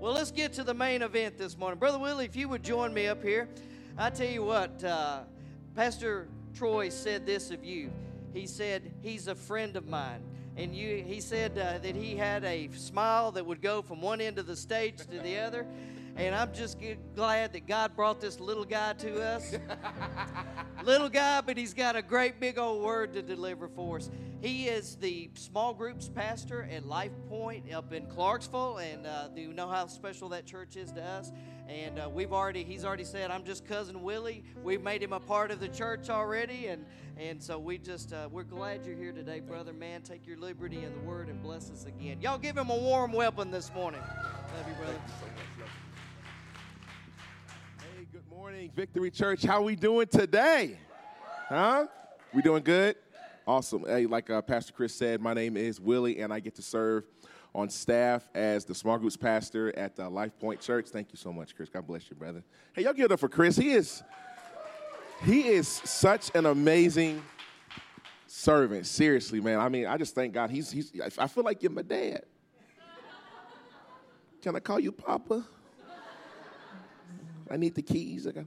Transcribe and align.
Well, 0.00 0.12
let's 0.12 0.30
get 0.30 0.52
to 0.52 0.62
the 0.62 0.74
main 0.74 1.02
event 1.02 1.38
this 1.38 1.58
morning. 1.58 1.76
Brother 1.80 1.98
Willie, 1.98 2.24
if 2.24 2.36
you 2.36 2.48
would 2.48 2.62
join 2.62 2.94
me 2.94 3.08
up 3.08 3.20
here. 3.20 3.48
I 3.96 4.10
tell 4.10 4.28
you 4.28 4.44
what, 4.44 4.84
uh, 4.84 5.22
Pastor 5.74 6.28
Troy 6.54 6.88
said 6.88 7.26
this 7.26 7.50
of 7.50 7.64
you. 7.64 7.90
He 8.32 8.46
said, 8.46 8.92
He's 9.02 9.26
a 9.26 9.34
friend 9.34 9.74
of 9.74 9.88
mine. 9.88 10.22
And 10.56 10.72
you, 10.72 11.02
he 11.04 11.20
said 11.20 11.58
uh, 11.58 11.78
that 11.78 11.96
he 11.96 12.14
had 12.14 12.44
a 12.44 12.70
smile 12.76 13.32
that 13.32 13.44
would 13.44 13.60
go 13.60 13.82
from 13.82 14.00
one 14.00 14.20
end 14.20 14.38
of 14.38 14.46
the 14.46 14.54
stage 14.54 14.98
to 14.98 15.18
the 15.18 15.36
other. 15.36 15.66
And 16.14 16.32
I'm 16.32 16.54
just 16.54 16.78
glad 17.16 17.52
that 17.54 17.66
God 17.66 17.96
brought 17.96 18.20
this 18.20 18.38
little 18.38 18.64
guy 18.64 18.92
to 18.92 19.20
us. 19.20 19.56
little 20.84 21.08
guy, 21.08 21.40
but 21.40 21.56
he's 21.56 21.74
got 21.74 21.96
a 21.96 22.02
great 22.02 22.38
big 22.38 22.56
old 22.56 22.84
word 22.84 23.14
to 23.14 23.22
deliver 23.22 23.66
for 23.66 23.96
us. 23.96 24.10
He 24.40 24.68
is 24.68 24.94
the 24.94 25.30
small 25.34 25.74
groups 25.74 26.08
pastor 26.08 26.68
at 26.70 26.86
Life 26.86 27.10
Point 27.28 27.72
up 27.72 27.92
in 27.92 28.06
Clarksville. 28.06 28.78
And 28.78 29.04
uh, 29.04 29.28
you 29.34 29.52
know 29.52 29.66
how 29.66 29.88
special 29.88 30.28
that 30.28 30.46
church 30.46 30.76
is 30.76 30.92
to 30.92 31.02
us? 31.02 31.32
And 31.68 31.98
uh, 31.98 32.08
we've 32.08 32.32
already, 32.32 32.62
he's 32.62 32.84
already 32.84 33.02
said, 33.02 33.32
I'm 33.32 33.42
just 33.42 33.66
cousin 33.66 34.00
Willie. 34.00 34.44
We've 34.62 34.80
made 34.80 35.02
him 35.02 35.12
a 35.12 35.18
part 35.18 35.50
of 35.50 35.58
the 35.58 35.66
church 35.66 36.08
already. 36.08 36.68
And, 36.68 36.86
and 37.16 37.42
so 37.42 37.58
we 37.58 37.78
just, 37.78 38.12
uh, 38.12 38.28
we're 38.30 38.44
glad 38.44 38.86
you're 38.86 38.94
here 38.96 39.10
today, 39.10 39.40
brother. 39.40 39.72
Man, 39.72 40.02
take 40.02 40.24
your 40.24 40.38
liberty 40.38 40.84
in 40.84 40.92
the 40.94 41.00
word 41.00 41.28
and 41.28 41.42
bless 41.42 41.68
us 41.72 41.84
again. 41.84 42.20
Y'all 42.20 42.38
give 42.38 42.56
him 42.56 42.70
a 42.70 42.78
warm 42.78 43.12
welcome 43.12 43.50
this 43.50 43.74
morning. 43.74 44.00
Love 44.00 44.68
you, 44.68 44.74
brother. 44.76 45.00
Hey, 47.80 48.06
good 48.12 48.28
morning, 48.30 48.70
Victory 48.76 49.10
Church. 49.10 49.42
How 49.42 49.62
we 49.62 49.74
doing 49.74 50.06
today? 50.06 50.78
Huh? 51.48 51.88
We 52.32 52.40
doing 52.40 52.62
good? 52.62 52.94
Awesome. 53.48 53.86
Hey, 53.86 54.04
like 54.04 54.28
uh, 54.28 54.42
Pastor 54.42 54.74
Chris 54.74 54.94
said, 54.94 55.22
my 55.22 55.32
name 55.32 55.56
is 55.56 55.80
Willie, 55.80 56.20
and 56.20 56.34
I 56.34 56.38
get 56.38 56.54
to 56.56 56.62
serve 56.62 57.04
on 57.54 57.70
staff 57.70 58.28
as 58.34 58.66
the 58.66 58.74
small 58.74 58.98
groups 58.98 59.16
pastor 59.16 59.74
at 59.74 59.96
the 59.96 60.06
Life 60.06 60.38
Point 60.38 60.60
Church. 60.60 60.88
Thank 60.88 61.12
you 61.12 61.16
so 61.16 61.32
much, 61.32 61.56
Chris. 61.56 61.70
God 61.70 61.86
bless 61.86 62.10
you, 62.10 62.16
brother. 62.16 62.44
Hey, 62.74 62.82
y'all 62.82 62.92
give 62.92 63.06
it 63.06 63.12
up 63.12 63.20
for 63.20 63.28
Chris. 63.30 63.56
He 63.56 63.70
is 63.70 64.02
he 65.24 65.48
is 65.48 65.66
such 65.66 66.30
an 66.34 66.44
amazing 66.44 67.22
servant. 68.26 68.84
Seriously, 68.84 69.40
man. 69.40 69.60
I 69.60 69.70
mean, 69.70 69.86
I 69.86 69.96
just 69.96 70.14
thank 70.14 70.34
God. 70.34 70.50
He's 70.50 70.70
he's. 70.70 70.92
I 71.16 71.26
feel 71.26 71.42
like 71.42 71.62
you're 71.62 71.72
my 71.72 71.80
dad. 71.80 72.26
Can 74.42 74.56
I 74.56 74.60
call 74.60 74.78
you 74.78 74.92
Papa? 74.92 75.42
I 77.50 77.56
need 77.56 77.74
the 77.74 77.80
keys. 77.80 78.26
I 78.26 78.32
got... 78.32 78.44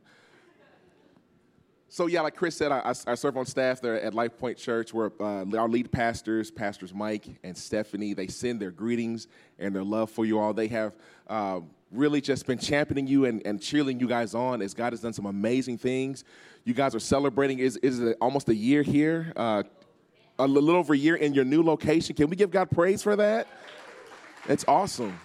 So 1.93 2.07
yeah, 2.07 2.21
like 2.21 2.37
Chris 2.37 2.55
said, 2.55 2.71
I, 2.71 2.93
I, 3.05 3.15
serve 3.15 3.35
on 3.35 3.45
staff 3.45 3.81
there 3.81 3.99
at 4.01 4.13
Life 4.13 4.37
Point 4.37 4.57
Church, 4.57 4.93
where 4.93 5.11
uh, 5.19 5.43
our 5.57 5.67
lead 5.67 5.91
pastors, 5.91 6.49
pastors 6.49 6.93
Mike 6.93 7.25
and 7.43 7.55
Stephanie, 7.55 8.13
they 8.13 8.27
send 8.27 8.61
their 8.61 8.71
greetings 8.71 9.27
and 9.59 9.75
their 9.75 9.83
love 9.83 10.09
for 10.09 10.23
you 10.23 10.39
all. 10.39 10.53
They 10.53 10.69
have 10.69 10.95
uh, 11.27 11.59
really 11.91 12.21
just 12.21 12.45
been 12.45 12.59
championing 12.59 13.07
you 13.07 13.25
and, 13.25 13.45
and 13.45 13.61
cheering 13.61 13.99
you 13.99 14.07
guys 14.07 14.33
on 14.33 14.61
as 14.61 14.73
God 14.73 14.93
has 14.93 15.01
done 15.01 15.11
some 15.11 15.25
amazing 15.25 15.79
things. 15.79 16.23
You 16.63 16.73
guys 16.73 16.95
are 16.95 16.99
celebrating 16.99 17.59
is 17.59 17.75
is 17.75 18.15
almost 18.21 18.47
a 18.47 18.55
year 18.55 18.83
here, 18.83 19.33
uh, 19.35 19.63
a 20.39 20.47
little 20.47 20.69
over 20.69 20.93
a 20.93 20.97
year 20.97 21.17
in 21.17 21.33
your 21.33 21.43
new 21.43 21.61
location. 21.61 22.15
Can 22.15 22.29
we 22.29 22.37
give 22.37 22.51
God 22.51 22.71
praise 22.71 23.03
for 23.03 23.17
that? 23.17 23.49
It's 24.47 24.63
awesome. 24.65 25.19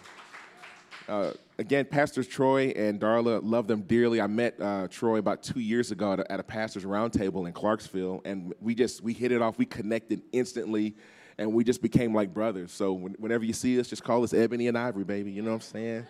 Again, 1.58 1.86
Pastors 1.86 2.28
Troy 2.28 2.74
and 2.76 3.00
Darla, 3.00 3.40
love 3.42 3.66
them 3.66 3.80
dearly. 3.80 4.20
I 4.20 4.26
met 4.26 4.60
uh, 4.60 4.88
Troy 4.88 5.16
about 5.16 5.42
two 5.42 5.60
years 5.60 5.90
ago 5.90 6.12
at 6.12 6.20
a, 6.20 6.32
at 6.32 6.38
a 6.38 6.42
pastor's 6.42 6.84
roundtable 6.84 7.46
in 7.46 7.54
Clarksville, 7.54 8.20
and 8.26 8.52
we 8.60 8.74
just 8.74 9.00
we 9.00 9.14
hit 9.14 9.32
it 9.32 9.40
off. 9.40 9.56
We 9.56 9.64
connected 9.64 10.20
instantly, 10.32 10.96
and 11.38 11.54
we 11.54 11.64
just 11.64 11.80
became 11.80 12.14
like 12.14 12.34
brothers. 12.34 12.72
So 12.72 12.92
when, 12.92 13.12
whenever 13.14 13.42
you 13.42 13.54
see 13.54 13.80
us, 13.80 13.88
just 13.88 14.04
call 14.04 14.22
us 14.22 14.34
Ebony 14.34 14.68
and 14.68 14.76
Ivory, 14.76 15.04
baby. 15.04 15.32
You 15.32 15.40
know 15.40 15.48
what 15.48 15.56
I'm 15.56 15.60
saying? 15.62 16.06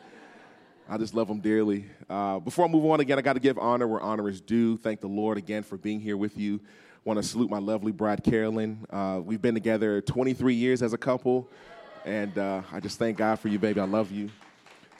I 0.89 0.99
just 0.99 1.15
love 1.15 1.29
them 1.29 1.39
dearly. 1.39 1.85
Uh, 2.11 2.41
before 2.41 2.65
I 2.65 2.69
move 2.69 2.85
on 2.85 2.99
again, 2.99 3.17
I 3.17 3.23
got 3.23 3.35
to 3.35 3.41
give 3.41 3.57
honor 3.57 3.87
where 3.87 4.01
honor 4.01 4.29
is 4.29 4.41
due. 4.41 4.77
Thank 4.77 5.01
the 5.01 5.09
Lord 5.09 5.39
again 5.39 5.63
for 5.63 5.77
being 5.77 6.01
here 6.01 6.17
with 6.17 6.37
you. 6.37 6.61
Want 7.05 7.23
to 7.23 7.23
salute 7.23 7.51
my 7.51 7.59
lovely 7.59 7.93
bride, 7.93 8.25
Carolyn. 8.25 8.85
Uh, 8.91 9.21
we've 9.25 9.43
been 9.43 9.55
together 9.55 10.01
23 10.01 10.55
years 10.55 10.83
as 10.83 10.93
a 10.93 10.99
couple, 10.99 11.49
and 12.05 12.37
uh, 12.37 12.63
I 12.73 12.81
just 12.81 12.99
thank 12.99 13.17
God 13.17 13.39
for 13.39 13.47
you, 13.47 13.61
baby. 13.61 13.79
I 13.79 13.85
love 13.85 14.11
you. 14.11 14.29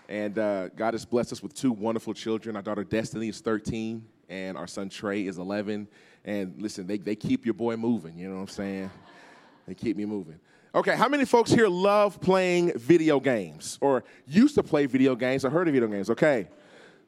And 0.09 0.39
uh, 0.39 0.69
God 0.69 0.95
has 0.95 1.05
blessed 1.05 1.33
us 1.33 1.43
with 1.43 1.55
two 1.55 1.73
wonderful 1.73 2.15
children. 2.15 2.57
Our 2.57 2.63
daughter 2.63 2.85
Destiny 2.85 3.29
is 3.29 3.41
13, 3.41 4.05
and 4.29 4.57
our 4.57 4.67
son 4.67 4.89
Trey 4.89 5.27
is 5.27 5.39
11. 5.39 5.89
And 6.25 6.55
listen, 6.61 6.87
they, 6.87 6.99
they 6.99 7.17
keep 7.17 7.45
your 7.45 7.55
boy 7.55 7.77
moving, 7.77 8.19
you 8.19 8.29
know 8.29 8.37
what 8.37 8.43
I'm 8.43 8.49
saying? 8.49 8.91
They 9.67 9.75
keep 9.75 9.97
me 9.97 10.05
moving. 10.05 10.39
Okay, 10.75 10.95
how 10.95 11.09
many 11.09 11.25
folks 11.25 11.51
here 11.51 11.69
love 11.69 12.21
playing 12.21 12.79
video 12.79 13.19
games 13.19 13.79
or 13.81 14.05
used 14.27 14.55
to 14.57 14.63
play 14.63 14.87
video 14.87 15.17
games 15.17 15.45
or 15.45 15.51
heard 15.51 15.67
of 15.67 15.75
video 15.75 15.89
games? 15.89 16.11
Okay, 16.11 16.49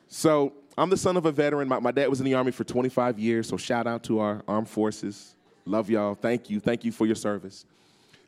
so 0.07 0.55
I'm 0.77 0.91
the 0.91 0.97
son 0.97 1.17
of 1.17 1.27
a 1.27 1.33
veteran. 1.33 1.69
My, 1.69 1.79
my 1.79 1.91
dad 1.91 2.09
was 2.09 2.21
in 2.21 2.25
the 2.25 2.35
Army 2.35 2.51
for 2.51 2.65
25 2.65 3.19
years, 3.19 3.49
so 3.49 3.57
shout 3.57 3.87
out 3.87 4.03
to 4.05 4.21
our 4.21 4.43
armed 4.49 4.69
forces. 4.69 5.37
Love 5.67 5.91
y'all. 5.91 6.15
Thank 6.15 6.49
you. 6.49 6.61
Thank 6.61 6.85
you 6.85 6.91
for 6.91 7.05
your 7.05 7.15
service. 7.15 7.67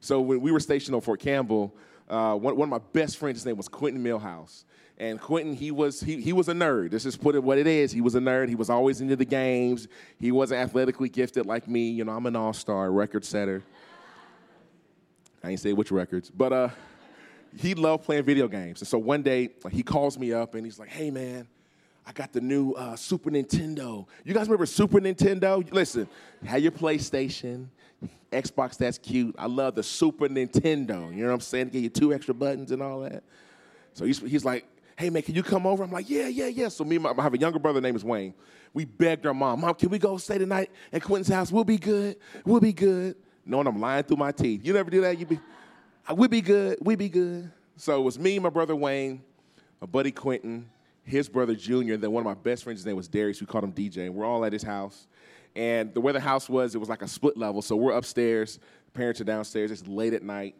So 0.00 0.20
when 0.20 0.40
we 0.40 0.52
were 0.52 0.60
stationed 0.60 0.94
on 0.94 1.00
Fort 1.00 1.20
Campbell, 1.20 1.74
uh, 2.10 2.34
one, 2.34 2.56
one, 2.56 2.66
of 2.66 2.70
my 2.70 2.86
best 2.92 3.16
friends, 3.16 3.38
his 3.38 3.46
name 3.46 3.56
was 3.56 3.68
Quentin 3.68 4.02
Millhouse. 4.02 4.64
And 4.98 5.18
Quentin, 5.18 5.54
he 5.54 5.70
was 5.70 6.00
he, 6.00 6.20
he 6.20 6.34
was 6.34 6.48
a 6.48 6.52
nerd. 6.52 6.90
This 6.90 7.06
is 7.06 7.16
put 7.16 7.34
it 7.34 7.42
what 7.42 7.56
it 7.56 7.66
is. 7.66 7.90
He 7.90 8.02
was 8.02 8.14
a 8.16 8.20
nerd. 8.20 8.50
He 8.50 8.54
was 8.54 8.68
always 8.68 9.00
into 9.00 9.16
the 9.16 9.24
games. 9.24 9.88
He 10.18 10.30
wasn't 10.30 10.60
athletically 10.60 11.08
gifted 11.08 11.46
like 11.46 11.66
me. 11.66 11.88
You 11.88 12.04
know, 12.04 12.12
I'm 12.12 12.26
an 12.26 12.36
all-star 12.36 12.90
record 12.90 13.24
setter. 13.24 13.62
I 15.42 15.50
ain't 15.50 15.60
say 15.60 15.72
which 15.72 15.90
records, 15.90 16.30
but 16.30 16.52
uh, 16.52 16.68
he 17.56 17.74
loved 17.74 18.04
playing 18.04 18.24
video 18.24 18.46
games. 18.46 18.82
And 18.82 18.88
so 18.88 18.98
one 18.98 19.22
day 19.22 19.50
he 19.70 19.82
calls 19.82 20.18
me 20.18 20.34
up 20.34 20.54
and 20.54 20.66
he's 20.66 20.78
like, 20.78 20.90
"Hey 20.90 21.10
man, 21.10 21.48
I 22.06 22.12
got 22.12 22.32
the 22.32 22.40
new 22.40 22.72
uh, 22.72 22.96
Super 22.96 23.30
Nintendo. 23.30 24.06
You 24.24 24.34
guys 24.34 24.48
remember 24.48 24.66
Super 24.66 25.00
Nintendo? 25.00 25.66
Listen, 25.72 26.08
had 26.44 26.62
your 26.62 26.72
PlayStation, 26.72 27.68
Xbox, 28.32 28.76
that's 28.76 28.98
cute. 28.98 29.34
I 29.38 29.46
love 29.46 29.74
the 29.74 29.82
Super 29.82 30.28
Nintendo. 30.28 31.10
You 31.14 31.22
know 31.22 31.28
what 31.28 31.34
I'm 31.34 31.40
saying? 31.40 31.68
Get 31.68 31.82
you 31.82 31.88
two 31.88 32.14
extra 32.14 32.34
buttons 32.34 32.70
and 32.70 32.82
all 32.82 33.00
that. 33.00 33.22
So 33.92 34.04
he's, 34.04 34.20
he's 34.20 34.44
like, 34.44 34.64
hey 34.96 35.10
man, 35.10 35.22
can 35.22 35.34
you 35.34 35.42
come 35.42 35.66
over? 35.66 35.82
I'm 35.82 35.90
like, 35.90 36.08
yeah, 36.08 36.28
yeah, 36.28 36.46
yeah. 36.46 36.68
So 36.68 36.84
me 36.84 36.96
and 36.96 37.02
my, 37.02 37.12
I 37.16 37.22
have 37.22 37.34
a 37.34 37.38
younger 37.38 37.58
brother 37.58 37.80
named 37.80 37.96
is 37.96 38.04
Wayne. 38.04 38.34
We 38.72 38.84
begged 38.84 39.26
our 39.26 39.34
mom, 39.34 39.62
mom, 39.62 39.74
can 39.74 39.88
we 39.88 39.98
go 39.98 40.16
stay 40.18 40.38
tonight 40.38 40.70
at 40.92 41.02
Quentin's 41.02 41.28
house? 41.28 41.50
We'll 41.50 41.64
be 41.64 41.78
good. 41.78 42.16
We'll 42.44 42.60
be 42.60 42.72
good. 42.72 43.16
Knowing 43.44 43.66
I'm 43.66 43.80
lying 43.80 44.04
through 44.04 44.18
my 44.18 44.30
teeth. 44.30 44.64
You 44.64 44.72
never 44.72 44.90
do 44.90 45.00
that? 45.00 45.18
You 45.18 45.26
be, 45.26 45.40
we'll 46.10 46.28
be 46.28 46.40
good. 46.40 46.78
We'll 46.80 46.96
be 46.96 47.08
good. 47.08 47.50
So 47.76 47.98
it 47.98 48.04
was 48.04 48.18
me, 48.18 48.38
my 48.38 48.50
brother 48.50 48.76
Wayne, 48.76 49.22
my 49.80 49.86
buddy 49.86 50.12
Quentin, 50.12 50.68
his 51.02 51.28
brother 51.28 51.54
Junior, 51.54 51.94
and 51.94 52.02
then 52.02 52.12
one 52.12 52.20
of 52.20 52.26
my 52.26 52.34
best 52.34 52.62
friends, 52.62 52.80
his 52.80 52.86
name 52.86 52.96
was 52.96 53.08
Darius. 53.08 53.40
We 53.40 53.46
called 53.46 53.64
him 53.64 53.72
DJ. 53.72 54.06
And 54.06 54.14
we're 54.14 54.26
all 54.26 54.44
at 54.44 54.52
his 54.52 54.62
house. 54.62 55.08
And 55.56 55.92
the 55.92 56.00
way 56.00 56.12
the 56.12 56.20
house 56.20 56.48
was, 56.48 56.74
it 56.74 56.78
was 56.78 56.88
like 56.88 57.02
a 57.02 57.08
split 57.08 57.36
level. 57.36 57.62
So 57.62 57.76
we're 57.76 57.92
upstairs, 57.92 58.58
parents 58.94 59.20
are 59.20 59.24
downstairs. 59.24 59.70
It's 59.70 59.86
late 59.86 60.14
at 60.14 60.22
night. 60.22 60.54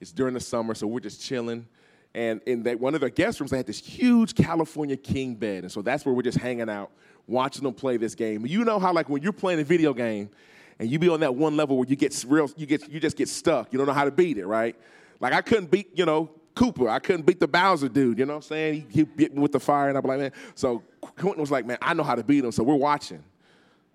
It's 0.00 0.12
during 0.12 0.34
the 0.34 0.40
summer, 0.40 0.74
so 0.74 0.86
we're 0.86 1.00
just 1.00 1.22
chilling. 1.22 1.66
And 2.14 2.40
in 2.46 2.62
that, 2.62 2.80
one 2.80 2.94
of 2.94 3.00
the 3.00 3.10
guest 3.10 3.40
rooms, 3.40 3.50
they 3.50 3.56
had 3.56 3.66
this 3.66 3.78
huge 3.78 4.34
California 4.34 4.96
king 4.96 5.34
bed. 5.34 5.64
And 5.64 5.72
so 5.72 5.82
that's 5.82 6.06
where 6.06 6.14
we're 6.14 6.22
just 6.22 6.38
hanging 6.38 6.70
out, 6.70 6.90
watching 7.26 7.64
them 7.64 7.74
play 7.74 7.96
this 7.96 8.14
game. 8.14 8.46
You 8.46 8.64
know 8.64 8.78
how, 8.78 8.92
like, 8.92 9.08
when 9.08 9.22
you're 9.22 9.32
playing 9.32 9.60
a 9.60 9.64
video 9.64 9.92
game 9.92 10.30
and 10.78 10.90
you 10.90 10.98
be 10.98 11.08
on 11.08 11.20
that 11.20 11.34
one 11.34 11.56
level 11.56 11.76
where 11.76 11.86
you 11.86 11.96
get 11.96 12.24
real, 12.26 12.50
you, 12.56 12.66
get, 12.66 12.88
you 12.90 13.00
just 13.00 13.16
get 13.16 13.28
stuck. 13.28 13.72
You 13.72 13.78
don't 13.78 13.86
know 13.86 13.92
how 13.92 14.04
to 14.04 14.10
beat 14.10 14.38
it, 14.38 14.46
right? 14.46 14.76
Like, 15.20 15.32
I 15.32 15.42
couldn't 15.42 15.70
beat, 15.70 15.90
you 15.94 16.06
know, 16.06 16.30
Koopa. 16.54 16.88
I 16.88 17.00
couldn't 17.00 17.26
beat 17.26 17.38
the 17.38 17.48
Bowser 17.48 17.88
dude, 17.88 18.18
you 18.18 18.24
know 18.24 18.34
what 18.34 18.36
I'm 18.36 18.42
saying? 18.42 18.86
He, 18.88 19.00
he 19.00 19.02
beat 19.04 19.34
me 19.34 19.40
with 19.40 19.52
the 19.52 19.60
fire, 19.60 19.90
and 19.90 19.98
I'm 19.98 20.04
like, 20.04 20.18
man. 20.18 20.32
So 20.54 20.82
Quentin 21.00 21.40
was 21.40 21.50
like, 21.50 21.66
man, 21.66 21.76
I 21.82 21.92
know 21.92 22.02
how 22.02 22.14
to 22.14 22.24
beat 22.24 22.44
him. 22.44 22.52
So 22.52 22.62
we're 22.62 22.76
watching 22.76 23.22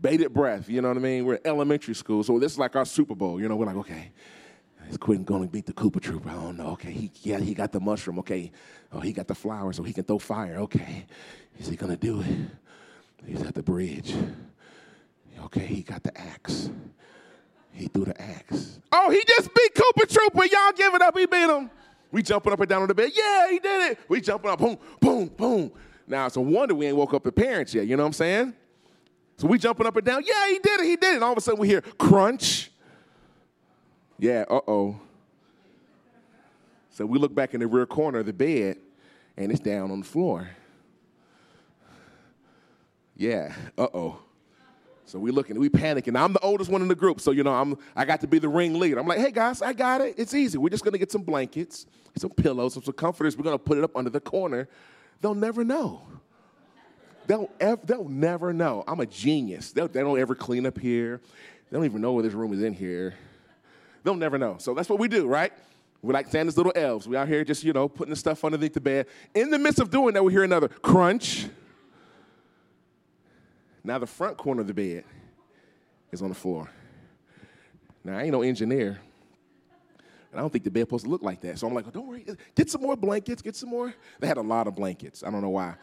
bated 0.02 0.34
breath. 0.34 0.70
You 0.70 0.82
know 0.82 0.88
what 0.88 0.98
I 0.98 1.02
mean? 1.02 1.26
We're 1.26 1.36
in 1.36 1.48
elementary 1.48 1.96
school, 1.96 2.24
so 2.24 2.40
this 2.40 2.54
is 2.54 2.58
like 2.58 2.76
our 2.76 2.86
Super 2.86 3.16
Bowl. 3.16 3.40
You 3.40 3.48
know, 3.48 3.56
we're 3.56 3.66
like, 3.66 3.78
okay, 3.78 4.12
is 4.90 4.98
Quentin 4.98 5.24
going 5.24 5.44
to 5.44 5.48
beat 5.48 5.66
the 5.66 5.74
Koopa 5.74 6.02
Trooper? 6.02 6.30
I 6.30 6.34
don't 6.34 6.58
know. 6.58 6.68
Okay, 6.72 6.92
he 6.92 7.12
yeah, 7.24 7.40
he 7.40 7.54
got 7.54 7.72
the 7.72 7.80
mushroom. 7.80 8.20
Okay, 8.20 8.52
oh, 8.92 9.00
he 9.00 9.14
got 9.14 9.28
the 9.28 9.36
flower, 9.36 9.74
so 9.74 9.84
he 9.84 9.94
can 9.94 10.04
throw 10.04 10.20
fire. 10.20 10.58
Okay, 10.58 11.06
is 11.60 11.68
he 11.68 11.76
gonna 11.76 11.98
do 11.98 12.22
it? 12.22 12.28
He's 13.26 13.42
at 13.44 13.54
the 13.54 13.64
bridge. 13.64 14.16
Okay, 15.46 15.66
he 15.66 15.84
got 15.84 16.04
the 16.04 16.18
axe. 16.20 16.70
He 17.72 17.88
threw 17.88 18.06
the 18.06 18.20
axe. 18.22 18.80
Oh, 18.92 19.10
he 19.10 19.24
just 19.28 19.54
beat 19.54 19.74
Koopa 19.76 20.12
Trooper. 20.12 20.46
Y'all 20.46 20.72
give 20.76 20.94
it 20.94 21.02
up. 21.02 21.18
He 21.18 21.26
beat 21.26 21.50
him. 21.50 21.70
We 22.12 22.22
jumping 22.22 22.52
up 22.52 22.60
and 22.60 22.68
down 22.68 22.82
on 22.82 22.88
the 22.90 22.94
bed. 22.94 23.12
Yeah, 23.16 23.50
he 23.50 23.60
did 23.60 23.92
it. 23.92 24.00
We 24.10 24.20
jumping 24.20 24.52
up. 24.52 24.60
Boom, 24.60 24.78
boom, 25.00 25.28
boom. 25.28 25.72
Now 26.08 26.26
it's 26.26 26.36
a 26.36 26.42
wonder 26.42 26.76
we 26.76 26.88
ain't 26.88 26.98
woke 26.98 27.14
up 27.14 27.24
the 27.24 27.32
parents 27.32 27.74
yet. 27.74 27.88
You 27.88 27.96
know 27.96 28.04
what 28.04 28.08
I'm 28.08 28.14
saying? 28.14 28.54
So 29.42 29.48
we 29.48 29.58
jumping 29.58 29.88
up 29.88 29.98
and 29.98 30.06
down. 30.06 30.22
Yeah, 30.24 30.50
he 30.50 30.60
did 30.60 30.82
it. 30.82 30.86
He 30.86 30.96
did 30.96 31.14
it. 31.14 31.16
And 31.16 31.24
all 31.24 31.32
of 31.32 31.38
a 31.40 31.42
sudden 31.42 31.60
we 31.60 31.68
hear 31.68 31.82
crunch. 31.82 32.70
Yeah, 34.20 34.46
uh 34.48 34.60
oh. 34.68 35.00
So 36.92 37.08
we 37.08 37.18
look 37.18 37.34
back 37.34 37.56
in 37.56 37.60
the 37.60 37.66
rear 37.66 37.88
corner 37.88 38.20
of 38.20 38.28
the 38.28 38.34
bed 38.34 38.78
and 39.38 39.52
it's 39.52 39.60
down 39.60 39.90
on 39.90 40.02
the 40.02 40.06
floor. 40.06 40.48
Yeah, 43.16 43.56
uh 43.80 43.88
oh. 43.92 44.20
So 45.06 45.18
we 45.18 45.32
looking, 45.32 45.60
we 45.60 45.70
panicking. 45.70 46.16
I'm 46.16 46.34
the 46.34 46.40
oldest 46.42 46.70
one 46.70 46.84
in 46.84 46.88
the 46.88 46.94
group, 46.94 47.20
so 47.20 47.32
you 47.32 47.42
know 47.42 47.56
I'm 47.56 47.80
I 47.96 48.06
got 48.06 48.22
to 48.22 48.28
be 48.28 48.38
the 48.38 48.48
ringleader. 48.48 49.00
I'm 49.00 49.08
like, 49.08 49.18
hey 49.18 49.32
guys, 49.32 49.64
I 49.64 49.74
got 49.74 50.02
it. 50.02 50.14
It's 50.20 50.36
easy. 50.36 50.60
We're 50.60 50.70
just 50.70 50.84
gonna 50.84 51.00
get 51.00 51.12
some 51.12 51.24
blankets, 51.24 51.88
some 52.16 52.30
pillows, 52.30 52.76
some, 52.76 52.84
some 52.84 52.94
comforters. 52.94 53.36
We're 53.36 53.46
gonna 53.46 53.58
put 53.58 53.80
it 53.80 53.84
up 53.84 53.98
under 53.98 54.12
the 54.12 54.22
corner. 54.22 54.70
They'll 55.20 55.34
never 55.34 55.64
know. 55.64 56.04
They'll 57.32 57.50
they'll 57.86 58.10
never 58.10 58.52
know. 58.52 58.84
I'm 58.86 59.00
a 59.00 59.06
genius. 59.06 59.72
They'll, 59.72 59.88
they 59.88 60.02
don't 60.02 60.20
ever 60.20 60.36
clean 60.36 60.66
up 60.66 60.78
here. 60.78 61.22
They 61.70 61.78
don't 61.78 61.86
even 61.86 62.02
know 62.02 62.12
where 62.12 62.24
this 62.24 62.34
room 62.34 62.52
is 62.52 62.62
in 62.62 62.74
here. 62.74 63.14
They'll 64.04 64.16
never 64.16 64.38
know. 64.38 64.58
So 64.60 64.74
that's 64.74 64.90
what 64.90 65.00
we 65.00 65.08
do, 65.08 65.28
right? 65.28 65.54
We're 66.02 66.12
like 66.12 66.28
Santa's 66.28 66.58
little 66.58 66.74
elves. 66.76 67.08
We 67.08 67.16
out 67.16 67.30
here 67.30 67.46
just, 67.46 67.64
you 67.64 67.72
know, 67.72 67.88
putting 67.88 68.10
the 68.10 68.18
stuff 68.18 68.44
underneath 68.44 68.74
the 68.74 68.82
bed. 68.82 69.06
In 69.34 69.50
the 69.50 69.58
midst 69.58 69.80
of 69.80 69.90
doing 69.90 70.14
that, 70.16 70.26
we 70.26 70.34
hear 70.34 70.44
another 70.44 70.68
crunch. 70.68 71.48
Now 73.82 73.98
the 73.98 74.08
front 74.08 74.36
corner 74.36 74.60
of 74.60 74.68
the 74.68 74.74
bed 74.74 75.06
is 76.12 76.22
on 76.22 76.28
the 76.28 76.36
floor. 76.36 76.70
Now 78.04 78.18
I 78.18 78.24
ain't 78.24 78.34
no 78.34 78.42
engineer. 78.42 79.00
And 80.32 80.40
I 80.40 80.42
don't 80.42 80.52
think 80.52 80.66
the 80.66 80.72
bed 80.72 80.82
supposed 80.82 81.06
to 81.06 81.10
look 81.10 81.24
like 81.24 81.40
that. 81.42 81.60
So 81.60 81.68
I'm 81.68 81.74
like, 81.74 81.90
don't 81.94 82.08
worry, 82.08 82.26
get 82.56 82.70
some 82.70 82.82
more 82.82 82.98
blankets, 82.98 83.42
get 83.42 83.56
some 83.56 83.70
more. 83.70 83.94
They 84.20 84.28
had 84.28 84.36
a 84.36 84.42
lot 84.42 84.68
of 84.68 84.76
blankets. 84.76 85.24
I 85.24 85.32
don't 85.32 85.42
know 85.42 85.50
why. 85.50 85.76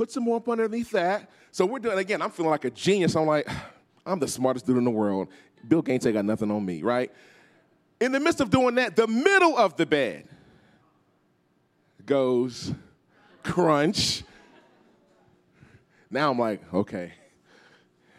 Put 0.00 0.10
some 0.10 0.24
more 0.24 0.38
up 0.38 0.48
underneath 0.48 0.92
that. 0.92 1.28
So 1.50 1.66
we're 1.66 1.78
doing 1.78 1.98
again, 1.98 2.22
I'm 2.22 2.30
feeling 2.30 2.50
like 2.50 2.64
a 2.64 2.70
genius. 2.70 3.14
I'm 3.16 3.26
like, 3.26 3.46
I'm 4.06 4.18
the 4.18 4.28
smartest 4.28 4.64
dude 4.64 4.78
in 4.78 4.84
the 4.84 4.90
world. 4.90 5.28
Bill 5.68 5.82
Gates 5.82 6.06
ain't 6.06 6.14
got 6.14 6.24
nothing 6.24 6.50
on 6.50 6.64
me, 6.64 6.80
right? 6.80 7.12
In 8.00 8.10
the 8.10 8.18
midst 8.18 8.40
of 8.40 8.48
doing 8.48 8.76
that, 8.76 8.96
the 8.96 9.06
middle 9.06 9.58
of 9.58 9.76
the 9.76 9.84
bed 9.84 10.26
goes 12.06 12.72
crunch. 13.42 14.22
Now 16.10 16.30
I'm 16.30 16.38
like, 16.38 16.62
okay, 16.72 17.12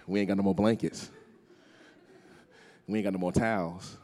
we 0.06 0.20
ain't 0.20 0.28
got 0.28 0.38
no 0.38 0.44
more 0.44 0.54
blankets. 0.54 1.10
We 2.88 3.00
ain't 3.00 3.06
got 3.06 3.14
no 3.14 3.20
more 3.20 3.32
towels. 3.32 3.98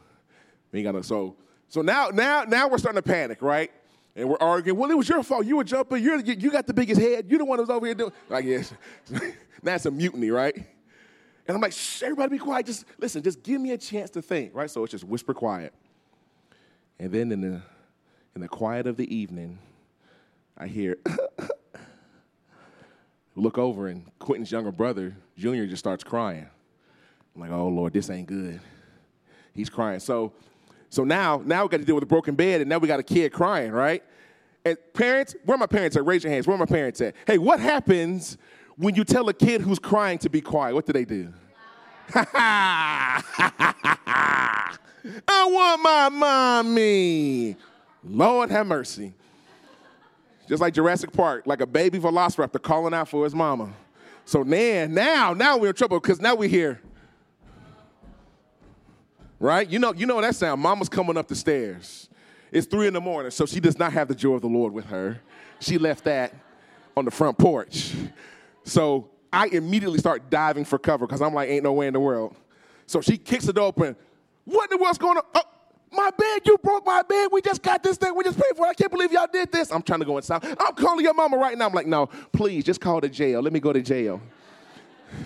We 0.72 0.80
ain't 0.80 0.84
got 0.84 0.96
no 0.96 1.02
so 1.02 1.36
so 1.68 1.82
now 1.82 2.08
now 2.08 2.42
now 2.42 2.68
we're 2.68 2.78
starting 2.78 3.00
to 3.00 3.08
panic, 3.08 3.40
right? 3.40 3.70
And 4.18 4.28
we're 4.28 4.36
arguing. 4.40 4.76
Well, 4.76 4.90
it 4.90 4.96
was 4.96 5.08
your 5.08 5.22
fault. 5.22 5.46
You 5.46 5.58
were 5.58 5.64
jumping. 5.64 6.02
You're, 6.02 6.18
you 6.18 6.50
got 6.50 6.66
the 6.66 6.74
biggest 6.74 7.00
head. 7.00 7.26
You're 7.28 7.38
the 7.38 7.44
one 7.44 7.60
who's 7.60 7.70
over 7.70 7.86
here 7.86 7.94
doing. 7.94 8.10
Like 8.28 8.44
yes, 8.44 8.74
that's 9.62 9.86
a 9.86 9.92
mutiny, 9.92 10.30
right? 10.30 10.56
And 10.56 11.54
I'm 11.54 11.60
like, 11.60 11.72
Shh, 11.72 12.02
everybody 12.02 12.30
be 12.30 12.38
quiet. 12.38 12.66
Just 12.66 12.84
listen. 12.98 13.22
Just 13.22 13.44
give 13.44 13.60
me 13.60 13.70
a 13.70 13.78
chance 13.78 14.10
to 14.10 14.20
think, 14.20 14.56
right? 14.56 14.68
So 14.68 14.82
it's 14.82 14.90
just 14.90 15.04
whisper 15.04 15.34
quiet. 15.34 15.72
And 16.98 17.12
then 17.12 17.30
in 17.30 17.42
the 17.42 17.62
in 18.34 18.40
the 18.40 18.48
quiet 18.48 18.88
of 18.88 18.96
the 18.96 19.14
evening, 19.14 19.60
I 20.56 20.66
hear 20.66 20.96
look 23.36 23.56
over 23.56 23.86
and 23.86 24.04
Quentin's 24.18 24.50
younger 24.50 24.72
brother, 24.72 25.16
Junior, 25.36 25.64
just 25.68 25.78
starts 25.78 26.02
crying. 26.02 26.48
I'm 27.36 27.40
like, 27.40 27.52
oh 27.52 27.68
Lord, 27.68 27.92
this 27.92 28.10
ain't 28.10 28.26
good. 28.26 28.60
He's 29.54 29.70
crying. 29.70 30.00
So 30.00 30.32
so 30.90 31.04
now 31.04 31.42
now 31.44 31.64
we 31.64 31.68
got 31.68 31.78
to 31.78 31.84
deal 31.84 31.94
with 31.94 32.04
a 32.04 32.08
broken 32.08 32.34
bed, 32.34 32.60
and 32.60 32.68
now 32.68 32.78
we 32.78 32.88
got 32.88 33.00
a 33.00 33.04
kid 33.04 33.32
crying, 33.32 33.72
right? 33.72 34.02
And 34.64 34.76
parents, 34.92 35.36
where 35.44 35.54
are 35.54 35.58
my 35.58 35.66
parents 35.66 35.96
at? 35.96 36.04
Raise 36.04 36.24
your 36.24 36.32
hands. 36.32 36.46
Where 36.46 36.54
are 36.54 36.58
my 36.58 36.66
parents 36.66 37.00
at? 37.00 37.14
Hey, 37.26 37.38
what 37.38 37.60
happens 37.60 38.36
when 38.76 38.94
you 38.94 39.04
tell 39.04 39.28
a 39.28 39.34
kid 39.34 39.60
who's 39.60 39.78
crying 39.78 40.18
to 40.18 40.30
be 40.30 40.40
quiet? 40.40 40.74
What 40.74 40.86
do 40.86 40.92
they 40.92 41.04
do? 41.04 41.32
I 42.14 43.22
want 45.26 45.82
my 45.82 46.08
mommy. 46.08 47.56
Lord 48.04 48.50
have 48.50 48.66
mercy. 48.66 49.12
Just 50.48 50.62
like 50.62 50.72
Jurassic 50.72 51.12
Park, 51.12 51.46
like 51.46 51.60
a 51.60 51.66
baby 51.66 51.98
velociraptor 51.98 52.62
calling 52.62 52.94
out 52.94 53.08
for 53.08 53.24
his 53.24 53.34
mama. 53.34 53.70
So 54.24 54.42
now, 54.42 54.86
now, 54.86 55.34
now 55.34 55.58
we're 55.58 55.68
in 55.68 55.74
trouble 55.74 56.00
because 56.00 56.20
now 56.20 56.34
we're 56.34 56.48
here. 56.48 56.80
Right? 59.40 59.68
You 59.68 59.78
know, 59.78 59.92
you 59.92 60.06
know 60.06 60.20
that 60.20 60.34
sound. 60.34 60.60
Mama's 60.60 60.88
coming 60.88 61.16
up 61.16 61.28
the 61.28 61.36
stairs. 61.36 62.08
It's 62.50 62.66
three 62.66 62.86
in 62.86 62.94
the 62.94 63.00
morning, 63.00 63.30
so 63.30 63.46
she 63.46 63.60
does 63.60 63.78
not 63.78 63.92
have 63.92 64.08
the 64.08 64.14
joy 64.14 64.34
of 64.34 64.40
the 64.40 64.48
Lord 64.48 64.72
with 64.72 64.86
her. 64.86 65.20
She 65.60 65.78
left 65.78 66.04
that 66.04 66.34
on 66.96 67.04
the 67.04 67.10
front 67.10 67.38
porch. 67.38 67.94
So 68.64 69.10
I 69.32 69.46
immediately 69.48 69.98
start 69.98 70.30
diving 70.30 70.64
for 70.64 70.78
cover 70.78 71.06
because 71.06 71.22
I'm 71.22 71.34
like, 71.34 71.50
ain't 71.50 71.64
no 71.64 71.72
way 71.72 71.86
in 71.86 71.92
the 71.92 72.00
world. 72.00 72.34
So 72.86 73.00
she 73.00 73.18
kicks 73.18 73.48
it 73.48 73.58
open. 73.58 73.96
What 74.44 74.70
in 74.70 74.78
the 74.78 74.82
world's 74.82 74.98
going 74.98 75.18
on? 75.18 75.24
Oh, 75.34 75.42
my 75.92 76.10
bed, 76.10 76.40
you 76.44 76.58
broke 76.58 76.84
my 76.84 77.02
bed. 77.02 77.28
We 77.30 77.40
just 77.42 77.62
got 77.62 77.82
this 77.82 77.96
thing. 77.96 78.14
We 78.14 78.24
just 78.24 78.38
paid 78.38 78.56
for 78.56 78.66
it. 78.66 78.70
I 78.70 78.74
can't 78.74 78.90
believe 78.90 79.12
y'all 79.12 79.28
did 79.30 79.52
this. 79.52 79.70
I'm 79.70 79.82
trying 79.82 80.00
to 80.00 80.06
go 80.06 80.16
inside. 80.16 80.44
I'm 80.58 80.74
calling 80.74 81.04
your 81.04 81.14
mama 81.14 81.36
right 81.36 81.56
now. 81.56 81.66
I'm 81.66 81.74
like, 81.74 81.86
no, 81.86 82.06
please, 82.32 82.64
just 82.64 82.80
call 82.80 83.00
the 83.00 83.08
jail. 83.08 83.40
Let 83.40 83.52
me 83.52 83.60
go 83.60 83.72
to 83.72 83.82
jail. 83.82 84.20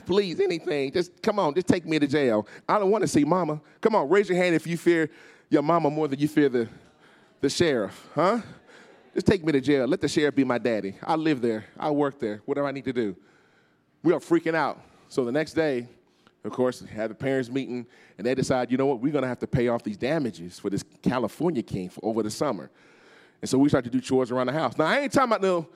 Please, 0.06 0.40
anything. 0.40 0.93
Just 0.93 1.23
come 1.23 1.38
on, 1.38 1.55
just 1.55 1.67
take 1.67 1.87
me 1.87 1.99
to 1.99 2.06
jail. 2.06 2.46
I 2.69 2.79
don't 2.79 2.90
want 2.90 3.02
to 3.02 3.08
see 3.08 3.25
mama. 3.25 3.61
Come 3.81 3.94
on, 3.94 4.08
raise 4.08 4.29
your 4.29 4.38
hand 4.38 4.55
if 4.55 4.67
you 4.67 4.76
fear 4.76 5.11
your 5.49 5.62
mama 5.62 5.90
more 5.90 6.08
than 6.08 6.19
you 6.19 6.29
fear 6.29 6.49
the, 6.49 6.69
the 7.40 7.50
sheriff, 7.50 8.08
huh? 8.14 8.40
Just 9.14 9.26
take 9.26 9.44
me 9.44 9.52
to 9.52 9.61
jail. 9.61 9.87
Let 9.87 10.00
the 10.00 10.08
sheriff 10.08 10.34
be 10.34 10.44
my 10.44 10.58
daddy. 10.58 10.94
I 11.02 11.17
live 11.17 11.43
there. 11.43 11.67
I 11.79 11.90
work 11.90 12.19
there. 12.19 12.40
Whatever 12.46 12.67
I 12.67 12.73
need 12.73 12.87
to 12.87 12.93
do. 12.93 13.14
We 14.02 14.12
are 14.14 14.20
freaking 14.20 14.55
out. 14.55 14.81
So 15.08 15.25
the 15.25 15.32
next 15.32 15.52
day, 15.52 15.87
of 16.44 16.52
course, 16.52 16.81
had 16.81 17.11
the 17.11 17.14
parents 17.14 17.50
meeting, 17.50 17.87
and 18.17 18.26
they 18.26 18.34
decide, 18.34 18.70
you 18.70 18.79
know 18.79 18.87
what, 18.87 19.00
we're 19.00 19.12
gonna 19.12 19.29
have 19.29 19.38
to 19.40 19.46
pay 19.46 19.69
off 19.69 19.82
these 19.82 19.99
damages 19.99 20.58
for 20.58 20.70
this 20.70 20.82
California 21.02 21.62
king 21.62 21.88
for 21.88 22.00
over 22.05 22.23
the 22.23 22.31
summer. 22.31 22.70
And 23.40 23.49
so 23.49 23.58
we 23.58 23.69
start 23.69 23.84
to 23.84 23.90
do 23.90 24.00
chores 24.00 24.31
around 24.31 24.46
the 24.46 24.52
house. 24.52 24.76
Now 24.79 24.87
I 24.87 25.00
ain't 25.00 25.12
talking 25.12 25.31
about 25.31 25.43
no, 25.43 25.69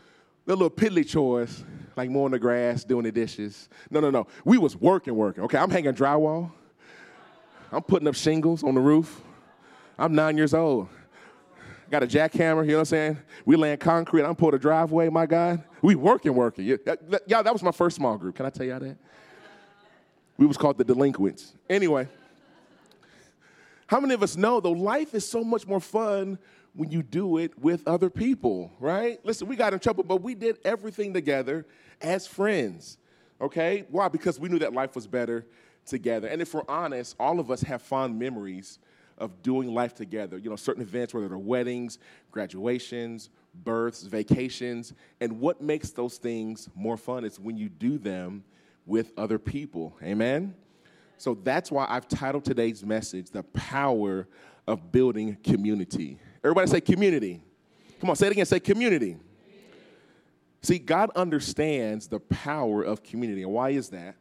the 0.47 0.57
little 0.57 0.71
piddly 0.71 1.07
chores, 1.07 1.65
like 1.97 2.11
mowing 2.11 2.33
the 2.33 2.39
grass, 2.39 2.85
doing 2.85 3.05
the 3.05 3.13
dishes. 3.13 3.69
No, 3.91 4.01
no, 4.01 4.11
no. 4.11 4.27
We 4.45 4.59
was 4.59 4.77
working, 4.77 5.15
working. 5.15 5.43
Okay, 5.45 5.59
I'm 5.59 5.71
hanging 5.71 5.95
drywall. 5.95 6.53
I'm 7.73 7.83
putting 7.83 8.07
up 8.07 8.15
shingles 8.15 8.63
on 8.63 8.75
the 8.75 8.81
roof. 8.81 9.21
I'm 9.99 10.15
nine 10.15 10.37
years 10.37 10.55
old. 10.55 10.89
Got 11.91 12.03
a 12.03 12.07
jackhammer, 12.07 12.65
you 12.65 12.73
know 12.73 12.79
what 12.79 12.81
I'm 12.81 12.85
saying? 12.87 13.19
We 13.45 13.57
laying 13.57 13.79
concrete. 13.79 14.25
I'm 14.25 14.35
pulling 14.35 14.57
a 14.57 14.59
driveway, 14.59 15.09
my 15.09 15.25
God. 15.25 15.63
We 15.83 15.95
working, 15.95 16.35
working. 16.35 16.65
Yeah, 16.65 16.77
that, 16.85 17.53
was 17.53 17.63
my 17.63 17.71
first 17.71 17.97
small 17.97 18.19
group. 18.19 18.35
Can 18.35 18.45
I 18.45 18.51
tell 18.51 18.67
y'all 18.67 18.81
that? 18.81 18.97
We 20.37 20.47
was 20.47 20.57
called 20.57 20.79
the 20.79 20.85
delinquents. 20.85 21.55
Anyway, 21.71 22.09
how 23.87 24.01
many 24.01 24.15
of 24.15 24.23
us 24.23 24.37
know 24.37 24.61
though 24.61 24.73
life 24.73 25.15
is 25.15 25.27
so 25.27 25.43
much 25.45 25.67
more 25.67 25.81
fun 25.81 26.39
when 26.77 26.91
you 26.91 27.03
do 27.03 27.39
it 27.39 27.59
with 27.59 27.87
other 27.89 28.11
people, 28.11 28.71
right? 28.79 29.19
Listen, 29.25 29.49
we 29.49 29.57
got 29.57 29.73
in 29.73 29.79
trouble, 29.79 30.05
but 30.05 30.23
we 30.23 30.35
did 30.35 30.59
everything 30.65 31.15
together 31.15 31.67
as 32.03 32.27
friends. 32.27 32.99
Okay? 33.41 33.87
Why? 33.91 34.09
Because 34.09 34.39
we 34.39 34.49
knew 34.49 34.59
that 34.59 34.73
life 34.73 34.95
was 34.95 35.07
better 35.07 35.47
together. 35.87 36.29
And 36.29 36.43
if 36.43 36.53
we're 36.53 36.69
honest, 36.69 37.17
all 37.19 37.41
of 37.41 37.51
us 37.51 37.63
have 37.63 37.81
fond 37.81 38.19
memories 38.19 38.79
of 39.19 39.43
doing 39.43 39.73
life 39.73 39.95
together. 39.95 40.37
You 40.37 40.51
know, 40.51 40.57
certain 40.57 40.83
events, 40.83 41.15
whether 41.15 41.29
they're 41.29 41.39
weddings, 41.39 41.99
graduations, 42.31 43.31
births, 43.55 44.03
vacations. 44.03 44.93
And 45.21 45.41
what 45.41 45.63
makes 45.63 45.91
those 45.91 46.19
things 46.19 46.69
more 46.75 46.99
fun 46.99 47.25
is 47.25 47.41
when 47.41 47.57
you 47.57 47.71
do 47.71 47.97
them 47.97 48.45
with 48.85 49.13
other 49.17 49.39
people. 49.39 49.97
Amen? 50.03 50.55
So 51.17 51.35
that's 51.35 51.71
why 51.71 51.87
I've 51.89 52.09
titled 52.09 52.45
today's 52.45 52.85
message, 52.85 53.31
The 53.31 53.43
Power 53.43 54.29
of 54.67 54.93
Building 54.93 55.39
Community. 55.43 56.19
Everybody 56.47 56.69
say 56.69 56.81
community. 56.81 57.41
Come 58.01 58.09
on, 58.09 58.15
say 58.15 58.29
it 58.29 58.33
again. 58.33 58.47
Say 58.47 58.61
community. 58.61 59.17
See, 60.63 60.79
God 60.79 61.11
understands 61.17 62.07
the 62.07 62.21
power 62.21 62.85
of 62.85 63.03
community. 63.03 63.43
And 63.43 63.51
why 63.51 63.71
is 63.71 63.89
that? 63.89 64.15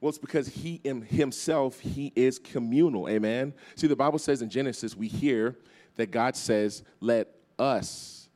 Well, 0.00 0.08
it's 0.08 0.16
because 0.16 0.48
He 0.48 0.80
Himself, 0.82 1.78
He 1.78 2.14
is 2.16 2.38
communal. 2.38 3.10
Amen. 3.10 3.52
See, 3.74 3.88
the 3.88 3.94
Bible 3.94 4.18
says 4.18 4.40
in 4.40 4.48
Genesis, 4.48 4.96
we 4.96 5.06
hear 5.06 5.54
that 5.96 6.10
God 6.10 6.34
says, 6.34 6.82
Let 7.00 7.28
us 7.58 8.26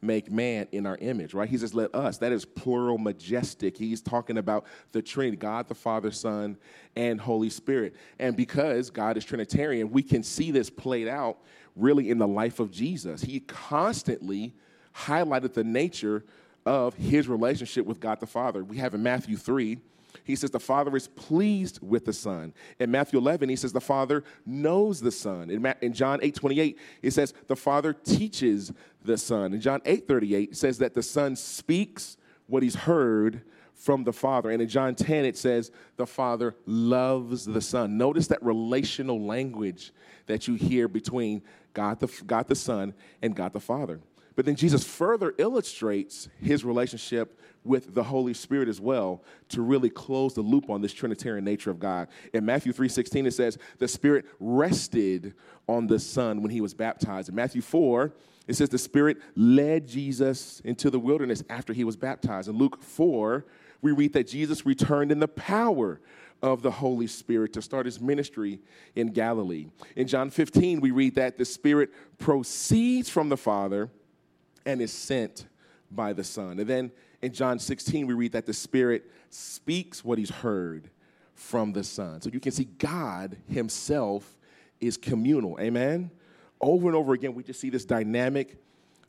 make 0.00 0.30
man 0.30 0.66
in 0.72 0.86
our 0.86 0.96
image, 0.96 1.34
right? 1.34 1.48
He 1.48 1.58
says, 1.58 1.74
let 1.74 1.94
us. 1.94 2.18
That 2.18 2.32
is 2.32 2.44
plural 2.44 2.98
majestic. 2.98 3.76
He's 3.76 4.00
talking 4.00 4.38
about 4.38 4.66
the 4.92 5.02
Trinity 5.02 5.36
God, 5.36 5.68
the 5.68 5.74
Father, 5.74 6.10
Son, 6.10 6.56
and 6.94 7.20
Holy 7.20 7.50
Spirit. 7.50 7.96
And 8.18 8.36
because 8.36 8.90
God 8.90 9.16
is 9.16 9.24
Trinitarian, 9.24 9.90
we 9.90 10.02
can 10.02 10.22
see 10.22 10.50
this 10.50 10.70
played 10.70 11.08
out 11.08 11.38
really 11.76 12.10
in 12.10 12.18
the 12.18 12.26
life 12.26 12.58
of 12.58 12.70
Jesus. 12.70 13.22
He 13.22 13.40
constantly 13.40 14.54
highlighted 14.94 15.52
the 15.52 15.64
nature 15.64 16.24
of 16.64 16.94
his 16.94 17.28
relationship 17.28 17.86
with 17.86 18.00
God 18.00 18.18
the 18.18 18.26
Father. 18.26 18.64
We 18.64 18.78
have 18.78 18.94
in 18.94 19.02
Matthew 19.02 19.36
3, 19.36 19.78
he 20.24 20.34
says 20.34 20.50
the 20.50 20.58
Father 20.58 20.96
is 20.96 21.08
pleased 21.08 21.78
with 21.82 22.04
the 22.04 22.12
Son. 22.12 22.52
In 22.80 22.90
Matthew 22.90 23.18
11, 23.18 23.48
he 23.48 23.56
says 23.56 23.72
the 23.72 23.80
Father 23.80 24.24
knows 24.44 25.00
the 25.00 25.12
Son. 25.12 25.50
In, 25.50 25.62
Ma- 25.62 25.74
in 25.80 25.92
John 25.92 26.18
8 26.22 26.34
28, 26.34 26.78
it 27.02 27.10
says 27.12 27.34
the 27.46 27.56
Father 27.56 27.92
teaches 27.92 28.72
the 29.04 29.18
Son. 29.18 29.54
In 29.54 29.60
John 29.60 29.80
8 29.84 30.08
38, 30.08 30.50
it 30.50 30.56
says 30.56 30.78
that 30.78 30.94
the 30.94 31.02
Son 31.02 31.36
speaks 31.36 32.16
what 32.46 32.62
he's 32.62 32.74
heard 32.74 33.42
from 33.74 34.04
the 34.04 34.12
Father. 34.12 34.50
And 34.50 34.62
in 34.62 34.68
John 34.68 34.94
10, 34.94 35.26
it 35.26 35.36
says 35.36 35.70
the 35.96 36.06
Father 36.06 36.56
loves 36.64 37.44
the 37.44 37.60
Son. 37.60 37.98
Notice 37.98 38.26
that 38.28 38.42
relational 38.42 39.20
language 39.20 39.92
that 40.26 40.48
you 40.48 40.54
hear 40.54 40.88
between 40.88 41.42
God 41.76 42.00
the, 42.00 42.08
God 42.26 42.48
the 42.48 42.54
Son 42.54 42.94
and 43.20 43.36
God 43.36 43.52
the 43.52 43.60
Father. 43.60 44.00
But 44.34 44.46
then 44.46 44.56
Jesus 44.56 44.82
further 44.82 45.34
illustrates 45.36 46.28
his 46.40 46.64
relationship 46.64 47.38
with 47.64 47.94
the 47.94 48.02
Holy 48.02 48.32
Spirit 48.32 48.68
as 48.68 48.80
well 48.80 49.22
to 49.50 49.60
really 49.60 49.90
close 49.90 50.32
the 50.32 50.40
loop 50.40 50.70
on 50.70 50.80
this 50.80 50.94
Trinitarian 50.94 51.44
nature 51.44 51.70
of 51.70 51.78
God. 51.78 52.08
In 52.32 52.46
Matthew 52.46 52.72
3:16 52.72 53.26
it 53.26 53.34
says, 53.34 53.58
"The 53.78 53.88
Spirit 53.88 54.24
rested 54.40 55.34
on 55.68 55.86
the 55.86 55.98
Son 55.98 56.40
when 56.40 56.50
he 56.50 56.62
was 56.62 56.72
baptized." 56.72 57.28
In 57.28 57.34
Matthew 57.34 57.60
4, 57.60 58.14
it 58.46 58.54
says 58.54 58.70
the 58.70 58.78
Spirit 58.78 59.18
led 59.34 59.86
Jesus 59.86 60.60
into 60.64 60.88
the 60.88 61.00
wilderness 61.00 61.44
after 61.50 61.74
he 61.74 61.84
was 61.84 61.96
baptized. 61.96 62.48
In 62.48 62.56
Luke 62.56 62.82
4, 62.82 63.44
we 63.82 63.92
read 63.92 64.14
that 64.14 64.28
Jesus 64.28 64.64
returned 64.64 65.12
in 65.12 65.18
the 65.18 65.28
power 65.28 66.00
of 66.42 66.62
the 66.62 66.70
Holy 66.70 67.06
Spirit 67.06 67.52
to 67.54 67.62
start 67.62 67.86
his 67.86 68.00
ministry 68.00 68.60
in 68.94 69.12
Galilee. 69.12 69.66
In 69.96 70.06
John 70.06 70.30
15, 70.30 70.80
we 70.80 70.90
read 70.90 71.14
that 71.16 71.38
the 71.38 71.44
Spirit 71.44 71.90
proceeds 72.18 73.08
from 73.08 73.28
the 73.28 73.36
Father 73.36 73.90
and 74.64 74.80
is 74.82 74.92
sent 74.92 75.46
by 75.90 76.12
the 76.12 76.24
Son. 76.24 76.58
And 76.58 76.68
then 76.68 76.90
in 77.22 77.32
John 77.32 77.58
16, 77.58 78.06
we 78.06 78.14
read 78.14 78.32
that 78.32 78.46
the 78.46 78.52
Spirit 78.52 79.10
speaks 79.30 80.04
what 80.04 80.18
he's 80.18 80.30
heard 80.30 80.90
from 81.34 81.72
the 81.72 81.84
Son. 81.84 82.20
So 82.20 82.30
you 82.30 82.40
can 82.40 82.52
see 82.52 82.64
God 82.64 83.36
himself 83.48 84.36
is 84.80 84.96
communal. 84.96 85.58
Amen? 85.60 86.10
Over 86.60 86.88
and 86.88 86.96
over 86.96 87.12
again, 87.12 87.34
we 87.34 87.42
just 87.42 87.60
see 87.60 87.70
this 87.70 87.84
dynamic 87.84 88.56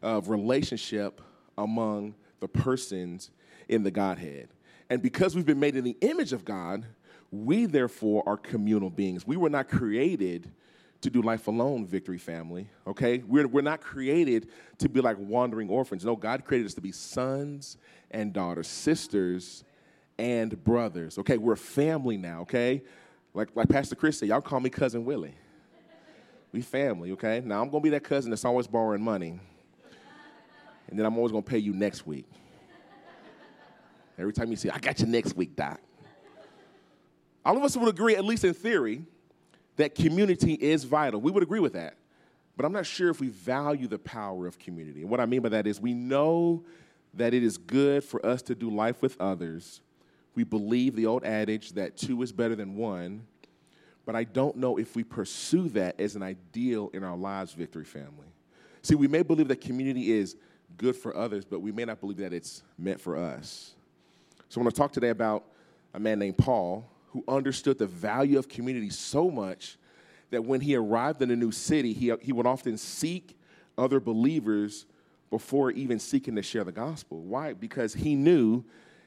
of 0.01 0.29
relationship 0.29 1.22
among 1.57 2.15
the 2.39 2.48
persons 2.48 3.31
in 3.67 3.84
the 3.84 3.91
Godhead. 3.91 4.50
And 4.89 5.01
because 5.01 5.36
we've 5.36 5.46
been 5.46 5.60
made 5.60 5.75
in 5.75 5.84
the 5.84 5.98
image 6.01 6.34
of 6.34 6.46
God, 6.46 6.86
we 7.31 7.65
therefore 7.65 8.24
are 8.25 8.38
communal 8.38 8.89
beings. 8.89 9.27
We 9.27 9.38
were 9.38 9.50
not 9.50 9.67
created 9.67 10.51
to 11.01 11.10
do 11.10 11.22
life 11.22 11.48
alone, 11.48 11.86
Victory 11.86 12.17
Family, 12.17 12.67
okay? 12.86 13.19
We're, 13.19 13.48
we're 13.48 13.62
not 13.62 13.81
created 13.81 14.50
to 14.79 14.89
be 14.89 15.01
like 15.01 15.17
wandering 15.19 15.69
orphans. 15.69 16.03
No, 16.03 16.15
God 16.15 16.43
created 16.43 16.65
us 16.65 16.74
to 16.75 16.81
be 16.81 16.91
sons 16.91 17.77
and 18.10 18.34
daughters, 18.34 18.67
sisters 18.67 19.63
and 20.17 20.63
brothers, 20.63 21.19
okay? 21.19 21.38
We're 21.38 21.55
family 21.55 22.17
now, 22.17 22.41
okay? 22.41 22.81
Like, 23.34 23.50
like 23.55 23.69
Pastor 23.69 23.96
Chris 23.96 24.17
said, 24.17 24.29
y'all 24.29 24.41
call 24.41 24.60
me 24.60 24.69
Cousin 24.69 25.05
Willie. 25.05 25.36
We 26.51 26.62
family, 26.62 27.12
okay? 27.12 27.41
Now 27.43 27.62
I'm 27.62 27.69
gonna 27.69 27.81
be 27.81 27.89
that 27.89 28.03
cousin 28.03 28.31
that's 28.31 28.46
always 28.46 28.67
borrowing 28.67 29.03
money, 29.03 29.39
and 30.89 30.98
then 30.98 31.05
I'm 31.05 31.15
always 31.17 31.31
gonna 31.31 31.43
pay 31.43 31.60
you 31.60 31.74
next 31.74 32.07
week. 32.07 32.25
Every 34.17 34.34
time 34.34 34.50
you 34.50 34.55
say, 34.55 34.69
I 34.69 34.79
got 34.79 35.00
you 35.00 35.05
next 35.05 35.36
week, 35.36 35.55
Doc. 35.55 35.79
All 37.48 37.56
of 37.56 37.63
us 37.63 37.77
would 37.77 37.88
agree, 37.88 38.13
at 38.18 38.25
least 38.25 38.44
in 38.44 38.54
theory, 38.54 39.04
that 39.77 39.96
community 39.96 40.54
is 40.56 40.84
vital. 40.84 41.22
We 41.22 41.32
would 41.32 41.44
agree 41.44 41.62
with 41.62 41.74
that. 41.74 41.96
But 42.58 42.66
I'm 42.66 42.74
not 42.74 42.86
sure 42.86 43.10
if 43.10 43.22
we 43.22 43.30
value 43.30 43.88
the 43.88 44.00
power 44.00 44.48
of 44.48 44.60
community. 44.60 45.00
And 45.00 45.10
what 45.10 45.22
I 45.22 45.25
mean 45.25 45.42
by 45.42 45.50
that 45.50 45.66
is 45.66 45.80
we 45.80 45.94
know 45.94 46.66
that 47.13 47.34
it 47.34 47.44
is 47.44 47.58
good 47.58 48.04
for 48.04 48.24
us 48.25 48.42
to 48.44 48.56
do 48.56 48.70
life 48.70 49.01
with 49.01 49.16
others. 49.22 49.80
We 50.36 50.44
believe 50.44 50.98
the 50.98 51.06
old 51.06 51.24
adage 51.24 51.72
that 51.74 51.96
two 51.96 52.22
is 52.22 52.34
better 52.34 52.54
than 52.54 52.75
one. 52.75 53.25
But 54.06 54.18
I 54.18 54.25
don't 54.25 54.58
know 54.58 54.77
if 54.77 54.98
we 54.98 55.06
pursue 55.06 55.70
that 55.70 56.01
as 56.01 56.18
an 56.18 56.24
ideal 56.24 56.89
in 56.94 57.06
our 57.06 57.16
lives, 57.16 57.54
Victory 57.54 57.86
Family. 57.86 58.27
See, 58.82 58.96
we 58.96 59.08
may 59.08 59.22
believe 59.22 59.48
that 59.48 59.62
community 59.62 60.12
is 60.12 60.36
good 60.75 60.98
for 60.98 61.16
others, 61.16 61.46
but 61.46 61.62
we 61.62 61.72
may 61.72 61.86
not 61.86 62.01
believe 62.01 62.18
that 62.18 62.34
it's 62.34 62.63
meant 62.77 63.00
for 63.00 63.16
us. 63.16 63.74
So 64.50 64.60
I 64.60 64.66
want 64.66 64.75
to 64.75 64.82
talk 64.82 64.92
today 64.92 65.10
about 65.10 65.46
a 65.94 66.00
man 66.00 66.20
named 66.20 66.38
Paul 66.38 66.86
who 67.17 67.33
understood 67.33 67.79
the 67.79 67.88
value 67.88 68.38
of 68.38 68.47
community 68.47 68.89
so 68.91 69.31
much 69.31 69.77
that 70.29 70.43
when 70.43 70.62
he 70.62 70.75
arrived 70.75 71.21
in 71.21 71.31
a 71.31 71.36
new 71.36 71.51
city, 71.51 71.93
he, 71.93 72.13
he 72.21 72.31
would 72.31 72.45
often 72.45 72.77
seek 72.77 73.36
other 73.77 74.00
believers 74.00 74.86
before 75.31 75.71
even 75.71 75.97
seeking 76.00 76.36
to 76.36 76.43
share 76.43 76.63
the 76.63 76.71
gospel. 76.71 77.21
Why? 77.21 77.53
Because 77.53 77.95
he 77.95 78.15
knew 78.15 78.63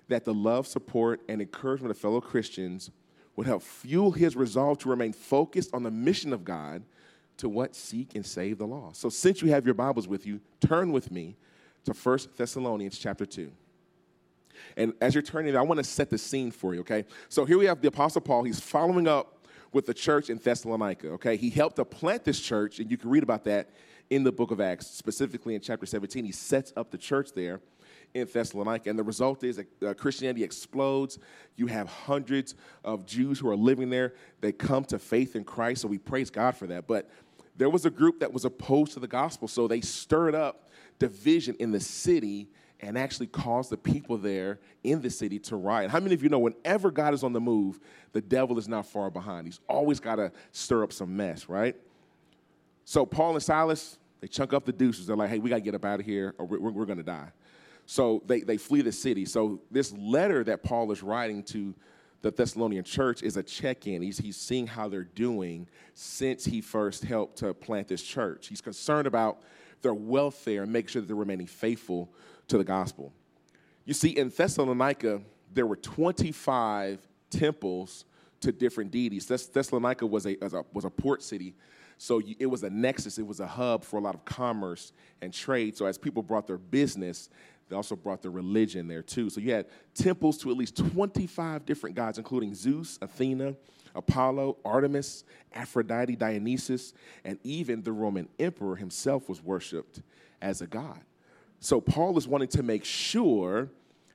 that 0.08 0.24
the 0.24 0.34
love, 0.34 0.66
support, 0.66 1.20
and 1.28 1.40
encouragement 1.40 1.92
of 1.92 1.98
fellow 1.98 2.20
Christians 2.20 2.90
would 3.36 3.46
help 3.46 3.62
fuel 3.62 4.10
his 4.10 4.34
resolve 4.34 4.78
to 4.78 4.88
remain 4.88 5.12
focused 5.12 5.72
on 5.72 5.84
the 5.84 5.90
mission 5.90 6.32
of 6.32 6.44
God 6.44 6.82
to 7.36 7.48
what? 7.48 7.76
Seek 7.76 8.16
and 8.16 8.26
save 8.26 8.58
the 8.58 8.66
lost. 8.66 9.00
So 9.00 9.08
since 9.08 9.40
you 9.40 9.50
have 9.50 9.64
your 9.64 9.74
Bibles 9.74 10.08
with 10.08 10.26
you, 10.26 10.40
turn 10.60 10.90
with 10.90 11.12
me 11.12 11.36
to 11.84 11.92
1 11.92 12.18
Thessalonians 12.36 12.98
chapter 12.98 13.24
2. 13.24 13.52
And 14.76 14.94
as 15.00 15.14
you're 15.14 15.22
turning, 15.22 15.56
I 15.56 15.62
want 15.62 15.78
to 15.78 15.84
set 15.84 16.10
the 16.10 16.18
scene 16.18 16.50
for 16.50 16.74
you, 16.74 16.80
okay? 16.80 17.04
So 17.28 17.44
here 17.44 17.58
we 17.58 17.66
have 17.66 17.80
the 17.80 17.88
Apostle 17.88 18.20
Paul. 18.20 18.44
He's 18.44 18.60
following 18.60 19.08
up 19.08 19.46
with 19.72 19.86
the 19.86 19.94
church 19.94 20.30
in 20.30 20.38
Thessalonica, 20.38 21.08
okay? 21.10 21.36
He 21.36 21.50
helped 21.50 21.76
to 21.76 21.84
plant 21.84 22.24
this 22.24 22.40
church, 22.40 22.80
and 22.80 22.90
you 22.90 22.96
can 22.96 23.10
read 23.10 23.22
about 23.22 23.44
that 23.44 23.70
in 24.10 24.24
the 24.24 24.32
book 24.32 24.50
of 24.50 24.60
Acts, 24.60 24.88
specifically 24.88 25.54
in 25.54 25.60
chapter 25.60 25.86
17. 25.86 26.24
He 26.24 26.32
sets 26.32 26.72
up 26.76 26.90
the 26.90 26.98
church 26.98 27.32
there 27.32 27.60
in 28.12 28.26
Thessalonica, 28.26 28.90
and 28.90 28.98
the 28.98 29.04
result 29.04 29.44
is 29.44 29.56
that 29.56 29.82
uh, 29.82 29.94
Christianity 29.94 30.42
explodes. 30.42 31.18
You 31.56 31.68
have 31.68 31.88
hundreds 31.88 32.56
of 32.84 33.06
Jews 33.06 33.38
who 33.38 33.48
are 33.48 33.56
living 33.56 33.88
there. 33.88 34.14
They 34.40 34.50
come 34.50 34.84
to 34.86 34.98
faith 34.98 35.36
in 35.36 35.44
Christ, 35.44 35.82
so 35.82 35.88
we 35.88 35.98
praise 35.98 36.30
God 36.30 36.56
for 36.56 36.66
that. 36.66 36.88
But 36.88 37.08
there 37.56 37.70
was 37.70 37.86
a 37.86 37.90
group 37.90 38.20
that 38.20 38.32
was 38.32 38.44
opposed 38.44 38.92
to 38.94 39.00
the 39.00 39.06
gospel, 39.06 39.46
so 39.46 39.68
they 39.68 39.80
stirred 39.80 40.34
up 40.34 40.70
division 40.98 41.54
in 41.60 41.70
the 41.70 41.80
city 41.80 42.48
and 42.82 42.96
actually 42.96 43.26
cause 43.26 43.68
the 43.68 43.76
people 43.76 44.16
there 44.16 44.58
in 44.82 45.00
the 45.00 45.10
city 45.10 45.38
to 45.38 45.56
riot. 45.56 45.90
How 45.90 46.00
many 46.00 46.14
of 46.14 46.22
you 46.22 46.28
know 46.28 46.38
whenever 46.38 46.90
God 46.90 47.14
is 47.14 47.22
on 47.22 47.32
the 47.32 47.40
move, 47.40 47.78
the 48.12 48.20
devil 48.20 48.58
is 48.58 48.68
not 48.68 48.86
far 48.86 49.10
behind? 49.10 49.46
He's 49.46 49.60
always 49.68 50.00
got 50.00 50.16
to 50.16 50.32
stir 50.52 50.82
up 50.82 50.92
some 50.92 51.16
mess, 51.16 51.48
right? 51.48 51.76
So 52.84 53.04
Paul 53.04 53.34
and 53.34 53.42
Silas, 53.42 53.98
they 54.20 54.28
chunk 54.28 54.52
up 54.52 54.64
the 54.64 54.72
deuces. 54.72 55.06
They're 55.06 55.16
like, 55.16 55.30
hey, 55.30 55.38
we 55.38 55.50
got 55.50 55.56
to 55.56 55.62
get 55.62 55.74
up 55.74 55.84
out 55.84 56.00
of 56.00 56.06
here 56.06 56.34
or 56.38 56.46
we're, 56.46 56.70
we're 56.70 56.86
going 56.86 56.98
to 56.98 57.04
die. 57.04 57.28
So 57.86 58.22
they, 58.26 58.40
they 58.40 58.56
flee 58.56 58.82
the 58.82 58.92
city. 58.92 59.24
So 59.24 59.60
this 59.70 59.92
letter 59.92 60.44
that 60.44 60.62
Paul 60.62 60.90
is 60.92 61.02
writing 61.02 61.42
to 61.44 61.74
the 62.22 62.30
Thessalonian 62.30 62.84
church 62.84 63.22
is 63.22 63.36
a 63.36 63.42
check 63.42 63.86
in. 63.86 64.02
He's, 64.02 64.18
he's 64.18 64.36
seeing 64.36 64.66
how 64.66 64.88
they're 64.88 65.04
doing 65.04 65.66
since 65.94 66.44
he 66.44 66.60
first 66.60 67.02
helped 67.02 67.38
to 67.38 67.54
plant 67.54 67.88
this 67.88 68.02
church. 68.02 68.48
He's 68.48 68.60
concerned 68.60 69.06
about 69.06 69.42
their 69.82 69.94
welfare 69.94 70.62
and 70.62 70.72
make 70.72 70.88
sure 70.88 71.00
that 71.00 71.06
they're 71.06 71.16
remaining 71.16 71.46
faithful 71.46 72.10
to 72.50 72.58
the 72.58 72.64
gospel. 72.64 73.12
You 73.84 73.94
see, 73.94 74.10
in 74.10 74.28
Thessalonica, 74.28 75.22
there 75.52 75.66
were 75.66 75.76
25 75.76 77.00
temples 77.30 78.04
to 78.40 78.52
different 78.52 78.90
deities. 78.90 79.26
Thessalonica 79.26 80.06
was 80.06 80.26
a, 80.26 80.36
was 80.40 80.54
a, 80.54 80.64
was 80.72 80.84
a 80.84 80.90
port 80.90 81.22
city, 81.22 81.54
so 81.98 82.20
it 82.38 82.46
was 82.46 82.62
a 82.62 82.70
nexus, 82.70 83.18
it 83.18 83.26
was 83.26 83.40
a 83.40 83.46
hub 83.46 83.84
for 83.84 83.98
a 83.98 84.00
lot 84.00 84.14
of 84.14 84.24
commerce 84.24 84.92
and 85.20 85.32
trade. 85.32 85.76
So 85.76 85.86
as 85.86 85.98
people 85.98 86.22
brought 86.22 86.46
their 86.46 86.58
business, 86.58 87.28
they 87.68 87.76
also 87.76 87.94
brought 87.94 88.22
their 88.22 88.30
religion 88.30 88.88
there 88.88 89.02
too. 89.02 89.30
So 89.30 89.40
you 89.40 89.52
had 89.52 89.66
temples 89.94 90.38
to 90.38 90.50
at 90.50 90.56
least 90.56 90.76
25 90.76 91.64
different 91.64 91.94
gods, 91.94 92.18
including 92.18 92.54
Zeus, 92.54 92.98
Athena, 93.00 93.54
Apollo, 93.94 94.56
Artemis, 94.64 95.24
Aphrodite, 95.54 96.16
Dionysus, 96.16 96.94
and 97.24 97.38
even 97.44 97.82
the 97.82 97.92
Roman 97.92 98.28
emperor 98.38 98.76
himself 98.76 99.28
was 99.28 99.42
worshiped 99.42 100.02
as 100.40 100.62
a 100.62 100.66
god. 100.66 101.00
So 101.60 101.80
Paul 101.80 102.16
is 102.16 102.26
wanting 102.26 102.48
to 102.48 102.62
make 102.62 102.84
sure 102.84 103.68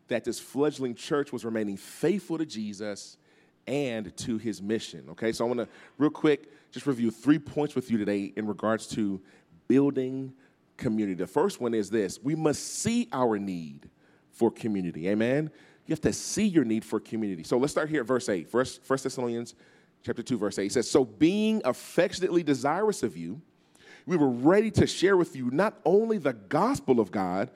that 0.07 0.23
this 0.23 0.39
fledgling 0.39 0.95
church 0.95 1.31
was 1.31 1.45
remaining 1.45 1.77
faithful 1.77 2.37
to 2.39 2.45
Jesus 2.45 3.17
and 3.67 4.15
to 4.17 4.37
his 4.37 4.61
mission. 4.61 5.05
Okay, 5.11 5.31
so 5.31 5.45
I 5.45 5.47
want 5.47 5.59
to 5.59 5.67
real 5.97 6.09
quick 6.09 6.51
just 6.71 6.85
review 6.85 7.11
three 7.11 7.39
points 7.39 7.75
with 7.75 7.89
you 7.89 7.97
today 7.97 8.33
in 8.35 8.47
regards 8.47 8.87
to 8.87 9.21
building 9.67 10.33
community. 10.77 11.15
The 11.15 11.27
first 11.27 11.61
one 11.61 11.73
is 11.73 11.89
this 11.89 12.19
we 12.21 12.35
must 12.35 12.79
see 12.79 13.07
our 13.11 13.39
need 13.39 13.89
for 14.31 14.51
community. 14.51 15.07
Amen. 15.07 15.49
You 15.85 15.93
have 15.93 16.01
to 16.01 16.13
see 16.13 16.45
your 16.45 16.65
need 16.65 16.83
for 16.83 16.99
community. 16.99 17.43
So 17.43 17.57
let's 17.57 17.71
start 17.71 17.89
here 17.89 18.01
at 18.01 18.07
verse 18.07 18.27
8. 18.27 18.49
First, 18.49 18.83
First 18.83 19.03
Thessalonians 19.03 19.53
chapter 20.03 20.23
2, 20.23 20.37
verse 20.37 20.57
8. 20.57 20.65
It 20.65 20.71
says, 20.73 20.89
So 20.89 21.05
being 21.05 21.61
affectionately 21.63 22.41
desirous 22.41 23.03
of 23.03 23.15
you, 23.15 23.39
we 24.05 24.17
were 24.17 24.29
ready 24.29 24.71
to 24.71 24.87
share 24.87 25.17
with 25.17 25.35
you 25.35 25.49
not 25.51 25.79
only 25.85 26.17
the 26.17 26.33
gospel 26.33 26.99
of 26.99 27.11
God, 27.11 27.49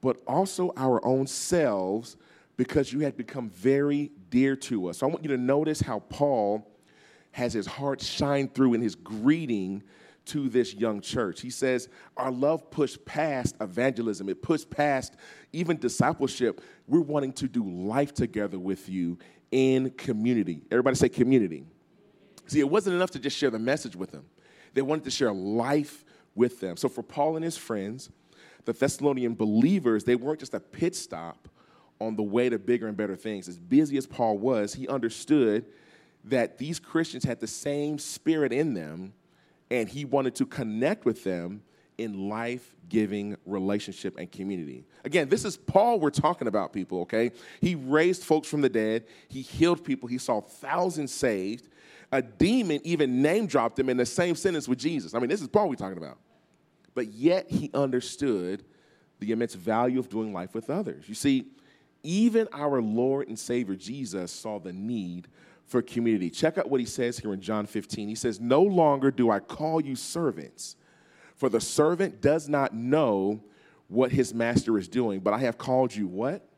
but 0.00 0.20
also 0.26 0.72
our 0.76 1.04
own 1.04 1.26
selves 1.26 2.16
because 2.56 2.92
you 2.92 3.00
had 3.00 3.16
become 3.16 3.48
very 3.50 4.10
dear 4.30 4.54
to 4.54 4.88
us. 4.88 4.98
So 4.98 5.06
I 5.06 5.10
want 5.10 5.24
you 5.24 5.30
to 5.30 5.38
notice 5.38 5.80
how 5.80 6.00
Paul 6.00 6.70
has 7.32 7.52
his 7.52 7.66
heart 7.66 8.00
shine 8.00 8.48
through 8.48 8.74
in 8.74 8.80
his 8.80 8.94
greeting 8.94 9.82
to 10.26 10.48
this 10.48 10.74
young 10.74 11.00
church. 11.00 11.40
He 11.40 11.50
says, 11.50 11.88
Our 12.16 12.30
love 12.30 12.70
pushed 12.70 13.04
past 13.04 13.56
evangelism, 13.60 14.28
it 14.28 14.42
pushed 14.42 14.70
past 14.70 15.16
even 15.52 15.78
discipleship. 15.78 16.60
We're 16.86 17.00
wanting 17.00 17.32
to 17.34 17.48
do 17.48 17.68
life 17.68 18.14
together 18.14 18.58
with 18.58 18.88
you 18.88 19.18
in 19.50 19.90
community. 19.90 20.62
Everybody 20.70 20.96
say 20.96 21.08
community. 21.08 21.64
See, 22.46 22.60
it 22.60 22.68
wasn't 22.68 22.96
enough 22.96 23.10
to 23.12 23.18
just 23.18 23.36
share 23.36 23.50
the 23.50 23.58
message 23.58 23.96
with 23.96 24.10
them. 24.10 24.24
They 24.74 24.82
wanted 24.82 25.04
to 25.04 25.10
share 25.10 25.32
life 25.32 26.04
with 26.34 26.60
them. 26.60 26.76
So 26.76 26.88
for 26.88 27.02
Paul 27.02 27.36
and 27.36 27.44
his 27.44 27.56
friends, 27.56 28.10
the 28.64 28.72
Thessalonian 28.72 29.34
believers, 29.34 30.04
they 30.04 30.16
weren't 30.16 30.40
just 30.40 30.54
a 30.54 30.60
pit 30.60 30.96
stop 30.96 31.48
on 32.00 32.16
the 32.16 32.22
way 32.22 32.48
to 32.48 32.58
bigger 32.58 32.88
and 32.88 32.96
better 32.96 33.16
things. 33.16 33.48
As 33.48 33.58
busy 33.58 33.96
as 33.96 34.06
Paul 34.06 34.38
was, 34.38 34.74
he 34.74 34.88
understood 34.88 35.66
that 36.24 36.58
these 36.58 36.80
Christians 36.80 37.24
had 37.24 37.40
the 37.40 37.46
same 37.46 37.98
spirit 37.98 38.52
in 38.52 38.74
them, 38.74 39.12
and 39.70 39.88
he 39.88 40.04
wanted 40.04 40.34
to 40.36 40.46
connect 40.46 41.04
with 41.04 41.22
them 41.24 41.62
in 41.98 42.28
life 42.28 42.74
giving 42.88 43.36
relationship 43.46 44.18
and 44.18 44.30
community. 44.30 44.84
Again, 45.04 45.28
this 45.28 45.44
is 45.44 45.56
Paul 45.56 46.00
we're 46.00 46.10
talking 46.10 46.48
about, 46.48 46.72
people, 46.72 47.02
okay? 47.02 47.30
He 47.60 47.74
raised 47.74 48.24
folks 48.24 48.48
from 48.48 48.62
the 48.62 48.68
dead, 48.68 49.04
he 49.28 49.42
healed 49.42 49.84
people, 49.84 50.08
he 50.08 50.18
saw 50.18 50.40
thousands 50.40 51.12
saved. 51.12 51.68
A 52.14 52.22
demon 52.22 52.80
even 52.84 53.22
name 53.22 53.48
dropped 53.48 53.76
him 53.76 53.88
in 53.88 53.96
the 53.96 54.06
same 54.06 54.36
sentence 54.36 54.68
with 54.68 54.78
Jesus. 54.78 55.16
I 55.16 55.18
mean, 55.18 55.28
this 55.28 55.42
is 55.42 55.48
Paul 55.48 55.68
we're 55.68 55.74
talking 55.74 55.98
about. 55.98 56.16
But 56.94 57.08
yet 57.08 57.50
he 57.50 57.72
understood 57.74 58.64
the 59.18 59.32
immense 59.32 59.54
value 59.54 59.98
of 59.98 60.08
doing 60.08 60.32
life 60.32 60.54
with 60.54 60.70
others. 60.70 61.08
You 61.08 61.16
see, 61.16 61.46
even 62.04 62.46
our 62.52 62.80
Lord 62.80 63.26
and 63.26 63.36
Savior 63.36 63.74
Jesus 63.74 64.30
saw 64.30 64.60
the 64.60 64.72
need 64.72 65.26
for 65.66 65.82
community. 65.82 66.30
Check 66.30 66.56
out 66.56 66.70
what 66.70 66.78
he 66.78 66.86
says 66.86 67.18
here 67.18 67.32
in 67.32 67.40
John 67.40 67.66
15. 67.66 68.08
He 68.08 68.14
says, 68.14 68.38
No 68.38 68.62
longer 68.62 69.10
do 69.10 69.28
I 69.28 69.40
call 69.40 69.80
you 69.80 69.96
servants, 69.96 70.76
for 71.34 71.48
the 71.48 71.60
servant 71.60 72.20
does 72.20 72.48
not 72.48 72.72
know 72.72 73.42
what 73.88 74.12
his 74.12 74.32
master 74.32 74.78
is 74.78 74.86
doing, 74.86 75.18
but 75.18 75.34
I 75.34 75.38
have 75.38 75.58
called 75.58 75.92
you 75.92 76.06
what? 76.06 76.48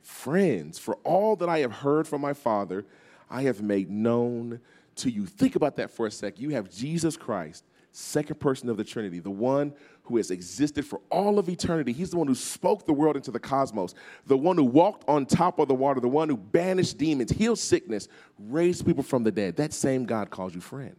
Friends. 0.00 0.78
For 0.78 0.94
all 1.04 1.36
that 1.36 1.50
I 1.50 1.58
have 1.58 1.72
heard 1.72 2.08
from 2.08 2.22
my 2.22 2.32
Father, 2.32 2.86
I 3.28 3.42
have 3.42 3.60
made 3.60 3.90
known 3.90 4.60
to 4.96 5.10
you. 5.10 5.26
Think 5.26 5.56
about 5.56 5.76
that 5.76 5.90
for 5.90 6.06
a 6.06 6.10
sec. 6.10 6.38
You 6.38 6.50
have 6.50 6.70
Jesus 6.70 7.16
Christ, 7.16 7.64
second 7.92 8.40
person 8.40 8.68
of 8.68 8.76
the 8.76 8.84
Trinity, 8.84 9.20
the 9.20 9.30
one 9.30 9.74
who 10.04 10.16
has 10.18 10.30
existed 10.30 10.84
for 10.84 11.00
all 11.10 11.38
of 11.38 11.48
eternity. 11.48 11.92
He's 11.92 12.10
the 12.10 12.18
one 12.18 12.26
who 12.26 12.34
spoke 12.34 12.84
the 12.84 12.92
world 12.92 13.16
into 13.16 13.30
the 13.30 13.40
cosmos, 13.40 13.94
the 14.26 14.36
one 14.36 14.56
who 14.56 14.64
walked 14.64 15.08
on 15.08 15.26
top 15.26 15.58
of 15.58 15.68
the 15.68 15.74
water, 15.74 16.00
the 16.00 16.08
one 16.08 16.28
who 16.28 16.36
banished 16.36 16.98
demons, 16.98 17.30
healed 17.30 17.58
sickness, 17.58 18.08
raised 18.38 18.84
people 18.84 19.02
from 19.02 19.22
the 19.22 19.32
dead. 19.32 19.56
That 19.56 19.72
same 19.72 20.04
God 20.04 20.30
calls 20.30 20.54
you 20.54 20.60
friend. 20.60 20.96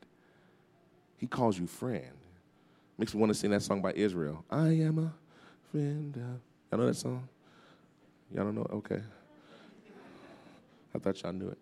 He 1.18 1.28
calls 1.28 1.58
you 1.58 1.68
friend. 1.68 2.12
Makes 2.98 3.14
me 3.14 3.20
want 3.20 3.32
to 3.32 3.36
sing 3.36 3.52
that 3.52 3.62
song 3.62 3.82
by 3.82 3.94
Israel. 3.94 4.44
I 4.50 4.68
am 4.68 5.00
a 5.00 5.14
friend. 5.72 6.16
Y'all 6.72 6.80
know 6.80 6.88
that 6.88 6.96
song? 6.96 7.28
Y'all 8.34 8.46
don't 8.46 8.56
know? 8.56 8.68
Okay. 8.72 9.02
I 10.96 11.00
thought 11.00 11.22
y'all 11.22 11.34
knew 11.34 11.50
it. 11.50 11.58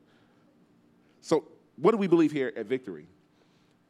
So, 1.22 1.46
what 1.76 1.92
do 1.92 1.98
we 1.98 2.08
believe 2.08 2.32
here 2.32 2.54
at 2.56 2.66
Victory? 2.66 3.08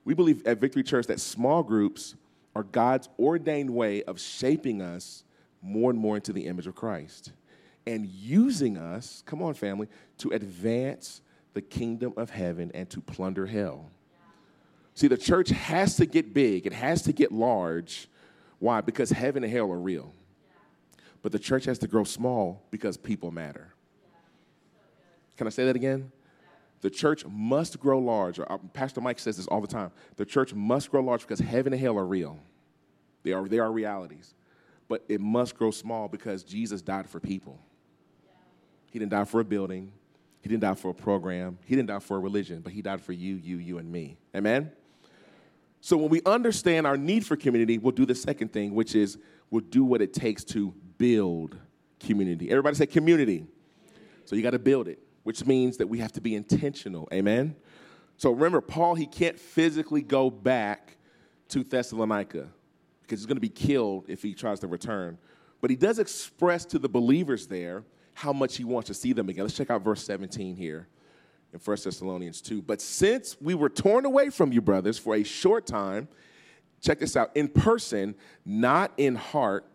We 0.05 0.13
believe 0.13 0.45
at 0.45 0.59
Victory 0.59 0.83
Church 0.83 1.07
that 1.07 1.19
small 1.19 1.63
groups 1.63 2.15
are 2.55 2.63
God's 2.63 3.09
ordained 3.17 3.69
way 3.69 4.03
of 4.03 4.19
shaping 4.19 4.81
us 4.81 5.23
more 5.61 5.89
and 5.89 5.99
more 5.99 6.15
into 6.15 6.33
the 6.33 6.45
image 6.45 6.67
of 6.67 6.75
Christ 6.75 7.31
and 7.85 8.05
using 8.05 8.77
us, 8.77 9.23
come 9.25 9.41
on, 9.41 9.53
family, 9.53 9.87
to 10.19 10.29
advance 10.29 11.21
the 11.53 11.61
kingdom 11.61 12.13
of 12.17 12.29
heaven 12.29 12.71
and 12.73 12.89
to 12.89 13.01
plunder 13.01 13.45
hell. 13.45 13.89
See, 14.95 15.07
the 15.07 15.17
church 15.17 15.49
has 15.49 15.95
to 15.97 16.05
get 16.05 16.33
big, 16.33 16.65
it 16.65 16.73
has 16.73 17.01
to 17.03 17.13
get 17.13 17.31
large. 17.31 18.07
Why? 18.59 18.81
Because 18.81 19.09
heaven 19.09 19.43
and 19.43 19.51
hell 19.51 19.71
are 19.71 19.79
real. 19.79 20.13
But 21.21 21.31
the 21.31 21.39
church 21.39 21.65
has 21.65 21.79
to 21.79 21.87
grow 21.87 22.03
small 22.03 22.63
because 22.69 22.97
people 22.97 23.31
matter. 23.31 23.73
Can 25.37 25.47
I 25.47 25.49
say 25.49 25.65
that 25.65 25.75
again? 25.75 26.11
The 26.83 26.89
church 26.89 27.25
must 27.25 27.79
grow 27.79 27.97
large. 27.97 28.41
Uh, 28.41 28.57
Pastor 28.73 28.99
Mike 28.99 29.17
says 29.17 29.37
this 29.37 29.47
all 29.47 29.61
the 29.61 29.67
time. 29.67 29.89
The 30.17 30.25
church 30.25 30.53
must 30.53 30.91
grow 30.91 31.01
large 31.01 31.21
because 31.21 31.39
heaven 31.39 31.71
and 31.71 31.81
hell 31.81 31.97
are 31.97 32.05
real. 32.05 32.37
They 33.23 33.31
are, 33.31 33.47
they 33.47 33.59
are 33.59 33.71
realities. 33.71 34.35
But 34.89 35.05
it 35.07 35.21
must 35.21 35.55
grow 35.57 35.71
small 35.71 36.09
because 36.09 36.43
Jesus 36.43 36.81
died 36.81 37.09
for 37.09 37.21
people. 37.21 37.57
He 38.91 38.99
didn't 38.99 39.11
die 39.11 39.23
for 39.23 39.39
a 39.39 39.45
building. 39.45 39.93
He 40.41 40.49
didn't 40.49 40.63
die 40.63 40.73
for 40.73 40.91
a 40.91 40.93
program. 40.93 41.57
He 41.63 41.73
didn't 41.73 41.87
die 41.87 41.99
for 41.99 42.17
a 42.17 42.19
religion, 42.19 42.59
but 42.59 42.73
he 42.73 42.81
died 42.81 42.99
for 42.99 43.13
you, 43.13 43.35
you, 43.35 43.59
you, 43.59 43.77
and 43.77 43.89
me. 43.89 44.17
Amen? 44.35 44.69
So 45.79 45.95
when 45.95 46.09
we 46.09 46.21
understand 46.25 46.85
our 46.85 46.97
need 46.97 47.25
for 47.25 47.37
community, 47.37 47.77
we'll 47.77 47.93
do 47.93 48.05
the 48.05 48.13
second 48.13 48.51
thing, 48.51 48.75
which 48.75 48.93
is 48.93 49.17
we'll 49.49 49.61
do 49.61 49.85
what 49.85 50.01
it 50.01 50.11
takes 50.13 50.43
to 50.45 50.73
build 50.97 51.57
community. 52.01 52.51
Everybody 52.51 52.75
say 52.75 52.87
community. 52.87 53.47
So 54.25 54.35
you 54.35 54.41
got 54.41 54.51
to 54.51 54.59
build 54.59 54.89
it 54.89 54.99
which 55.23 55.45
means 55.45 55.77
that 55.77 55.87
we 55.87 55.99
have 55.99 56.11
to 56.13 56.21
be 56.21 56.35
intentional. 56.35 57.07
Amen? 57.11 57.55
So 58.17 58.31
remember, 58.31 58.61
Paul, 58.61 58.95
he 58.95 59.05
can't 59.05 59.39
physically 59.39 60.01
go 60.01 60.29
back 60.29 60.97
to 61.49 61.63
Thessalonica 61.63 62.47
because 63.01 63.19
he's 63.19 63.25
going 63.25 63.37
to 63.37 63.41
be 63.41 63.49
killed 63.49 64.05
if 64.07 64.21
he 64.21 64.33
tries 64.33 64.59
to 64.61 64.67
return. 64.67 65.17
But 65.61 65.69
he 65.69 65.75
does 65.75 65.99
express 65.99 66.65
to 66.65 66.79
the 66.79 66.89
believers 66.89 67.47
there 67.47 67.83
how 68.13 68.33
much 68.33 68.57
he 68.57 68.63
wants 68.63 68.87
to 68.87 68.93
see 68.93 69.13
them 69.13 69.29
again. 69.29 69.43
Let's 69.43 69.55
check 69.55 69.69
out 69.69 69.81
verse 69.81 70.03
17 70.03 70.55
here 70.55 70.87
in 71.53 71.59
1 71.59 71.77
Thessalonians 71.83 72.41
2. 72.41 72.61
But 72.61 72.81
since 72.81 73.37
we 73.41 73.55
were 73.55 73.69
torn 73.69 74.05
away 74.05 74.29
from 74.29 74.51
you, 74.51 74.61
brothers, 74.61 74.97
for 74.97 75.15
a 75.15 75.23
short 75.23 75.65
time, 75.65 76.07
check 76.81 76.99
this 76.99 77.15
out 77.15 77.35
in 77.35 77.47
person, 77.47 78.15
not 78.45 78.91
in 78.97 79.15
heart, 79.15 79.65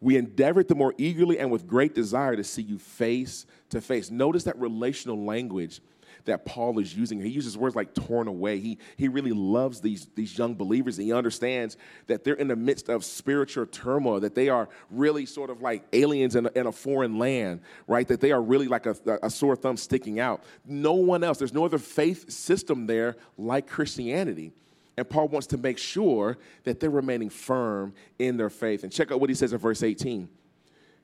we 0.00 0.16
endeavored 0.16 0.68
the 0.68 0.74
more 0.74 0.94
eagerly 0.98 1.38
and 1.38 1.50
with 1.50 1.66
great 1.66 1.94
desire 1.94 2.36
to 2.36 2.44
see 2.44 2.62
you 2.62 2.78
face 2.78 3.46
to 3.70 3.80
face. 3.80 4.10
Notice 4.10 4.44
that 4.44 4.58
relational 4.58 5.24
language 5.24 5.80
that 6.24 6.44
Paul 6.44 6.78
is 6.78 6.94
using. 6.94 7.20
He 7.20 7.28
uses 7.28 7.56
words 7.56 7.74
like 7.74 7.94
torn 7.94 8.28
away. 8.28 8.60
He, 8.60 8.78
he 8.96 9.08
really 9.08 9.32
loves 9.32 9.80
these, 9.80 10.06
these 10.14 10.36
young 10.36 10.54
believers. 10.54 10.98
And 10.98 11.06
he 11.06 11.12
understands 11.12 11.76
that 12.06 12.24
they're 12.24 12.34
in 12.34 12.48
the 12.48 12.56
midst 12.56 12.88
of 12.88 13.04
spiritual 13.04 13.66
turmoil, 13.66 14.20
that 14.20 14.34
they 14.34 14.48
are 14.48 14.68
really 14.90 15.26
sort 15.26 15.50
of 15.50 15.62
like 15.62 15.84
aliens 15.92 16.36
in 16.36 16.46
a, 16.46 16.50
in 16.54 16.66
a 16.66 16.72
foreign 16.72 17.18
land, 17.18 17.60
right? 17.86 18.06
That 18.06 18.20
they 18.20 18.32
are 18.32 18.42
really 18.42 18.68
like 18.68 18.86
a, 18.86 18.96
a 19.22 19.30
sore 19.30 19.56
thumb 19.56 19.76
sticking 19.76 20.20
out. 20.20 20.44
No 20.64 20.94
one 20.94 21.24
else, 21.24 21.38
there's 21.38 21.54
no 21.54 21.64
other 21.64 21.78
faith 21.78 22.30
system 22.30 22.86
there 22.86 23.16
like 23.38 23.66
Christianity. 23.66 24.52
And 24.96 25.08
Paul 25.08 25.28
wants 25.28 25.46
to 25.48 25.56
make 25.56 25.78
sure 25.78 26.38
that 26.64 26.80
they're 26.80 26.90
remaining 26.90 27.30
firm 27.30 27.94
in 28.18 28.36
their 28.36 28.50
faith. 28.50 28.82
And 28.82 28.92
check 28.92 29.10
out 29.10 29.20
what 29.20 29.30
he 29.30 29.34
says 29.34 29.52
in 29.52 29.58
verse 29.58 29.82
18. 29.82 30.28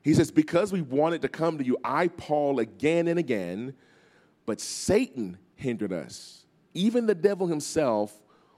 He 0.03 0.13
says, 0.13 0.31
Because 0.31 0.71
we 0.71 0.81
wanted 0.81 1.21
to 1.23 1.29
come 1.29 1.57
to 1.57 1.65
you, 1.65 1.77
I, 1.83 2.07
Paul, 2.07 2.59
again 2.59 3.07
and 3.07 3.17
again, 3.17 3.73
but 4.45 4.61
Satan 4.61 5.37
hindered 5.55 5.91
us. 5.91 6.45
Even 6.73 7.07
the 7.07 7.15
devil 7.15 7.47
himself 7.47 8.13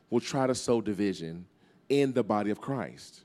will 0.10 0.20
try 0.20 0.46
to 0.48 0.56
sow 0.56 0.82
division 0.82 1.46
in 1.88 2.14
the 2.14 2.24
body 2.24 2.52
of 2.52 2.62
Christ. 2.62 3.22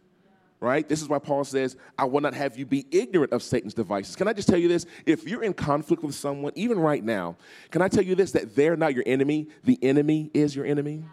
Right? 0.60 0.88
This 0.88 1.02
is 1.02 1.08
why 1.08 1.18
Paul 1.18 1.44
says, 1.44 1.76
I 1.98 2.04
will 2.04 2.22
not 2.22 2.32
have 2.32 2.56
you 2.56 2.64
be 2.64 2.86
ignorant 2.90 3.32
of 3.32 3.42
Satan's 3.42 3.74
devices. 3.74 4.16
Can 4.16 4.28
I 4.28 4.32
just 4.32 4.48
tell 4.48 4.56
you 4.56 4.68
this? 4.68 4.86
If 5.04 5.28
you're 5.28 5.42
in 5.42 5.52
conflict 5.52 6.02
with 6.02 6.14
someone, 6.14 6.52
even 6.54 6.78
right 6.78 7.04
now, 7.04 7.36
can 7.70 7.82
I 7.82 7.88
tell 7.88 8.02
you 8.02 8.14
this? 8.14 8.32
That 8.32 8.56
they're 8.56 8.76
not 8.76 8.94
your 8.94 9.04
enemy, 9.04 9.48
the 9.64 9.78
enemy 9.82 10.30
is 10.32 10.56
your 10.56 10.64
enemy. 10.64 11.04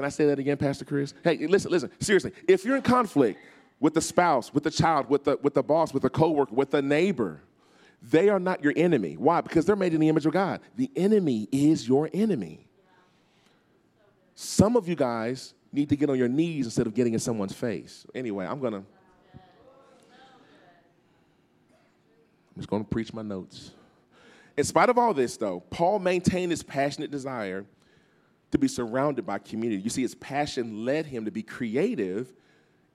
Can 0.00 0.06
I 0.06 0.08
say 0.08 0.24
that 0.28 0.38
again, 0.38 0.56
Pastor 0.56 0.86
Chris? 0.86 1.12
Hey, 1.22 1.46
listen, 1.46 1.70
listen, 1.70 1.90
seriously. 2.00 2.32
If 2.48 2.64
you're 2.64 2.76
in 2.76 2.80
conflict 2.80 3.38
with 3.80 3.92
the 3.92 4.00
spouse, 4.00 4.54
with 4.54 4.64
the 4.64 4.70
child, 4.70 5.10
with 5.10 5.24
the, 5.24 5.38
with 5.42 5.52
the 5.52 5.62
boss, 5.62 5.92
with 5.92 6.02
the 6.02 6.08
coworker, 6.08 6.54
with 6.54 6.70
the 6.70 6.80
neighbor, 6.80 7.42
they 8.00 8.30
are 8.30 8.40
not 8.40 8.64
your 8.64 8.72
enemy. 8.76 9.18
Why? 9.18 9.42
Because 9.42 9.66
they're 9.66 9.76
made 9.76 9.92
in 9.92 10.00
the 10.00 10.08
image 10.08 10.24
of 10.24 10.32
God. 10.32 10.60
The 10.76 10.90
enemy 10.96 11.50
is 11.52 11.86
your 11.86 12.08
enemy. 12.14 12.66
Some 14.34 14.74
of 14.74 14.88
you 14.88 14.96
guys 14.96 15.52
need 15.70 15.90
to 15.90 15.96
get 15.96 16.08
on 16.08 16.16
your 16.16 16.28
knees 16.28 16.64
instead 16.64 16.86
of 16.86 16.94
getting 16.94 17.12
in 17.12 17.20
someone's 17.20 17.52
face. 17.52 18.06
Anyway, 18.14 18.46
I'm 18.46 18.58
going 18.58 18.72
to. 18.72 18.82
I'm 19.34 19.42
just 22.56 22.70
going 22.70 22.84
to 22.84 22.88
preach 22.88 23.12
my 23.12 23.20
notes. 23.20 23.72
In 24.56 24.64
spite 24.64 24.88
of 24.88 24.96
all 24.96 25.12
this, 25.12 25.36
though, 25.36 25.60
Paul 25.68 25.98
maintained 25.98 26.52
his 26.52 26.62
passionate 26.62 27.10
desire 27.10 27.66
to 28.50 28.58
be 28.58 28.68
surrounded 28.68 29.24
by 29.24 29.38
community. 29.38 29.82
You 29.82 29.90
see, 29.90 30.02
his 30.02 30.14
passion 30.14 30.84
led 30.84 31.06
him 31.06 31.24
to 31.24 31.30
be 31.30 31.42
creative 31.42 32.32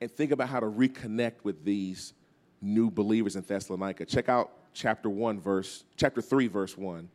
and 0.01 0.11
think 0.11 0.31
about 0.31 0.49
how 0.49 0.59
to 0.59 0.65
reconnect 0.65 1.43
with 1.43 1.63
these 1.63 2.13
new 2.61 2.91
believers 2.91 3.35
in 3.35 3.43
Thessalonica. 3.43 4.05
Check 4.05 4.29
out 4.29 4.51
chapter 4.73 5.09
1 5.09 5.39
verse 5.39 5.85
chapter 5.95 6.21
3 6.21 6.47
verse 6.47 6.77
1. 6.77 7.09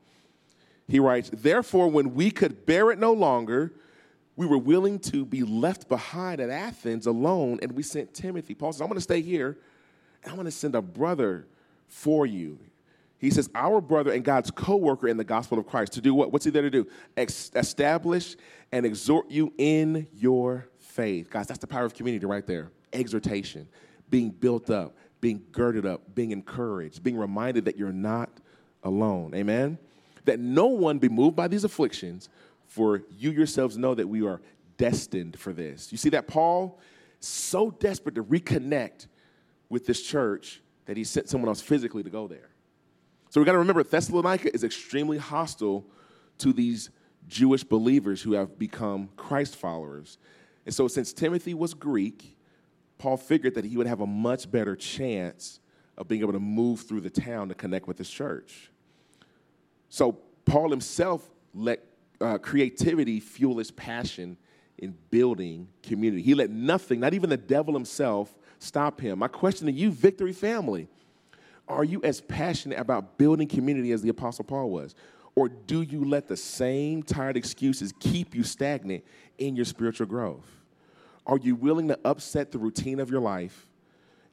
He 0.89 0.99
writes, 0.99 1.31
"Therefore 1.33 1.89
when 1.89 2.15
we 2.15 2.31
could 2.31 2.67
bear 2.67 2.91
it 2.91 2.99
no 2.99 3.13
longer, 3.13 3.75
we 4.37 4.47
were 4.47 4.59
willing 4.59 4.99
to 4.99 5.25
be 5.25 5.43
left 5.43 5.89
behind 5.89 6.41
at 6.41 6.49
Athens 6.49 7.07
alone 7.07 7.59
and 7.63 7.73
we 7.73 7.83
sent 7.83 8.15
Timothy." 8.15 8.55
Paul 8.55 8.73
says, 8.73 8.81
"I'm 8.81 8.89
going 8.89 8.97
to 8.97 9.03
stay 9.03 9.21
here 9.21 9.59
and 10.23 10.31
I'm 10.31 10.37
going 10.37 10.47
to 10.47 10.51
send 10.51 10.75
a 10.75 10.83
brother 10.83 11.47
for 11.87 12.27
you." 12.27 12.59
He 13.21 13.31
says, 13.31 13.51
Our 13.55 13.81
brother 13.81 14.13
and 14.13 14.25
God's 14.25 14.51
co 14.51 14.77
worker 14.77 15.07
in 15.07 15.17
the 15.17 15.25
gospel 15.25 15.59
of 15.59 15.67
Christ 15.67 15.93
to 15.93 16.01
do 16.01 16.15
what? 16.15 16.33
What's 16.33 16.45
he 16.47 16.51
there 16.51 16.63
to 16.63 16.71
do? 16.71 16.89
Ex- 17.17 17.51
establish 17.55 18.35
and 18.73 18.87
exhort 18.87 19.31
you 19.31 19.53
in 19.59 20.09
your 20.15 20.69
faith. 20.79 21.31
Guys, 21.31 21.47
that's 21.47 21.61
the 21.61 21.67
power 21.67 21.85
of 21.85 21.95
community 21.95 22.25
right 22.25 22.47
there. 22.47 22.71
Exhortation, 22.93 23.69
being 24.09 24.31
built 24.31 24.71
up, 24.71 24.97
being 25.21 25.43
girded 25.53 25.85
up, 25.85 26.15
being 26.15 26.31
encouraged, 26.31 27.03
being 27.03 27.19
reminded 27.19 27.67
that 27.67 27.77
you're 27.77 27.93
not 27.93 28.31
alone. 28.83 29.35
Amen? 29.35 29.79
That 30.25 30.41
no 30.41 30.67
one 30.67 30.99
be 30.99 31.09
moved 31.09 31.37
by 31.37 31.47
these 31.47 31.65
afflictions, 31.65 32.31
for 32.67 33.03
you 33.11 33.31
yourselves 33.31 33.77
know 33.77 33.95
that 33.95 34.09
we 34.09 34.27
are 34.27 34.41
destined 34.79 35.39
for 35.39 35.53
this. 35.53 35.93
You 35.93 35.99
see 35.99 36.09
that 36.11 36.27
Paul, 36.27 36.81
so 37.19 37.71
desperate 37.71 38.15
to 38.15 38.25
reconnect 38.25 39.09
with 39.69 39.87
this 39.87 40.03
church 40.03 40.63
that 40.87 40.97
he 40.97 41.05
sent 41.05 41.29
someone 41.29 41.49
else 41.49 41.61
physically 41.61 42.03
to 42.03 42.11
go 42.11 42.27
there. 42.27 42.50
So 43.31 43.41
we 43.41 43.45
got 43.45 43.53
to 43.53 43.59
remember 43.59 43.85
Thessalonica 43.85 44.53
is 44.53 44.65
extremely 44.65 45.17
hostile 45.17 45.87
to 46.39 46.53
these 46.53 46.91
Jewish 47.29 47.63
believers 47.63 48.21
who 48.21 48.33
have 48.33 48.59
become 48.59 49.09
Christ 49.17 49.57
followers. 49.57 50.19
And 50.67 50.75
so, 50.75 50.89
since 50.89 51.13
Timothy 51.13 51.55
was 51.55 51.73
Greek, 51.73 52.37
Paul 52.99 53.17
figured 53.17 53.55
that 53.55 53.65
he 53.65 53.77
would 53.77 53.87
have 53.87 54.01
a 54.01 54.07
much 54.07 54.51
better 54.51 54.75
chance 54.75 55.61
of 55.97 56.09
being 56.09 56.23
able 56.23 56.33
to 56.33 56.41
move 56.41 56.81
through 56.81 57.03
the 57.03 57.11
town 57.11 57.49
to 57.49 57.55
connect 57.55 57.87
with 57.87 57.99
his 57.99 58.11
church. 58.11 58.71
So, 59.89 60.19
Paul 60.45 60.71
himself 60.71 61.31
let 61.55 61.85
uh, 62.21 62.39
creativity 62.39 63.21
fuel 63.21 63.59
his 63.59 63.71
passion 63.71 64.37
in 64.79 64.97
building 65.11 65.69
community. 65.83 66.23
He 66.23 66.35
let 66.35 66.51
nothing, 66.51 66.99
not 66.99 67.15
even 67.15 67.31
the 67.31 67.37
devil 67.37 67.75
himself, 67.75 68.35
stop 68.59 69.01
him. 69.01 69.21
My 69.21 69.29
question 69.29 69.67
to 69.67 69.73
you, 69.73 69.93
Victory 69.93 70.33
family, 70.33 70.89
are 71.71 71.85
you 71.85 72.01
as 72.03 72.21
passionate 72.21 72.79
about 72.79 73.17
building 73.17 73.49
community 73.49 73.93
as 73.93 74.03
the 74.03 74.09
Apostle 74.09 74.45
Paul 74.45 74.71
was? 74.71 74.95
Or 75.37 75.49
do 75.49 75.83
you 75.83 76.05
let 76.05 76.27
the 76.27 76.37
same 76.37 77.03
tired 77.03 77.37
excuses 77.37 77.93
keep 78.01 78.35
you 78.35 78.43
stagnant 78.43 79.05
in 79.39 79.57
your 79.57 79.65
spiritual 79.65 80.07
growth? 80.07 80.47
Are 81.27 81.39
you 81.39 81.55
willing 81.55 81.89
to 81.89 81.99
upset 82.05 82.51
the 82.51 82.59
routine 82.59 82.99
of 82.99 83.11
your 83.11 83.21
life 83.21 83.69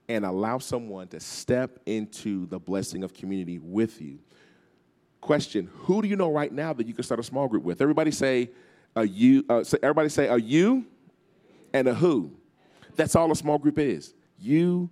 and 0.09 0.25
allow 0.25 0.57
someone 0.57 1.07
to 1.09 1.19
step 1.19 1.79
into 1.85 2.47
the 2.47 2.59
blessing 2.59 3.03
of 3.03 3.13
community 3.13 3.59
with 3.59 4.01
you? 4.01 4.19
Question 5.21 5.69
Who 5.73 6.01
do 6.01 6.07
you 6.07 6.15
know 6.15 6.31
right 6.31 6.51
now 6.51 6.73
that 6.73 6.87
you 6.87 6.93
can 6.93 7.03
start 7.03 7.19
a 7.19 7.23
small 7.23 7.47
group 7.47 7.63
with? 7.63 7.81
Everybody 7.81 8.11
say 8.11 8.49
a 8.95 9.05
you, 9.05 9.45
uh, 9.49 9.63
everybody 9.83 10.09
say 10.09 10.27
a 10.27 10.37
you 10.37 10.85
and 11.73 11.87
a 11.87 11.93
who. 11.93 12.31
That's 12.95 13.15
all 13.15 13.31
a 13.31 13.35
small 13.35 13.59
group 13.59 13.77
is 13.77 14.15
you 14.39 14.89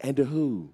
and 0.00 0.18
a 0.18 0.24
who. 0.24 0.72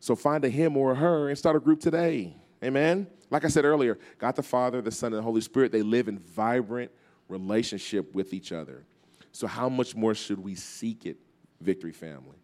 So 0.00 0.16
find 0.16 0.44
a 0.44 0.48
him 0.48 0.76
or 0.76 0.92
a 0.92 0.94
her 0.94 1.28
and 1.28 1.38
start 1.38 1.56
a 1.56 1.60
group 1.60 1.80
today. 1.80 2.34
Amen. 2.64 3.06
Like 3.30 3.44
I 3.44 3.48
said 3.48 3.64
earlier, 3.64 3.98
God 4.18 4.34
the 4.34 4.42
Father, 4.42 4.82
the 4.82 4.90
Son, 4.90 5.12
and 5.12 5.18
the 5.18 5.22
Holy 5.22 5.40
Spirit, 5.40 5.72
they 5.72 5.82
live 5.82 6.08
in 6.08 6.18
vibrant 6.18 6.90
relationship 7.28 8.14
with 8.14 8.32
each 8.32 8.50
other. 8.50 8.84
So, 9.32 9.46
how 9.46 9.68
much 9.68 9.94
more 9.94 10.14
should 10.14 10.40
we 10.40 10.54
seek 10.56 11.06
it, 11.06 11.16
Victory 11.60 11.92
Family? 11.92 12.36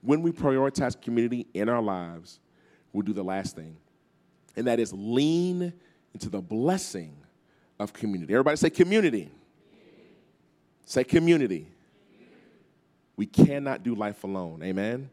When 0.00 0.22
we 0.22 0.32
prioritize 0.32 1.00
community 1.00 1.46
in 1.52 1.68
our 1.68 1.82
lives, 1.82 2.40
we'll 2.92 3.02
do 3.02 3.12
the 3.12 3.22
last 3.22 3.54
thing, 3.54 3.76
and 4.56 4.66
that 4.66 4.80
is 4.80 4.92
lean 4.94 5.74
into 6.14 6.30
the 6.30 6.40
blessing 6.40 7.14
of 7.78 7.92
community. 7.92 8.32
Everybody 8.32 8.56
say 8.56 8.70
community. 8.70 9.30
Say 10.86 11.04
community. 11.04 11.68
We 13.16 13.26
cannot 13.26 13.82
do 13.82 13.94
life 13.94 14.24
alone. 14.24 14.62
Amen. 14.62 15.10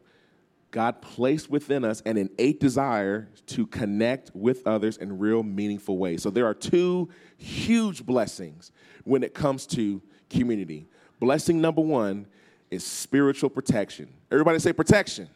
God 0.70 1.00
placed 1.00 1.50
within 1.50 1.84
us 1.84 2.02
an 2.04 2.16
innate 2.16 2.60
desire 2.60 3.28
to 3.46 3.66
connect 3.66 4.30
with 4.34 4.66
others 4.66 4.98
in 4.98 5.18
real 5.18 5.42
meaningful 5.42 5.96
ways. 5.96 6.22
So 6.22 6.30
there 6.30 6.46
are 6.46 6.54
two 6.54 7.08
huge 7.38 8.04
blessings 8.04 8.70
when 9.04 9.22
it 9.22 9.32
comes 9.32 9.66
to 9.68 10.02
community. 10.28 10.86
Blessing 11.20 11.60
number 11.60 11.80
one 11.80 12.26
is 12.70 12.84
spiritual 12.84 13.48
protection. 13.48 14.08
Everybody 14.30 14.58
say 14.58 14.72
protection. 14.72 15.28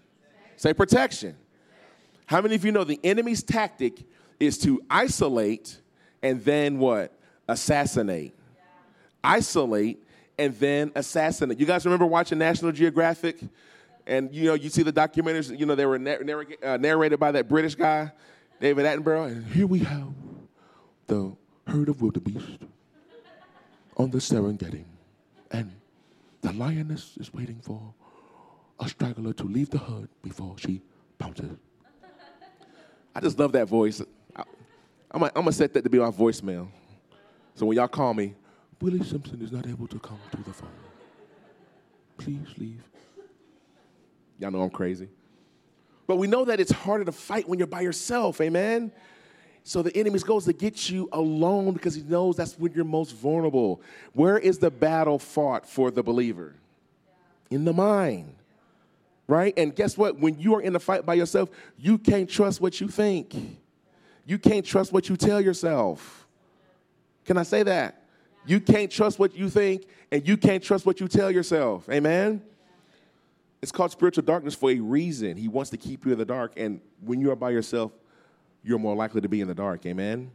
Say 0.56 0.74
protection. 0.74 1.36
How 2.26 2.40
many 2.40 2.54
of 2.54 2.64
you 2.64 2.72
know 2.72 2.84
the 2.84 3.00
enemy's 3.02 3.42
tactic 3.42 4.04
is 4.38 4.58
to 4.58 4.82
isolate 4.90 5.78
and 6.22 6.44
then 6.44 6.78
what? 6.78 7.12
Assassinate. 7.48 8.34
Isolate 9.24 10.02
and 10.38 10.54
then 10.58 10.92
assassinate. 10.94 11.58
You 11.58 11.66
guys 11.66 11.84
remember 11.84 12.06
watching 12.06 12.38
National 12.38 12.72
Geographic? 12.72 13.38
And 14.06 14.34
you 14.34 14.44
know 14.44 14.54
you 14.54 14.68
see 14.68 14.82
the 14.82 14.92
documentaries. 14.92 15.56
You 15.56 15.66
know 15.66 15.74
they 15.74 15.86
were 15.86 15.98
narr- 15.98 16.46
uh, 16.62 16.76
narrated 16.76 17.18
by 17.18 17.32
that 17.32 17.48
British 17.48 17.74
guy, 17.74 18.12
David 18.60 18.86
Attenborough. 18.86 19.26
And 19.26 19.46
here 19.46 19.66
we 19.66 19.80
have 19.80 20.12
the 21.06 21.36
herd 21.66 21.88
of 21.88 22.00
wildebeest 22.00 22.58
on 23.96 24.10
the 24.10 24.18
Serengeti, 24.18 24.84
and 25.50 25.72
the 26.40 26.52
lioness 26.52 27.16
is 27.18 27.32
waiting 27.32 27.60
for 27.62 27.94
a 28.80 28.88
straggler 28.88 29.32
to 29.34 29.44
leave 29.44 29.70
the 29.70 29.78
herd 29.78 30.08
before 30.22 30.56
she 30.58 30.82
pounces. 31.18 31.56
I 33.14 33.20
just 33.20 33.38
love 33.38 33.52
that 33.52 33.68
voice. 33.68 34.02
I, 34.34 34.44
am 35.14 35.30
gonna 35.34 35.52
set 35.52 35.74
that 35.74 35.84
to 35.84 35.90
be 35.90 35.98
my 35.98 36.10
voicemail. 36.10 36.68
So 37.54 37.66
when 37.66 37.76
y'all 37.76 37.88
call 37.88 38.14
me, 38.14 38.34
Willie 38.80 39.04
Simpson 39.04 39.40
is 39.42 39.52
not 39.52 39.66
able 39.66 39.86
to 39.86 39.98
come 39.98 40.18
to 40.30 40.38
the 40.38 40.52
phone. 40.52 40.70
Please 42.16 42.48
leave 42.56 42.82
Y'all 44.42 44.50
know 44.50 44.62
I'm 44.62 44.70
crazy. 44.70 45.08
But 46.08 46.16
we 46.16 46.26
know 46.26 46.44
that 46.46 46.58
it's 46.58 46.72
harder 46.72 47.04
to 47.04 47.12
fight 47.12 47.48
when 47.48 47.60
you're 47.60 47.68
by 47.68 47.82
yourself, 47.82 48.40
amen? 48.40 48.90
So 49.62 49.82
the 49.82 49.96
enemy 49.96 50.18
goes 50.18 50.46
to 50.46 50.52
get 50.52 50.90
you 50.90 51.08
alone 51.12 51.72
because 51.72 51.94
he 51.94 52.02
knows 52.02 52.34
that's 52.34 52.58
when 52.58 52.72
you're 52.72 52.84
most 52.84 53.12
vulnerable. 53.12 53.80
Where 54.12 54.36
is 54.36 54.58
the 54.58 54.68
battle 54.68 55.20
fought 55.20 55.64
for 55.64 55.92
the 55.92 56.02
believer? 56.02 56.56
In 57.50 57.64
the 57.64 57.72
mind. 57.72 58.34
Right? 59.28 59.54
And 59.56 59.76
guess 59.76 59.96
what? 59.96 60.18
When 60.18 60.40
you 60.40 60.56
are 60.56 60.60
in 60.60 60.74
a 60.74 60.80
fight 60.80 61.06
by 61.06 61.14
yourself, 61.14 61.48
you 61.78 61.96
can't 61.96 62.28
trust 62.28 62.60
what 62.60 62.80
you 62.80 62.88
think. 62.88 63.36
You 64.26 64.38
can't 64.38 64.66
trust 64.66 64.92
what 64.92 65.08
you 65.08 65.16
tell 65.16 65.40
yourself. 65.40 66.26
Can 67.26 67.38
I 67.38 67.44
say 67.44 67.62
that? 67.62 68.02
You 68.44 68.58
can't 68.58 68.90
trust 68.90 69.20
what 69.20 69.36
you 69.36 69.48
think, 69.48 69.86
and 70.10 70.26
you 70.26 70.36
can't 70.36 70.64
trust 70.64 70.84
what 70.84 70.98
you 70.98 71.06
tell 71.06 71.30
yourself. 71.30 71.88
Amen? 71.88 72.42
It's 73.62 73.72
called 73.72 73.92
spiritual 73.92 74.24
darkness 74.24 74.54
for 74.54 74.70
a 74.70 74.80
reason. 74.80 75.36
He 75.36 75.48
wants 75.48 75.70
to 75.70 75.76
keep 75.76 76.04
you 76.04 76.12
in 76.12 76.18
the 76.18 76.24
dark. 76.24 76.52
And 76.56 76.80
when 77.00 77.20
you 77.20 77.30
are 77.30 77.36
by 77.36 77.50
yourself, 77.50 77.92
you're 78.64 78.78
more 78.78 78.96
likely 78.96 79.20
to 79.20 79.28
be 79.28 79.40
in 79.40 79.48
the 79.48 79.54
dark. 79.54 79.86
Amen? 79.86 80.32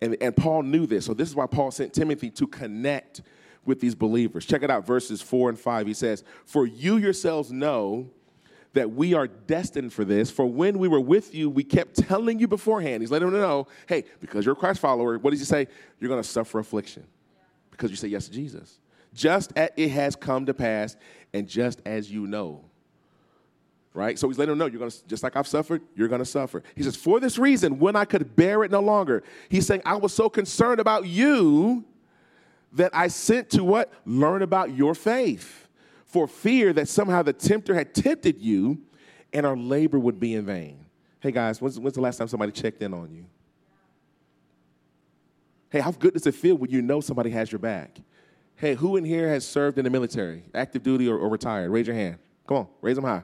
And, 0.00 0.16
and 0.20 0.36
Paul 0.36 0.62
knew 0.62 0.86
this. 0.86 1.06
So 1.06 1.14
this 1.14 1.28
is 1.28 1.36
why 1.36 1.46
Paul 1.46 1.70
sent 1.70 1.92
Timothy 1.94 2.30
to 2.30 2.46
connect 2.46 3.22
with 3.64 3.80
these 3.80 3.94
believers. 3.94 4.44
Check 4.44 4.62
it 4.62 4.70
out, 4.70 4.86
verses 4.86 5.22
4 5.22 5.50
and 5.50 5.58
5. 5.58 5.86
He 5.86 5.94
says, 5.94 6.24
For 6.44 6.66
you 6.66 6.96
yourselves 6.96 7.52
know 7.52 8.10
that 8.74 8.90
we 8.90 9.14
are 9.14 9.28
destined 9.28 9.92
for 9.92 10.04
this. 10.04 10.30
For 10.30 10.44
when 10.44 10.78
we 10.78 10.88
were 10.88 11.00
with 11.00 11.34
you, 11.34 11.48
we 11.48 11.64
kept 11.64 11.96
telling 11.96 12.38
you 12.38 12.48
beforehand. 12.48 13.02
He's 13.02 13.10
letting 13.10 13.30
them 13.30 13.40
know, 13.40 13.68
hey, 13.88 14.04
because 14.20 14.44
you're 14.44 14.54
a 14.54 14.56
Christ 14.56 14.80
follower, 14.80 15.16
what 15.18 15.30
does 15.30 15.38
he 15.38 15.46
say? 15.46 15.68
You're 16.00 16.08
going 16.08 16.22
to 16.22 16.28
suffer 16.28 16.58
affliction 16.58 17.04
because 17.70 17.90
you 17.90 17.96
say 17.96 18.08
yes 18.08 18.26
to 18.26 18.32
Jesus. 18.32 18.80
Just 19.14 19.52
as 19.54 19.70
it 19.76 19.90
has 19.90 20.16
come 20.16 20.44
to 20.46 20.54
pass, 20.54 20.96
and 21.34 21.48
just 21.48 21.82
as 21.84 22.10
you 22.10 22.26
know. 22.26 22.64
Right? 23.92 24.18
So 24.18 24.28
he's 24.28 24.38
letting 24.38 24.52
them 24.52 24.58
know, 24.58 24.66
you're 24.66 24.78
gonna, 24.78 24.90
just 25.06 25.22
like 25.22 25.36
I've 25.36 25.46
suffered, 25.46 25.82
you're 25.94 26.08
gonna 26.08 26.24
suffer. 26.24 26.62
He 26.74 26.82
says, 26.82 26.96
For 26.96 27.20
this 27.20 27.38
reason, 27.38 27.78
when 27.78 27.94
I 27.94 28.06
could 28.06 28.34
bear 28.34 28.64
it 28.64 28.70
no 28.70 28.80
longer, 28.80 29.22
he's 29.48 29.66
saying, 29.66 29.82
I 29.84 29.96
was 29.96 30.14
so 30.14 30.30
concerned 30.30 30.80
about 30.80 31.06
you 31.06 31.84
that 32.72 32.90
I 32.94 33.08
sent 33.08 33.50
to 33.50 33.62
what? 33.62 33.92
Learn 34.06 34.42
about 34.42 34.74
your 34.74 34.94
faith, 34.94 35.68
for 36.06 36.26
fear 36.26 36.72
that 36.72 36.88
somehow 36.88 37.22
the 37.22 37.32
tempter 37.32 37.74
had 37.74 37.94
tempted 37.94 38.40
you 38.40 38.80
and 39.32 39.44
our 39.44 39.56
labor 39.56 39.98
would 39.98 40.18
be 40.18 40.34
in 40.34 40.46
vain. 40.46 40.84
Hey 41.20 41.30
guys, 41.30 41.60
when's, 41.60 41.78
when's 41.78 41.94
the 41.94 42.00
last 42.00 42.16
time 42.16 42.28
somebody 42.28 42.52
checked 42.52 42.82
in 42.82 42.94
on 42.94 43.12
you? 43.12 43.26
Hey, 45.70 45.80
how 45.80 45.90
good 45.90 46.14
does 46.14 46.26
it 46.26 46.34
feel 46.34 46.56
when 46.56 46.70
you 46.70 46.82
know 46.82 47.00
somebody 47.00 47.30
has 47.30 47.50
your 47.50 47.58
back? 47.58 47.98
Hey, 48.56 48.74
who 48.74 48.96
in 48.96 49.04
here 49.04 49.28
has 49.28 49.46
served 49.46 49.78
in 49.78 49.84
the 49.84 49.90
military, 49.90 50.44
active 50.54 50.82
duty 50.82 51.08
or, 51.08 51.18
or 51.18 51.28
retired? 51.28 51.70
Raise 51.70 51.86
your 51.86 51.96
hand. 51.96 52.18
Come 52.46 52.56
on, 52.58 52.66
raise 52.80 52.96
them 52.96 53.04
high. 53.04 53.22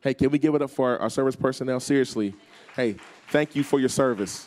Hey, 0.00 0.14
can 0.14 0.30
we 0.30 0.38
give 0.38 0.54
it 0.54 0.62
up 0.62 0.70
for 0.70 0.90
our, 0.90 0.98
our 1.00 1.10
service 1.10 1.36
personnel? 1.36 1.78
Seriously. 1.78 2.34
Hey, 2.74 2.96
thank 3.28 3.54
you 3.54 3.62
for 3.62 3.78
your 3.78 3.88
service. 3.88 4.46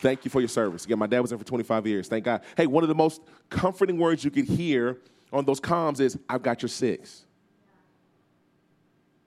Thank 0.00 0.24
you 0.24 0.30
for 0.30 0.40
your 0.40 0.48
service. 0.48 0.84
Again, 0.84 0.98
my 0.98 1.06
dad 1.06 1.20
was 1.20 1.32
in 1.32 1.38
for 1.38 1.44
25 1.44 1.86
years. 1.86 2.08
Thank 2.08 2.24
God. 2.24 2.42
Hey, 2.56 2.66
one 2.66 2.82
of 2.82 2.88
the 2.88 2.94
most 2.94 3.22
comforting 3.48 3.98
words 3.98 4.24
you 4.24 4.30
could 4.30 4.44
hear 4.44 4.98
on 5.32 5.44
those 5.44 5.60
comms 5.60 6.00
is, 6.00 6.18
I've 6.28 6.42
got 6.42 6.60
your 6.60 6.68
six. 6.68 7.24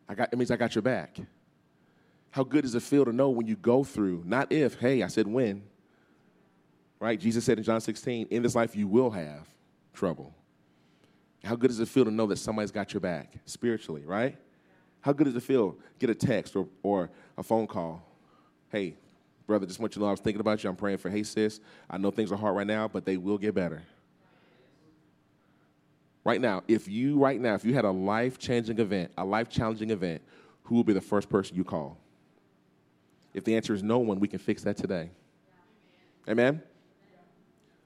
I 0.07 0.15
got, 0.15 0.29
it 0.31 0.35
means 0.37 0.51
I 0.51 0.57
got 0.57 0.75
your 0.75 0.83
back. 0.83 1.17
How 2.29 2.43
good 2.43 2.61
does 2.61 2.75
it 2.75 2.83
feel 2.83 3.05
to 3.05 3.13
know 3.13 3.29
when 3.29 3.47
you 3.47 3.55
go 3.55 3.83
through, 3.83 4.23
not 4.25 4.51
if, 4.51 4.75
hey, 4.75 5.01
I 5.01 5.07
said 5.07 5.27
when, 5.27 5.63
right? 6.99 7.19
Jesus 7.19 7.45
said 7.45 7.57
in 7.57 7.63
John 7.63 7.81
16, 7.81 8.27
in 8.29 8.43
this 8.43 8.53
life 8.53 8.75
you 8.75 8.87
will 8.87 9.09
have 9.09 9.47
trouble. 9.97 10.33
How 11.43 11.55
good 11.55 11.67
does 11.67 11.79
it 11.79 11.87
feel 11.87 12.05
to 12.05 12.11
know 12.11 12.27
that 12.27 12.37
somebody's 12.37 12.71
got 12.71 12.93
your 12.93 13.01
back 13.01 13.33
spiritually, 13.45 14.03
right? 14.05 14.37
How 15.01 15.13
good 15.13 15.25
does 15.25 15.35
it 15.35 15.43
feel? 15.43 15.75
Get 15.99 16.09
a 16.09 16.15
text 16.15 16.55
or, 16.55 16.67
or 16.83 17.09
a 17.37 17.43
phone 17.43 17.67
call. 17.67 18.03
Hey, 18.71 18.95
brother, 19.45 19.65
just 19.65 19.79
want 19.79 19.93
you 19.93 19.95
to 19.95 19.99
know 20.01 20.07
I 20.07 20.11
was 20.11 20.19
thinking 20.19 20.41
about 20.41 20.63
you. 20.63 20.69
I'm 20.69 20.75
praying 20.75 20.97
for, 20.97 21.09
hey, 21.09 21.23
sis, 21.23 21.59
I 21.89 21.97
know 21.97 22.11
things 22.11 22.31
are 22.31 22.35
hard 22.35 22.55
right 22.55 22.67
now, 22.67 22.87
but 22.87 23.05
they 23.05 23.17
will 23.17 23.37
get 23.37 23.55
better. 23.55 23.81
Right 26.23 26.41
now, 26.41 26.63
if 26.67 26.89
you, 26.89 27.17
right 27.17 27.39
now, 27.39 27.53
if 27.53 27.63
you 27.63 27.73
had 27.73 27.85
a 27.85 27.91
life 27.91 28.37
changing 28.37 28.79
event, 28.79 29.11
a 29.17 29.23
life 29.23 29.47
challenging 29.47 29.91
event, 29.91 30.21
who 30.63 30.75
will 30.75 30.83
be 30.83 30.93
the 30.93 31.01
first 31.01 31.29
person 31.29 31.55
you 31.55 31.63
call? 31.63 31.97
If 33.33 33.45
the 33.45 33.55
answer 33.55 33.73
is 33.73 33.81
no 33.81 33.99
one, 33.99 34.19
we 34.19 34.27
can 34.27 34.39
fix 34.39 34.63
that 34.63 34.75
today. 34.75 35.09
Amen? 36.27 36.61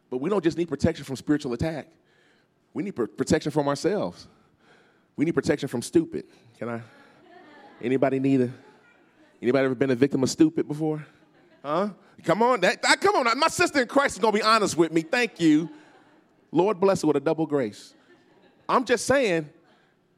But 0.09 0.17
we 0.17 0.29
don't 0.29 0.43
just 0.43 0.57
need 0.57 0.67
protection 0.67 1.05
from 1.05 1.15
spiritual 1.15 1.53
attack. 1.53 1.87
We 2.73 2.83
need 2.83 2.95
protection 2.95 3.51
from 3.51 3.67
ourselves. 3.67 4.27
We 5.15 5.25
need 5.25 5.33
protection 5.33 5.67
from 5.67 5.81
stupid. 5.81 6.25
Can 6.57 6.69
I? 6.69 6.81
Anybody 7.81 8.19
need 8.19 8.41
a? 8.41 8.49
Anybody 9.41 9.65
ever 9.65 9.75
been 9.75 9.91
a 9.91 9.95
victim 9.95 10.23
of 10.23 10.29
stupid 10.29 10.67
before? 10.67 11.05
Huh? 11.63 11.89
Come 12.23 12.43
on, 12.43 12.59
that, 12.61 12.81
come 13.01 13.15
on. 13.15 13.39
My 13.39 13.47
sister 13.47 13.81
in 13.81 13.87
Christ 13.87 14.15
is 14.15 14.21
gonna 14.21 14.37
be 14.37 14.43
honest 14.43 14.77
with 14.77 14.91
me. 14.91 15.01
Thank 15.01 15.39
you. 15.39 15.69
Lord 16.51 16.79
bless 16.79 17.01
her 17.01 17.07
with 17.07 17.17
a 17.17 17.21
double 17.21 17.47
grace. 17.47 17.95
I'm 18.69 18.85
just 18.85 19.05
saying, 19.05 19.49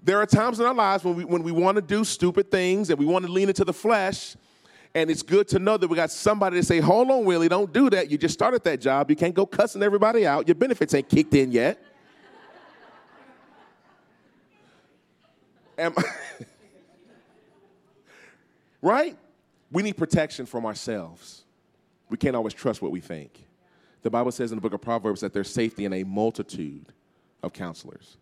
there 0.02 0.20
are 0.20 0.26
times 0.26 0.60
in 0.60 0.66
our 0.66 0.74
lives 0.74 1.04
when 1.04 1.16
we, 1.16 1.24
when 1.24 1.44
we 1.44 1.52
want 1.52 1.78
to 1.78 1.82
do 1.82 2.04
stupid 2.04 2.52
things 2.52 2.90
and 2.90 3.00
we 3.00 3.06
want 3.06 3.26
to 3.26 3.32
lean 3.32 3.48
into 3.48 3.64
the 3.64 3.74
flesh. 3.74 4.36
And 4.94 5.10
it's 5.10 5.24
good 5.24 5.48
to 5.50 5.60
know 5.60 5.78
that 5.78 5.88
we 5.88 5.96
got 5.96 6.12
somebody 6.12 6.58
to 6.58 6.64
say, 6.64 6.80
hold 6.80 7.10
on, 7.10 7.24
Willie, 7.24 7.48
don't 7.48 7.72
do 7.72 7.90
that. 7.92 8.12
You 8.12 8.18
just 8.18 8.34
started 8.34 8.64
that 8.66 8.82
job. 8.82 9.10
You 9.10 9.16
can't 9.16 9.34
go 9.34 9.46
cussing 9.46 9.82
everybody 9.82 10.28
out. 10.28 10.48
Your 10.48 10.56
benefits 10.56 10.94
ain't 10.94 11.10
kicked 11.10 11.34
in 11.34 11.52
yet. 11.52 11.82
Am, 15.78 15.94
right? 18.82 19.18
We 19.72 19.84
need 19.84 19.98
protection 19.98 20.46
from 20.46 20.66
ourselves. 20.66 21.44
We 22.10 22.18
can't 22.18 22.36
always 22.36 22.54
trust 22.54 22.82
what 22.82 22.92
we 22.92 23.00
think. 23.00 23.46
The 24.04 24.10
Bible 24.10 24.32
says 24.32 24.52
in 24.52 24.58
the 24.58 24.62
book 24.62 24.74
of 24.74 24.82
Proverbs 24.82 25.22
that 25.22 25.34
there's 25.34 25.50
safety 25.50 25.86
in 25.86 25.94
a 25.94 26.04
multitude 26.04 26.88
of 27.42 27.54
counselors. 27.54 28.18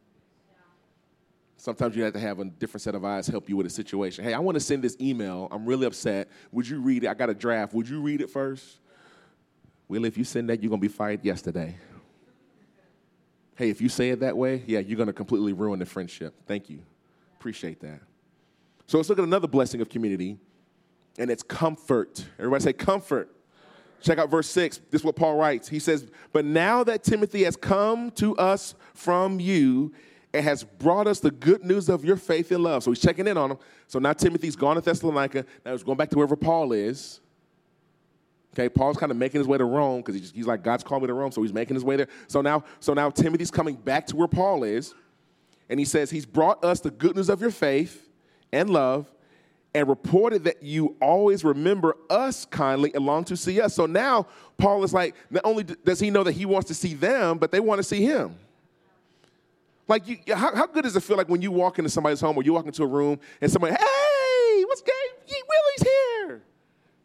Sometimes 1.57 1.95
you 1.95 2.03
have 2.03 2.13
to 2.13 2.19
have 2.19 2.39
a 2.39 2.45
different 2.45 2.81
set 2.81 2.95
of 2.95 3.05
eyes 3.05 3.27
help 3.27 3.47
you 3.49 3.55
with 3.55 3.67
a 3.67 3.69
situation. 3.69 4.23
Hey, 4.23 4.33
I 4.33 4.39
want 4.39 4.55
to 4.55 4.59
send 4.59 4.83
this 4.83 4.97
email. 4.99 5.47
I'm 5.51 5.65
really 5.65 5.85
upset. 5.85 6.29
Would 6.51 6.67
you 6.67 6.79
read 6.81 7.03
it? 7.03 7.07
I 7.07 7.13
got 7.13 7.29
a 7.29 7.35
draft. 7.35 7.73
Would 7.73 7.87
you 7.87 8.01
read 8.01 8.21
it 8.21 8.29
first? 8.29 8.79
Well, 9.87 10.05
if 10.05 10.17
you 10.17 10.23
send 10.23 10.49
that, 10.49 10.63
you're 10.63 10.69
going 10.69 10.81
to 10.81 10.87
be 10.87 10.93
fired 10.93 11.23
yesterday. 11.23 11.75
Hey, 13.55 13.69
if 13.69 13.81
you 13.81 13.89
say 13.89 14.09
it 14.09 14.21
that 14.21 14.35
way, 14.37 14.63
yeah, 14.65 14.79
you're 14.79 14.97
going 14.97 15.07
to 15.07 15.13
completely 15.13 15.53
ruin 15.53 15.79
the 15.79 15.85
friendship. 15.85 16.33
Thank 16.47 16.69
you. 16.69 16.81
Appreciate 17.41 17.79
that. 17.79 18.01
So 18.85 18.99
let's 18.99 19.09
look 19.09 19.17
at 19.17 19.23
another 19.23 19.47
blessing 19.47 19.81
of 19.81 19.89
community, 19.89 20.37
and 21.17 21.31
it's 21.31 21.41
comfort. 21.41 22.23
Everybody 22.37 22.63
say 22.63 22.73
comfort. 22.73 23.35
Check 23.99 24.19
out 24.19 24.29
verse 24.29 24.47
6. 24.49 24.81
This 24.91 25.01
is 25.01 25.03
what 25.05 25.15
Paul 25.15 25.37
writes. 25.37 25.67
He 25.67 25.79
says, 25.79 26.05
But 26.33 26.45
now 26.45 26.83
that 26.83 27.03
Timothy 27.03 27.43
has 27.45 27.55
come 27.55 28.11
to 28.11 28.37
us 28.37 28.75
from 28.93 29.39
you 29.39 29.91
and 30.35 30.43
has 30.43 30.63
brought 30.63 31.07
us 31.07 31.19
the 31.19 31.31
good 31.31 31.65
news 31.65 31.89
of 31.89 32.05
your 32.05 32.15
faith 32.15 32.51
and 32.51 32.61
love. 32.61 32.83
So 32.83 32.91
he's 32.91 33.01
checking 33.01 33.25
in 33.25 33.37
on 33.37 33.49
him. 33.49 33.57
So 33.87 33.97
now 33.97 34.13
Timothy's 34.13 34.55
gone 34.55 34.75
to 34.75 34.81
Thessalonica. 34.81 35.43
Now 35.65 35.71
he's 35.71 35.81
going 35.81 35.97
back 35.97 36.11
to 36.11 36.17
wherever 36.17 36.35
Paul 36.35 36.73
is. 36.73 37.21
Okay, 38.53 38.69
Paul's 38.69 38.97
kind 38.97 39.11
of 39.11 39.17
making 39.17 39.39
his 39.39 39.47
way 39.47 39.57
to 39.57 39.65
Rome 39.65 40.01
because 40.01 40.13
he's, 40.13 40.31
he's 40.31 40.45
like, 40.45 40.61
God's 40.61 40.83
called 40.83 41.01
me 41.01 41.07
to 41.07 41.15
Rome, 41.15 41.31
so 41.31 41.41
he's 41.41 41.53
making 41.53 41.73
his 41.73 41.83
way 41.83 41.95
there. 41.95 42.07
So 42.27 42.41
now, 42.41 42.65
so 42.79 42.93
now 42.93 43.09
Timothy's 43.09 43.49
coming 43.49 43.77
back 43.77 44.05
to 44.07 44.15
where 44.15 44.27
Paul 44.27 44.63
is, 44.63 44.93
and 45.71 45.79
he 45.79 45.85
says, 45.85 46.11
He's 46.11 46.25
brought 46.25 46.63
us 46.63 46.81
the 46.81 46.91
good 46.91 47.15
news 47.15 47.29
of 47.29 47.41
your 47.41 47.49
faith 47.49 48.09
and 48.51 48.69
love 48.69 49.09
and 49.73 49.87
reported 49.87 50.43
that 50.43 50.61
you 50.61 50.97
always 51.01 51.45
remember 51.45 51.95
us 52.09 52.43
kindly 52.45 52.93
and 52.93 53.05
long 53.05 53.23
to 53.23 53.37
see 53.37 53.61
us. 53.61 53.73
So 53.73 53.85
now 53.85 54.27
Paul 54.57 54.83
is 54.83 54.93
like, 54.93 55.15
not 55.29 55.45
only 55.45 55.63
does 55.63 56.01
he 56.01 56.09
know 56.09 56.23
that 56.23 56.33
he 56.33 56.45
wants 56.45 56.67
to 56.67 56.73
see 56.73 56.93
them, 56.93 57.37
but 57.37 57.51
they 57.51 57.61
want 57.61 57.79
to 57.79 57.83
see 57.83 58.03
him. 58.03 58.35
Like, 59.87 60.07
you, 60.07 60.17
how, 60.27 60.53
how 60.53 60.67
good 60.67 60.83
does 60.83 60.95
it 60.95 61.03
feel 61.03 61.15
like 61.15 61.29
when 61.29 61.41
you 61.41 61.51
walk 61.51 61.79
into 61.79 61.89
somebody's 61.89 62.19
home 62.19 62.37
or 62.37 62.43
you 62.43 62.51
walk 62.51 62.65
into 62.65 62.83
a 62.83 62.87
room 62.87 63.19
and 63.39 63.49
somebody, 63.49 63.73
hey, 63.73 64.63
what's 64.65 64.81
good? 64.81 64.93
Willie's 65.25 65.91
here, 65.91 66.41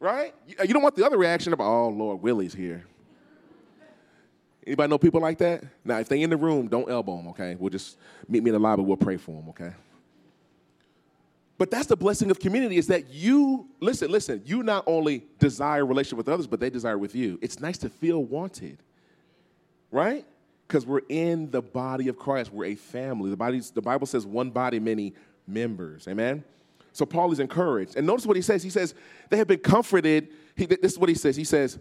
right? 0.00 0.34
You, 0.48 0.56
you 0.62 0.74
don't 0.74 0.82
want 0.82 0.96
the 0.96 1.06
other 1.06 1.18
reaction 1.18 1.52
of, 1.52 1.60
oh, 1.60 1.88
Lord, 1.88 2.20
Willie's 2.20 2.54
here. 2.54 2.84
Anybody 4.66 4.90
know 4.90 4.98
people 4.98 5.20
like 5.20 5.38
that? 5.38 5.62
Now, 5.84 5.98
if 5.98 6.08
they 6.08 6.22
in 6.22 6.30
the 6.30 6.36
room, 6.36 6.66
don't 6.66 6.90
elbow 6.90 7.16
them, 7.18 7.28
okay? 7.28 7.56
We'll 7.58 7.70
just 7.70 7.98
meet 8.28 8.42
me 8.42 8.50
in 8.50 8.54
the 8.54 8.58
lobby. 8.58 8.82
We'll 8.82 8.96
pray 8.96 9.16
for 9.16 9.32
them, 9.32 9.48
okay? 9.50 9.72
But 11.58 11.70
that's 11.70 11.86
the 11.86 11.96
blessing 11.96 12.30
of 12.30 12.40
community 12.40 12.76
is 12.76 12.88
that 12.88 13.08
you, 13.08 13.68
listen, 13.80 14.10
listen, 14.10 14.42
you 14.44 14.62
not 14.62 14.84
only 14.86 15.24
desire 15.38 15.86
relationship 15.86 16.18
with 16.18 16.28
others, 16.28 16.46
but 16.46 16.60
they 16.60 16.68
desire 16.68 16.98
with 16.98 17.14
you. 17.14 17.38
It's 17.40 17.60
nice 17.60 17.78
to 17.78 17.88
feel 17.88 18.24
wanted, 18.24 18.78
right? 19.90 20.26
Because 20.66 20.84
we're 20.84 21.02
in 21.08 21.50
the 21.52 21.62
body 21.62 22.08
of 22.08 22.18
Christ. 22.18 22.52
We're 22.52 22.66
a 22.66 22.74
family. 22.74 23.30
The, 23.30 23.36
body's, 23.36 23.70
the 23.70 23.80
Bible 23.80 24.06
says 24.06 24.26
one 24.26 24.50
body, 24.50 24.80
many 24.80 25.14
members. 25.46 26.08
Amen? 26.08 26.42
So 26.92 27.06
Paul 27.06 27.30
is 27.30 27.40
encouraged. 27.40 27.96
And 27.96 28.06
notice 28.06 28.26
what 28.26 28.36
he 28.36 28.42
says. 28.42 28.62
He 28.62 28.70
says, 28.70 28.94
they 29.30 29.36
have 29.36 29.46
been 29.46 29.60
comforted. 29.60 30.28
He, 30.56 30.66
this 30.66 30.92
is 30.92 30.98
what 30.98 31.08
he 31.08 31.14
says. 31.14 31.36
He 31.36 31.44
says, 31.44 31.78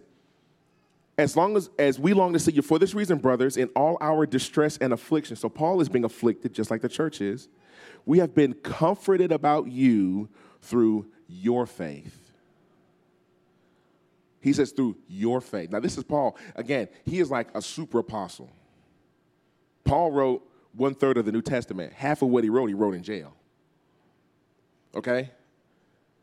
as 1.17 1.37
long 1.37 1.55
as, 1.55 1.69
as 1.79 1.99
we 1.99 2.13
long 2.13 2.33
to 2.33 2.39
see 2.39 2.51
you 2.51 2.61
for 2.61 2.77
this 2.77 2.93
reason, 2.93 3.17
brothers, 3.17 3.57
in 3.57 3.69
all 3.75 3.97
our 4.01 4.25
distress 4.25 4.77
and 4.77 4.91
affliction. 4.91 5.35
So 5.35 5.47
Paul 5.47 5.79
is 5.81 5.87
being 5.87 6.03
afflicted 6.03 6.53
just 6.53 6.69
like 6.69 6.81
the 6.81 6.89
church 6.89 7.21
is 7.21 7.47
we 8.05 8.19
have 8.19 8.35
been 8.35 8.53
comforted 8.53 9.31
about 9.31 9.67
you 9.67 10.29
through 10.61 11.07
your 11.27 11.65
faith. 11.65 12.31
He 14.41 14.53
says, 14.53 14.71
through 14.71 14.97
your 15.07 15.41
faith. 15.41 15.71
Now, 15.71 15.79
this 15.79 15.97
is 15.97 16.03
Paul. 16.03 16.37
Again, 16.55 16.87
he 17.03 17.19
is 17.19 17.31
like 17.31 17.47
a 17.55 17.61
super 17.61 17.99
apostle. 17.99 18.51
Paul 19.83 20.11
wrote 20.11 20.47
one 20.73 20.93
third 20.93 21.17
of 21.17 21.25
the 21.25 21.31
New 21.31 21.41
Testament. 21.41 21.93
Half 21.93 22.21
of 22.21 22.29
what 22.29 22.43
he 22.43 22.49
wrote, 22.49 22.67
he 22.67 22.75
wrote 22.75 22.93
in 22.93 23.01
jail. 23.01 23.33
Okay? 24.93 25.31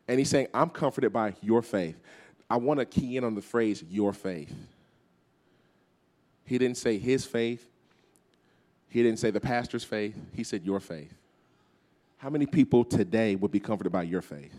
And 0.07 0.19
he's 0.19 0.29
saying, 0.29 0.47
I'm 0.53 0.69
comforted 0.69 1.11
by 1.11 1.33
your 1.41 1.61
faith. 1.61 1.99
I 2.49 2.57
want 2.57 2.79
to 2.79 2.85
key 2.85 3.17
in 3.17 3.23
on 3.23 3.35
the 3.35 3.41
phrase, 3.41 3.83
your 3.89 4.13
faith. 4.13 4.53
He 6.45 6.57
didn't 6.57 6.77
say 6.77 6.97
his 6.97 7.25
faith, 7.25 7.69
he 8.89 9.01
didn't 9.01 9.19
say 9.19 9.31
the 9.31 9.39
pastor's 9.39 9.83
faith, 9.83 10.15
he 10.33 10.43
said 10.43 10.63
your 10.63 10.79
faith. 10.79 11.13
How 12.17 12.29
many 12.29 12.45
people 12.45 12.85
today 12.85 13.35
would 13.35 13.51
be 13.51 13.59
comforted 13.59 13.91
by 13.91 14.03
your 14.03 14.21
faith? 14.21 14.55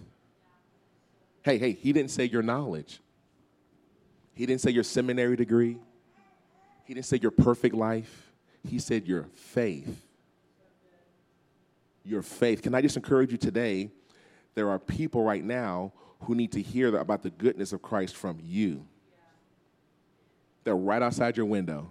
Hey, 1.42 1.58
hey, 1.58 1.72
he 1.72 1.92
didn't 1.92 2.10
say 2.10 2.24
your 2.24 2.42
knowledge. 2.42 3.00
He 4.34 4.46
didn't 4.46 4.60
say 4.60 4.70
your 4.70 4.82
seminary 4.82 5.36
degree. 5.36 5.78
He 6.84 6.94
didn't 6.94 7.06
say 7.06 7.18
your 7.20 7.30
perfect 7.30 7.74
life. 7.74 8.32
He 8.68 8.78
said 8.78 9.06
your 9.06 9.28
faith. 9.34 10.04
Your 12.04 12.22
faith. 12.22 12.60
Can 12.62 12.74
I 12.74 12.82
just 12.82 12.96
encourage 12.96 13.30
you 13.30 13.38
today? 13.38 13.90
There 14.54 14.68
are 14.68 14.78
people 14.78 15.22
right 15.22 15.44
now 15.44 15.92
who 16.20 16.34
need 16.34 16.52
to 16.52 16.62
hear 16.62 16.94
about 16.96 17.22
the 17.22 17.30
goodness 17.30 17.72
of 17.72 17.82
Christ 17.82 18.16
from 18.16 18.38
you. 18.42 18.86
They're 20.64 20.76
right 20.76 21.02
outside 21.02 21.36
your 21.36 21.46
window 21.46 21.90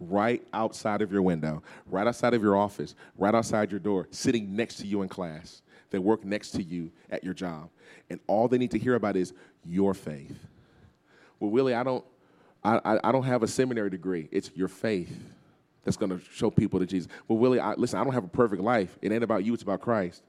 right 0.00 0.46
outside 0.52 1.02
of 1.02 1.10
your 1.10 1.22
window, 1.22 1.62
right 1.86 2.06
outside 2.06 2.34
of 2.34 2.42
your 2.42 2.56
office, 2.56 2.94
right 3.16 3.34
outside 3.34 3.70
your 3.70 3.80
door, 3.80 4.06
sitting 4.10 4.54
next 4.54 4.76
to 4.76 4.86
you 4.86 5.02
in 5.02 5.08
class. 5.08 5.62
They 5.90 5.98
work 5.98 6.24
next 6.24 6.50
to 6.52 6.62
you 6.62 6.90
at 7.10 7.24
your 7.24 7.34
job. 7.34 7.70
And 8.10 8.20
all 8.26 8.48
they 8.48 8.58
need 8.58 8.70
to 8.72 8.78
hear 8.78 8.94
about 8.94 9.16
is 9.16 9.32
your 9.64 9.94
faith. 9.94 10.36
Well, 11.40 11.50
Willie, 11.50 11.74
I 11.74 11.82
don't, 11.82 12.04
I, 12.62 12.98
I 13.02 13.12
don't 13.12 13.24
have 13.24 13.42
a 13.42 13.48
seminary 13.48 13.90
degree. 13.90 14.28
It's 14.30 14.50
your 14.54 14.68
faith 14.68 15.16
that's 15.84 15.96
going 15.96 16.10
to 16.10 16.20
show 16.32 16.50
people 16.50 16.80
to 16.80 16.86
Jesus. 16.86 17.08
Well, 17.26 17.38
Willie, 17.38 17.60
I, 17.60 17.74
listen, 17.74 17.98
I 17.98 18.04
don't 18.04 18.12
have 18.12 18.24
a 18.24 18.28
perfect 18.28 18.62
life. 18.62 18.98
It 19.00 19.12
ain't 19.12 19.24
about 19.24 19.44
you, 19.44 19.54
it's 19.54 19.62
about 19.62 19.80
Christ. 19.80 20.22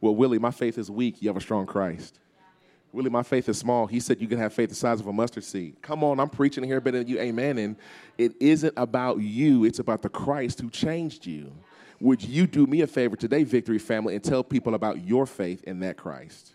Well, 0.00 0.14
Willie, 0.14 0.38
my 0.38 0.50
faith 0.50 0.78
is 0.78 0.90
weak. 0.90 1.22
You 1.22 1.28
have 1.28 1.36
a 1.36 1.40
strong 1.40 1.66
Christ. 1.66 2.20
Willie, 2.96 3.10
my 3.10 3.22
faith 3.22 3.46
is 3.50 3.58
small. 3.58 3.86
He 3.86 4.00
said 4.00 4.22
you 4.22 4.26
can 4.26 4.38
have 4.38 4.54
faith 4.54 4.70
the 4.70 4.74
size 4.74 5.00
of 5.00 5.06
a 5.06 5.12
mustard 5.12 5.44
seed. 5.44 5.76
Come 5.82 6.02
on, 6.02 6.18
I'm 6.18 6.30
preaching 6.30 6.64
here 6.64 6.80
better 6.80 6.98
than 6.98 7.06
you. 7.06 7.18
Amen. 7.20 7.58
And 7.58 7.76
it 8.16 8.32
isn't 8.40 8.72
about 8.74 9.18
you, 9.20 9.66
it's 9.66 9.78
about 9.78 10.00
the 10.00 10.08
Christ 10.08 10.62
who 10.62 10.70
changed 10.70 11.26
you. 11.26 11.52
Would 12.00 12.24
you 12.24 12.46
do 12.46 12.66
me 12.66 12.80
a 12.80 12.86
favor 12.86 13.14
today, 13.14 13.44
Victory 13.44 13.78
Family, 13.78 14.14
and 14.14 14.24
tell 14.24 14.42
people 14.42 14.74
about 14.74 15.04
your 15.04 15.26
faith 15.26 15.62
in 15.64 15.80
that 15.80 15.98
Christ? 15.98 16.54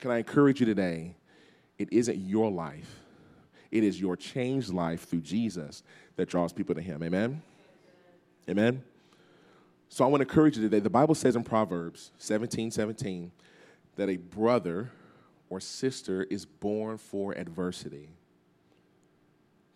Can 0.00 0.10
I 0.10 0.18
encourage 0.18 0.58
you 0.58 0.66
today? 0.66 1.14
It 1.78 1.92
isn't 1.92 2.18
your 2.18 2.50
life, 2.50 2.98
it 3.70 3.84
is 3.84 4.00
your 4.00 4.16
changed 4.16 4.70
life 4.70 5.08
through 5.08 5.20
Jesus 5.20 5.84
that 6.16 6.28
draws 6.28 6.52
people 6.52 6.74
to 6.74 6.82
Him. 6.82 7.04
Amen? 7.04 7.40
Amen? 8.48 8.82
So 9.88 10.04
I 10.04 10.08
want 10.08 10.20
to 10.20 10.28
encourage 10.28 10.56
you 10.56 10.64
today. 10.64 10.80
The 10.80 10.90
Bible 10.90 11.14
says 11.14 11.36
in 11.36 11.44
Proverbs 11.44 12.10
17 12.18 12.72
17, 12.72 13.30
that 13.96 14.08
a 14.08 14.16
brother 14.16 14.90
or 15.48 15.60
sister 15.60 16.24
is 16.24 16.44
born 16.44 16.98
for 16.98 17.32
adversity. 17.32 18.08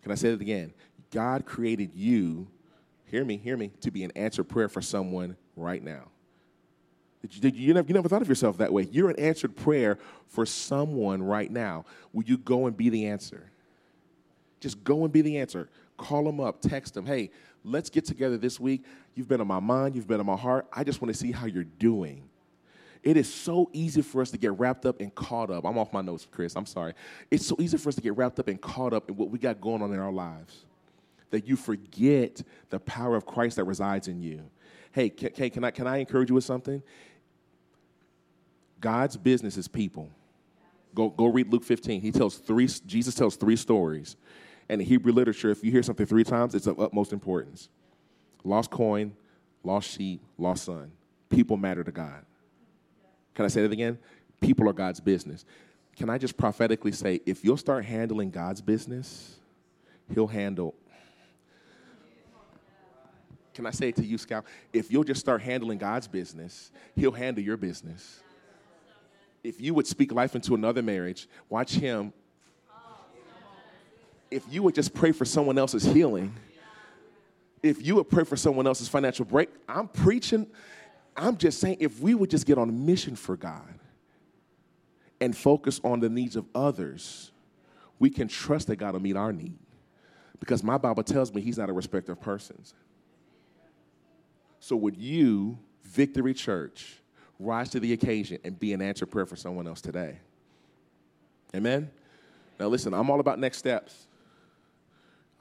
Can 0.01 0.11
I 0.11 0.15
say 0.15 0.31
that 0.31 0.41
again? 0.41 0.73
God 1.11 1.45
created 1.45 1.91
you, 1.93 2.47
hear 3.05 3.25
me, 3.25 3.37
hear 3.37 3.57
me, 3.57 3.71
to 3.81 3.91
be 3.91 4.03
an 4.03 4.11
answered 4.15 4.45
prayer 4.45 4.69
for 4.69 4.81
someone 4.81 5.35
right 5.55 5.83
now. 5.83 6.09
Did 7.21 7.35
you, 7.35 7.41
did 7.41 7.55
you, 7.55 7.67
you, 7.67 7.73
never, 7.73 7.87
you 7.87 7.93
never 7.93 8.07
thought 8.07 8.21
of 8.21 8.29
yourself 8.29 8.57
that 8.59 8.71
way. 8.71 8.87
You're 8.91 9.09
an 9.09 9.19
answered 9.19 9.55
prayer 9.55 9.97
for 10.27 10.45
someone 10.45 11.21
right 11.21 11.51
now. 11.51 11.85
Will 12.13 12.23
you 12.23 12.37
go 12.37 12.65
and 12.65 12.77
be 12.77 12.89
the 12.89 13.07
answer? 13.07 13.51
Just 14.61 14.83
go 14.83 15.03
and 15.03 15.11
be 15.11 15.21
the 15.21 15.37
answer. 15.37 15.69
Call 15.97 16.23
them 16.23 16.39
up, 16.39 16.61
text 16.61 16.93
them. 16.93 17.05
Hey, 17.05 17.31
let's 17.63 17.89
get 17.89 18.05
together 18.05 18.37
this 18.37 18.59
week. 18.59 18.85
You've 19.15 19.27
been 19.27 19.41
on 19.41 19.47
my 19.47 19.59
mind, 19.59 19.95
you've 19.95 20.07
been 20.07 20.21
on 20.21 20.25
my 20.25 20.37
heart. 20.37 20.67
I 20.71 20.83
just 20.83 21.01
want 21.01 21.13
to 21.13 21.19
see 21.19 21.31
how 21.31 21.45
you're 21.45 21.63
doing. 21.63 22.29
It 23.01 23.15
is 23.15 23.33
so 23.33 23.69
easy 23.71 24.01
for 24.01 24.21
us 24.21 24.31
to 24.31 24.37
get 24.37 24.51
wrapped 24.59 24.85
up 24.85 24.99
and 24.99 25.13
caught 25.15 25.49
up. 25.49 25.65
I'm 25.65 25.77
off 25.77 25.93
my 25.93 26.01
notes, 26.01 26.27
Chris. 26.29 26.55
I'm 26.55 26.65
sorry. 26.65 26.93
It's 27.31 27.45
so 27.45 27.55
easy 27.59 27.77
for 27.77 27.89
us 27.89 27.95
to 27.95 28.01
get 28.01 28.17
wrapped 28.17 28.39
up 28.39 28.47
and 28.47 28.59
caught 28.59 28.93
up 28.93 29.09
in 29.09 29.15
what 29.15 29.29
we 29.29 29.39
got 29.39 29.61
going 29.61 29.81
on 29.81 29.93
in 29.93 29.99
our 29.99 30.11
lives 30.11 30.65
that 31.31 31.47
you 31.47 31.55
forget 31.55 32.41
the 32.69 32.79
power 32.79 33.15
of 33.15 33.25
Christ 33.25 33.55
that 33.57 33.65
resides 33.65 34.07
in 34.07 34.21
you. 34.21 34.41
Hey, 34.91 35.09
can, 35.09 35.49
can, 35.49 35.63
I, 35.63 35.71
can 35.71 35.87
I 35.87 35.97
encourage 35.97 36.29
you 36.29 36.35
with 36.35 36.43
something? 36.43 36.81
God's 38.81 39.17
business 39.17 39.57
is 39.57 39.67
people. 39.67 40.09
Go, 40.95 41.09
go 41.09 41.27
read 41.27 41.51
Luke 41.51 41.63
15. 41.63 42.01
He 42.01 42.11
tells 42.11 42.37
three, 42.37 42.67
Jesus 42.85 43.13
tells 43.13 43.35
three 43.35 43.55
stories. 43.55 44.15
And 44.67 44.81
in 44.81 44.87
Hebrew 44.87 45.11
literature, 45.11 45.51
if 45.51 45.63
you 45.63 45.71
hear 45.71 45.83
something 45.83 46.05
three 46.05 46.23
times, 46.23 46.55
it's 46.55 46.67
of 46.67 46.79
utmost 46.79 47.13
importance. 47.13 47.69
Lost 48.43 48.71
coin, 48.71 49.13
lost 49.63 49.89
sheep, 49.89 50.21
lost 50.37 50.65
son. 50.65 50.91
People 51.29 51.57
matter 51.57 51.83
to 51.83 51.91
God. 51.91 52.25
Can 53.33 53.45
I 53.45 53.47
say 53.47 53.61
that 53.61 53.71
again? 53.71 53.97
People 54.41 54.69
are 54.69 54.73
God's 54.73 54.99
business. 54.99 55.45
Can 55.95 56.09
I 56.09 56.17
just 56.17 56.37
prophetically 56.37 56.91
say, 56.91 57.19
if 57.25 57.43
you'll 57.43 57.57
start 57.57 57.85
handling 57.85 58.31
God's 58.31 58.61
business, 58.61 59.37
He'll 60.13 60.27
handle. 60.27 60.73
Can 63.53 63.65
I 63.65 63.71
say 63.71 63.89
it 63.89 63.97
to 63.97 64.05
you, 64.05 64.17
Scout? 64.17 64.45
If 64.71 64.91
you'll 64.91 65.03
just 65.03 65.19
start 65.19 65.41
handling 65.41 65.77
God's 65.77 66.07
business, 66.07 66.71
He'll 66.95 67.11
handle 67.11 67.43
your 67.43 67.57
business. 67.57 68.21
If 69.43 69.59
you 69.59 69.73
would 69.73 69.87
speak 69.87 70.13
life 70.13 70.35
into 70.35 70.55
another 70.55 70.81
marriage, 70.81 71.27
watch 71.49 71.73
Him. 71.73 72.13
If 74.31 74.43
you 74.49 74.63
would 74.63 74.75
just 74.75 74.93
pray 74.93 75.11
for 75.11 75.25
someone 75.25 75.57
else's 75.57 75.83
healing, 75.83 76.33
if 77.61 77.85
you 77.85 77.95
would 77.95 78.09
pray 78.09 78.23
for 78.23 78.37
someone 78.37 78.67
else's 78.67 78.87
financial 78.87 79.25
break, 79.25 79.49
I'm 79.67 79.87
preaching. 79.87 80.47
I'm 81.15 81.37
just 81.37 81.59
saying, 81.59 81.77
if 81.79 81.99
we 81.99 82.15
would 82.15 82.29
just 82.29 82.45
get 82.45 82.57
on 82.57 82.69
a 82.69 82.71
mission 82.71 83.15
for 83.15 83.35
God 83.35 83.79
and 85.19 85.35
focus 85.35 85.81
on 85.83 85.99
the 85.99 86.09
needs 86.09 86.35
of 86.35 86.45
others, 86.55 87.31
we 87.99 88.09
can 88.09 88.27
trust 88.27 88.67
that 88.67 88.77
God 88.77 88.93
will 88.93 89.01
meet 89.01 89.17
our 89.17 89.33
need. 89.33 89.59
Because 90.39 90.63
my 90.63 90.77
Bible 90.77 91.03
tells 91.03 91.33
me 91.33 91.41
He's 91.41 91.57
not 91.57 91.69
a 91.69 91.73
respecter 91.73 92.13
of 92.13 92.21
persons. 92.21 92.73
So, 94.61 94.75
would 94.77 94.95
you, 94.95 95.57
Victory 95.83 96.33
Church, 96.33 96.99
rise 97.39 97.69
to 97.71 97.79
the 97.79 97.93
occasion 97.93 98.39
and 98.43 98.57
be 98.57 98.73
an 98.73 98.81
answer 98.81 99.05
prayer 99.05 99.25
for 99.25 99.35
someone 99.35 99.67
else 99.67 99.81
today? 99.81 100.19
Amen? 101.55 101.89
Now, 102.59 102.67
listen, 102.67 102.93
I'm 102.93 103.09
all 103.09 103.19
about 103.19 103.39
next 103.39 103.57
steps. 103.57 104.07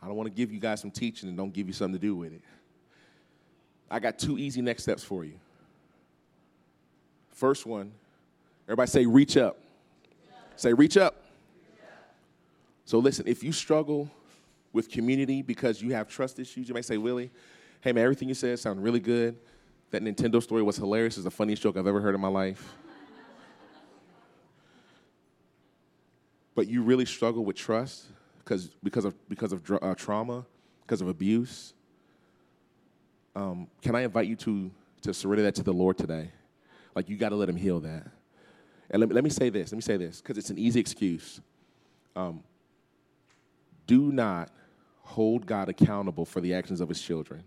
I 0.02 0.07
don't 0.07 0.16
want 0.16 0.28
to 0.28 0.35
give 0.35 0.52
you 0.52 0.61
guys 0.61 0.81
some 0.81 0.90
teaching 0.90 1.28
and 1.28 1.37
don't 1.37 1.52
give 1.52 1.66
you 1.66 1.72
something 1.72 1.98
to 1.98 2.07
do 2.07 2.14
with 2.14 2.33
it. 2.33 2.42
I 3.90 3.98
got 3.98 4.18
two 4.18 4.38
easy 4.38 4.62
next 4.62 4.85
steps 4.85 5.02
for 5.02 5.24
you. 5.24 5.35
First 7.38 7.66
one, 7.66 7.92
everybody 8.66 8.90
say, 8.90 9.07
reach 9.07 9.37
up. 9.37 9.59
Say, 10.57 10.72
reach 10.72 10.96
up. 10.96 11.22
So, 12.85 12.98
listen, 12.98 13.29
if 13.29 13.44
you 13.44 13.53
struggle 13.53 14.11
with 14.72 14.90
community 14.90 15.42
because 15.42 15.81
you 15.81 15.94
have 15.94 16.09
trust 16.09 16.40
issues, 16.40 16.68
you 16.68 16.74
may 16.74 16.83
say, 16.83 16.98
Willie, 16.98 17.31
hey 17.81 17.92
man, 17.92 18.03
everything 18.03 18.29
you 18.29 18.35
said 18.35 18.59
sounded 18.59 18.83
really 18.83 18.98
good. 18.98 19.37
That 19.92 20.03
Nintendo 20.03 20.42
story 20.42 20.64
was 20.64 20.79
hilarious. 20.79 21.16
It's 21.16 21.22
the 21.22 21.31
funniest 21.31 21.62
joke 21.62 21.77
I've 21.77 21.87
ever 21.87 22.01
heard 22.01 22.16
in 22.16 22.20
my 22.20 22.27
life. 22.27 22.74
but 26.57 26.66
you 26.66 26.83
really 26.83 27.07
struggle 27.07 27.44
with 27.44 27.55
trust 27.55 28.07
because 28.40 28.66
because 28.83 29.05
of 29.05 29.14
because 29.29 29.53
of 29.53 29.62
uh, 29.81 29.94
trauma, 29.94 30.44
because 30.83 31.01
of 31.01 31.07
abuse. 31.07 31.72
Um, 33.37 33.68
can 33.81 33.94
I 33.94 34.01
invite 34.01 34.27
you 34.27 34.35
to 34.35 34.72
to 35.03 35.14
surrender 35.14 35.44
that 35.44 35.55
to 35.55 35.62
the 35.62 35.72
Lord 35.72 35.96
today? 35.96 36.33
Like 36.98 37.08
you 37.08 37.16
got 37.16 37.28
to 37.28 37.37
let 37.37 37.48
Him 37.48 37.54
heal 37.54 37.78
that. 37.78 38.08
And 38.90 38.98
let 38.98 39.08
me, 39.08 39.14
let 39.14 39.22
me 39.22 39.30
say 39.30 39.50
this. 39.50 39.70
Let 39.70 39.76
me 39.76 39.82
say 39.82 39.96
this 39.96 40.20
because 40.20 40.37
it's 40.37 40.50
an 40.50 40.58
easy 40.58 40.80
excuse. 40.80 41.40
Um, 42.16 42.42
do 43.87 44.11
not 44.11 44.50
hold 45.02 45.46
God 45.46 45.68
accountable 45.68 46.24
for 46.24 46.40
the 46.40 46.54
actions 46.54 46.80
of 46.80 46.88
His 46.88 47.00
children. 47.00 47.44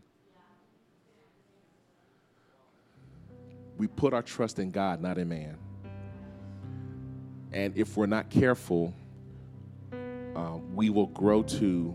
We 3.76 3.88
put 3.88 4.14
our 4.14 4.22
trust 4.22 4.58
in 4.58 4.72
God, 4.72 5.02
not 5.02 5.18
in 5.18 5.28
man. 5.28 5.58
And 7.52 7.78
if 7.78 7.98
we're 7.98 8.06
not 8.06 8.30
careful, 8.30 8.94
um, 10.34 10.74
we 10.74 10.90
will 10.90 11.08
grow 11.08 11.44
to 11.44 11.94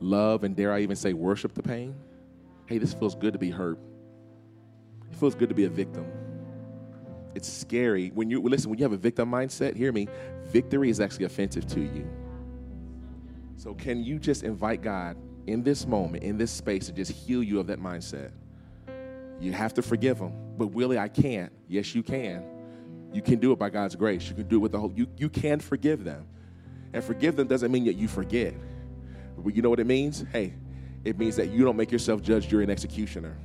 love 0.00 0.44
and 0.44 0.56
dare 0.56 0.72
I 0.72 0.80
even 0.80 0.96
say 0.96 1.12
worship 1.12 1.52
the 1.52 1.62
pain. 1.62 1.94
Hey, 2.64 2.78
this 2.78 2.94
feels 2.94 3.14
good 3.14 3.34
to 3.34 3.38
be 3.38 3.50
hurt. 3.50 3.78
It 5.12 5.16
feels 5.18 5.34
good 5.34 5.50
to 5.50 5.54
be 5.54 5.64
a 5.64 5.68
victim. 5.68 6.06
It's 7.36 7.52
scary 7.52 8.10
when 8.14 8.30
you 8.30 8.40
listen. 8.40 8.70
When 8.70 8.78
you 8.78 8.84
have 8.84 8.92
a 8.92 8.96
victim 8.96 9.30
mindset, 9.30 9.76
hear 9.76 9.92
me. 9.92 10.08
Victory 10.46 10.88
is 10.88 11.00
actually 11.00 11.26
offensive 11.26 11.66
to 11.68 11.80
you. 11.80 12.08
So, 13.56 13.74
can 13.74 14.02
you 14.02 14.18
just 14.18 14.42
invite 14.42 14.80
God 14.80 15.18
in 15.46 15.62
this 15.62 15.86
moment, 15.86 16.24
in 16.24 16.38
this 16.38 16.50
space, 16.50 16.86
to 16.86 16.92
just 16.92 17.12
heal 17.12 17.42
you 17.42 17.60
of 17.60 17.66
that 17.66 17.78
mindset? 17.78 18.30
You 19.38 19.52
have 19.52 19.74
to 19.74 19.82
forgive 19.82 20.18
him. 20.18 20.32
But 20.56 20.68
Willie, 20.68 20.98
I 20.98 21.08
can't. 21.08 21.52
Yes, 21.68 21.94
you 21.94 22.02
can. 22.02 22.42
You 23.12 23.20
can 23.20 23.38
do 23.38 23.52
it 23.52 23.58
by 23.58 23.68
God's 23.68 23.96
grace. 23.96 24.28
You 24.30 24.34
can 24.34 24.48
do 24.48 24.56
it 24.56 24.60
with 24.60 24.72
the 24.72 24.80
whole 24.80 24.92
you, 24.96 25.06
you 25.18 25.28
can 25.28 25.60
forgive 25.60 26.04
them. 26.04 26.26
And 26.94 27.04
forgive 27.04 27.36
them 27.36 27.48
doesn't 27.48 27.70
mean 27.70 27.84
that 27.84 27.96
you 27.96 28.08
forget. 28.08 28.54
But 29.36 29.54
you 29.54 29.60
know 29.60 29.68
what 29.68 29.80
it 29.80 29.86
means? 29.86 30.24
Hey, 30.32 30.54
it 31.04 31.18
means 31.18 31.36
that 31.36 31.50
you 31.50 31.64
don't 31.64 31.76
make 31.76 31.92
yourself 31.92 32.22
judge, 32.22 32.48
jury, 32.48 32.64
and 32.64 32.72
executioner. 32.72 33.36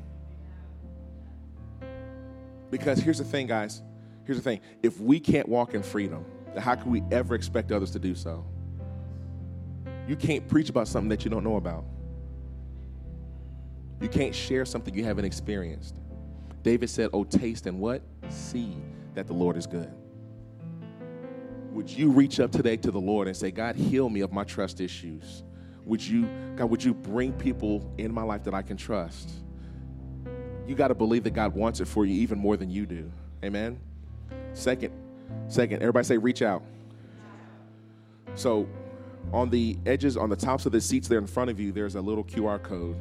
Because 2.71 2.99
here's 2.99 3.19
the 3.19 3.25
thing, 3.25 3.45
guys. 3.47 3.81
Here's 4.23 4.37
the 4.37 4.43
thing. 4.43 4.61
If 4.81 4.99
we 4.99 5.19
can't 5.19 5.47
walk 5.47 5.73
in 5.73 5.83
freedom, 5.83 6.25
how 6.57 6.75
can 6.75 6.89
we 6.89 7.03
ever 7.11 7.35
expect 7.35 7.71
others 7.71 7.91
to 7.91 7.99
do 7.99 8.15
so? 8.15 8.45
You 10.07 10.15
can't 10.15 10.47
preach 10.47 10.69
about 10.69 10.87
something 10.87 11.09
that 11.09 11.23
you 11.23 11.29
don't 11.29 11.43
know 11.43 11.57
about. 11.57 11.85
You 14.01 14.09
can't 14.09 14.33
share 14.33 14.65
something 14.65 14.93
you 14.93 15.03
haven't 15.03 15.25
experienced. 15.25 15.95
David 16.63 16.89
said, 16.89 17.09
Oh, 17.13 17.23
taste 17.23 17.67
and 17.67 17.79
what? 17.79 18.01
See 18.29 18.77
that 19.13 19.27
the 19.27 19.33
Lord 19.33 19.57
is 19.57 19.67
good. 19.67 19.91
Would 21.71 21.89
you 21.89 22.09
reach 22.09 22.39
up 22.39 22.51
today 22.51 22.77
to 22.77 22.91
the 22.91 22.99
Lord 22.99 23.27
and 23.27 23.37
say, 23.37 23.51
God, 23.51 23.75
heal 23.75 24.09
me 24.09 24.21
of 24.21 24.31
my 24.31 24.43
trust 24.43 24.81
issues? 24.81 25.43
Would 25.85 26.05
you, 26.05 26.27
God, 26.55 26.69
would 26.69 26.83
you 26.83 26.93
bring 26.93 27.31
people 27.33 27.93
in 27.97 28.13
my 28.13 28.23
life 28.23 28.43
that 28.43 28.53
I 28.53 28.61
can 28.61 28.77
trust? 28.77 29.29
You 30.71 30.77
got 30.77 30.87
to 30.87 30.95
believe 30.95 31.25
that 31.25 31.31
God 31.31 31.53
wants 31.53 31.81
it 31.81 31.85
for 31.85 32.05
you 32.05 32.13
even 32.21 32.39
more 32.39 32.55
than 32.55 32.69
you 32.69 32.85
do. 32.85 33.11
Amen. 33.43 33.77
Second, 34.53 34.93
second, 35.49 35.81
everybody 35.81 36.05
say 36.05 36.17
reach 36.17 36.41
out. 36.41 36.63
So 38.35 38.69
on 39.33 39.49
the 39.49 39.77
edges, 39.85 40.15
on 40.15 40.29
the 40.29 40.37
tops 40.37 40.65
of 40.65 40.71
the 40.71 40.79
seats 40.79 41.09
there 41.09 41.19
in 41.19 41.27
front 41.27 41.49
of 41.49 41.59
you, 41.59 41.73
there's 41.73 41.95
a 41.95 42.01
little 42.01 42.23
QR 42.23 42.63
code. 42.63 42.95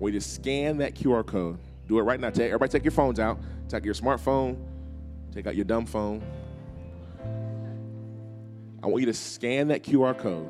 We 0.00 0.12
just 0.12 0.34
scan 0.34 0.78
that 0.78 0.94
QR 0.94 1.26
code. 1.26 1.58
Do 1.88 1.98
it 1.98 2.04
right 2.04 2.18
now. 2.18 2.30
Take, 2.30 2.46
everybody 2.46 2.72
take 2.72 2.84
your 2.84 2.92
phones 2.92 3.20
out. 3.20 3.38
Take 3.68 3.84
your 3.84 3.92
smartphone. 3.92 4.56
Take 5.30 5.46
out 5.46 5.54
your 5.54 5.66
dumb 5.66 5.84
phone. 5.84 6.22
I 8.82 8.86
want 8.86 9.00
you 9.00 9.06
to 9.08 9.14
scan 9.14 9.68
that 9.68 9.82
QR 9.82 10.16
code. 10.16 10.48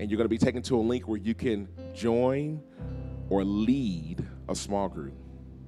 And 0.00 0.10
you're 0.10 0.18
going 0.18 0.24
to 0.24 0.28
be 0.28 0.38
taken 0.38 0.60
to 0.62 0.76
a 0.76 0.82
link 0.82 1.06
where 1.06 1.20
you 1.20 1.36
can 1.36 1.68
join 1.94 2.60
or 3.28 3.44
lead 3.44 4.23
a 4.48 4.54
small 4.54 4.88
group. 4.88 5.14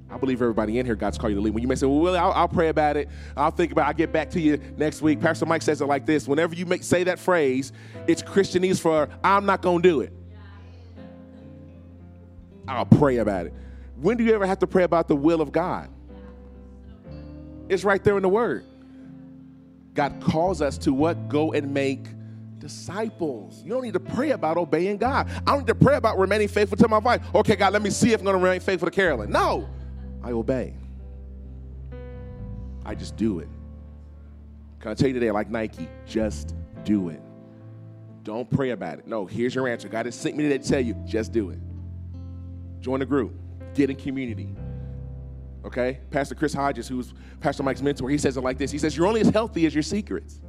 I 0.09 0.19
believe 0.19 0.41
everybody 0.41 0.79
in 0.79 0.87
here, 0.87 0.95
God's 0.95 1.19
called 1.19 1.33
you 1.33 1.37
to 1.37 1.43
lead. 1.43 1.53
When 1.53 1.63
you 1.63 1.69
may 1.69 1.75
say, 1.75 1.87
well, 1.87 1.99
Willie, 1.99 2.19
I'll, 2.19 2.31
I'll, 2.33 2.49
pray 2.49 2.69
about 2.69 2.97
it. 2.97 3.09
I'll 3.37 3.51
think 3.51 3.73
about 3.73 3.83
it. 3.83 3.89
I'll 3.89 3.95
get 3.95 4.13
back 4.13 4.31
to 4.31 4.41
you 4.41 4.61
next 4.77 5.03
week. 5.03 5.21
Pastor 5.21 5.47
Mike 5.47 5.63
says 5.63 5.81
it 5.81 5.87
like 5.87 6.07
this. 6.07 6.29
Whenever 6.29 6.55
you 6.55 6.65
make, 6.65 6.85
say 6.85 7.03
that 7.05 7.19
phrase, 7.19 7.73
it's 8.07 8.23
Christianese 8.23 8.81
for, 8.81 9.09
I'm 9.25 9.47
not 9.47 9.63
going 9.63 9.83
to 9.83 9.89
do 9.89 10.01
it. 10.03 10.13
I'll 12.69 12.87
pray 12.87 13.17
about 13.17 13.47
it. 13.47 13.55
When 13.97 14.17
do 14.17 14.25
you 14.25 14.35
ever 14.35 14.47
have 14.47 14.61
to 14.61 14.67
pray 14.67 14.85
about 14.85 15.09
the 15.09 15.17
will 15.17 15.41
of 15.41 15.51
God? 15.51 15.89
It's 17.69 17.83
right 17.83 18.03
there 18.03 18.17
in 18.17 18.23
the 18.23 18.29
Word. 18.29 18.65
God 19.95 20.21
calls 20.21 20.63
us 20.63 20.79
to 20.79 20.93
what? 20.93 21.29
Go 21.29 21.53
and 21.53 21.73
make 21.73 22.07
disciples. 22.67 23.63
You 23.63 23.71
don't 23.71 23.83
need 23.83 23.95
to 23.95 24.01
pray 24.01 24.31
about 24.31 24.57
obeying 24.57 24.97
God. 24.97 25.31
I 25.47 25.53
don't 25.53 25.61
need 25.61 25.67
to 25.69 25.75
pray 25.75 25.97
about 25.97 26.19
remaining 26.19 26.49
faithful 26.49 26.77
to 26.79 26.89
my 26.89 26.99
wife. 26.99 27.23
Okay, 27.35 27.55
God, 27.55 27.73
let 27.73 27.83
me 27.83 27.91
see 27.91 28.13
if 28.13 28.21
I'm 28.21 28.25
going 28.25 28.37
to 28.37 28.43
remain 28.43 28.61
faithful 28.61 28.87
to 28.87 28.95
Carolyn. 28.95 29.31
No, 29.31 29.69
I 30.23 30.33
obey. 30.33 30.75
I 32.85 32.95
just 32.95 33.17
do 33.17 33.39
it. 33.39 33.49
Can 34.81 34.91
I 34.91 34.95
tell 34.95 35.09
you 35.09 35.15
today, 35.15 35.31
like 35.31 35.49
Nike, 35.49 35.89
just 36.07 36.55
do 36.85 37.09
it. 37.09 37.21
Don't 38.25 38.51
pray 38.51 38.71
about 38.71 38.99
it. 38.99 39.07
No, 39.07 39.27
here's 39.27 39.55
your 39.55 39.69
answer. 39.69 39.89
God 39.89 40.07
has 40.07 40.17
sent 40.17 40.37
me 40.37 40.43
today 40.45 40.59
to 40.59 40.69
tell 40.69 40.81
you, 40.81 40.95
just 41.07 41.33
do 41.33 41.51
it. 41.51 41.59
Join 42.81 43.01
the 43.01 43.07
group, 43.07 43.35
get 43.75 43.91
in 43.91 43.97
community. 43.97 44.55
Okay? 45.65 46.01
Pastor 46.11 46.35
Chris 46.35 46.53
Hodges, 46.53 46.89
who's 46.89 47.15
Pastor 47.41 47.63
Mike's 47.63 47.83
mentor, 47.83 48.09
he 48.11 48.19
says 48.19 48.37
it 48.37 48.41
like 48.41 48.59
this 48.59 48.71
He 48.71 48.79
says, 48.79 48.97
You're 48.97 49.07
only 49.07 49.21
as 49.21 49.29
healthy 49.29 49.67
as 49.67 49.75
your 49.75 49.83
secrets. 49.83 50.41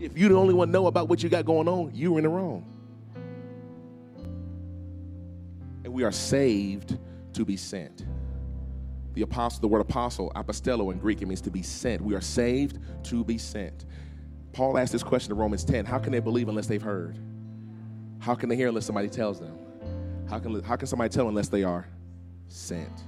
If 0.00 0.16
you're 0.16 0.30
the 0.30 0.36
only 0.36 0.54
one 0.54 0.70
know 0.70 0.86
about 0.86 1.08
what 1.08 1.22
you 1.22 1.28
got 1.28 1.44
going 1.44 1.68
on, 1.68 1.92
you're 1.94 2.16
in 2.16 2.24
the 2.24 2.30
wrong. 2.30 2.64
And 5.84 5.92
we 5.92 6.04
are 6.04 6.12
saved 6.12 6.98
to 7.34 7.44
be 7.44 7.56
sent. 7.58 8.06
The 9.12 9.22
apostle, 9.22 9.60
the 9.60 9.68
word 9.68 9.80
apostle, 9.80 10.32
apostello 10.34 10.90
in 10.90 10.98
Greek, 10.98 11.20
it 11.20 11.26
means 11.26 11.42
to 11.42 11.50
be 11.50 11.62
sent. 11.62 12.00
We 12.00 12.14
are 12.14 12.20
saved 12.22 12.78
to 13.04 13.24
be 13.24 13.36
sent. 13.36 13.84
Paul 14.52 14.78
asked 14.78 14.92
this 14.92 15.02
question 15.02 15.32
in 15.32 15.38
Romans 15.38 15.64
10 15.64 15.84
How 15.84 15.98
can 15.98 16.12
they 16.12 16.20
believe 16.20 16.48
unless 16.48 16.66
they've 16.66 16.80
heard? 16.80 17.18
How 18.20 18.34
can 18.34 18.48
they 18.48 18.56
hear 18.56 18.68
unless 18.68 18.86
somebody 18.86 19.08
tells 19.08 19.38
them? 19.38 19.58
How 20.28 20.38
can, 20.38 20.62
how 20.62 20.76
can 20.76 20.86
somebody 20.86 21.10
tell 21.10 21.28
unless 21.28 21.48
they 21.48 21.62
are 21.62 21.86
sent? 22.48 23.04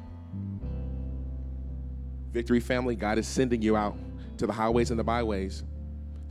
Victory 2.33 2.61
family, 2.61 2.97
God 2.97 3.19
is 3.19 3.27
sending 3.27 3.63
you 3.63 3.77
out 3.77 3.97
to 4.39 4.47
the 4.47 4.53
highways 4.53 4.91
and 4.91 4.99
the 4.99 5.05
byways. 5.05 5.63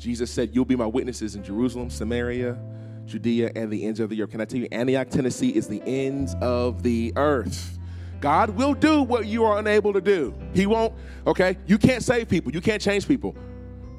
Jesus 0.02 0.32
said, 0.32 0.50
You'll 0.56 0.66
be 0.66 0.76
my 0.76 0.88
witnesses 0.88 1.36
in 1.36 1.44
Jerusalem, 1.44 1.92
Samaria, 1.92 2.58
Judea, 3.06 3.52
and 3.56 3.72
the 3.72 3.86
ends 3.86 4.00
of 4.00 4.10
the 4.10 4.24
earth. 4.24 4.32
Can 4.32 4.42
I 4.42 4.46
tell 4.46 4.60
you, 4.60 4.68
Antioch, 4.72 5.10
Tennessee 5.10 5.50
is 5.50 5.68
the 5.68 5.82
ends 5.86 6.36
of 6.42 6.82
the 6.82 7.14
earth. 7.16 7.78
God 8.20 8.50
will 8.52 8.74
do 8.74 9.04
what 9.04 9.28
you 9.28 9.44
are 9.44 9.60
unable 9.60 9.94
to 9.94 10.02
do. 10.02 10.34
He 10.56 10.66
won't, 10.66 10.94
okay? 11.28 11.56
You 11.68 11.78
can't 11.78 12.04
save 12.04 12.28
people, 12.30 12.52
you 12.52 12.62
can't 12.62 12.82
change 12.82 13.08
people, 13.08 13.36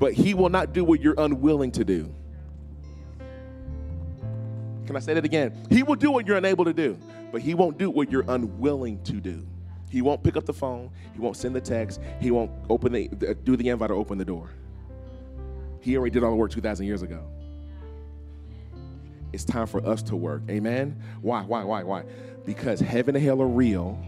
but 0.00 0.12
He 0.12 0.34
will 0.34 0.48
not 0.48 0.72
do 0.72 0.82
what 0.82 1.00
you're 1.00 1.14
unwilling 1.18 1.70
to 1.72 1.84
do. 1.84 2.12
Can 4.86 4.96
I 4.96 4.98
say 4.98 5.14
that 5.14 5.24
again? 5.24 5.66
He 5.70 5.84
will 5.84 5.94
do 5.94 6.10
what 6.10 6.26
you're 6.26 6.36
unable 6.36 6.64
to 6.64 6.72
do, 6.72 6.98
but 7.30 7.42
He 7.42 7.54
won't 7.54 7.78
do 7.78 7.90
what 7.90 8.10
you're 8.10 8.24
unwilling 8.26 9.00
to 9.04 9.20
do. 9.20 9.46
He 9.88 10.02
won't 10.02 10.24
pick 10.24 10.36
up 10.36 10.46
the 10.46 10.52
phone. 10.52 10.90
He 11.12 11.20
won't 11.20 11.36
send 11.36 11.54
the 11.54 11.60
text. 11.60 12.00
He 12.20 12.32
won't 12.32 12.50
open 12.68 12.92
the, 12.92 13.08
do 13.44 13.56
the 13.56 13.68
invite 13.68 13.92
or 13.92 13.94
open 13.94 14.18
the 14.18 14.24
door. 14.24 14.50
He 15.82 15.96
already 15.96 16.12
did 16.12 16.22
all 16.22 16.30
the 16.30 16.36
work 16.36 16.52
2,000 16.52 16.86
years 16.86 17.02
ago. 17.02 17.22
It's 19.32 19.44
time 19.44 19.66
for 19.66 19.84
us 19.84 20.02
to 20.04 20.16
work. 20.16 20.42
Amen? 20.48 21.02
Why, 21.20 21.42
why, 21.42 21.64
why, 21.64 21.82
why? 21.82 22.04
Because 22.46 22.78
heaven 22.80 23.16
and 23.16 23.24
hell 23.24 23.42
are 23.42 23.48
real 23.48 23.98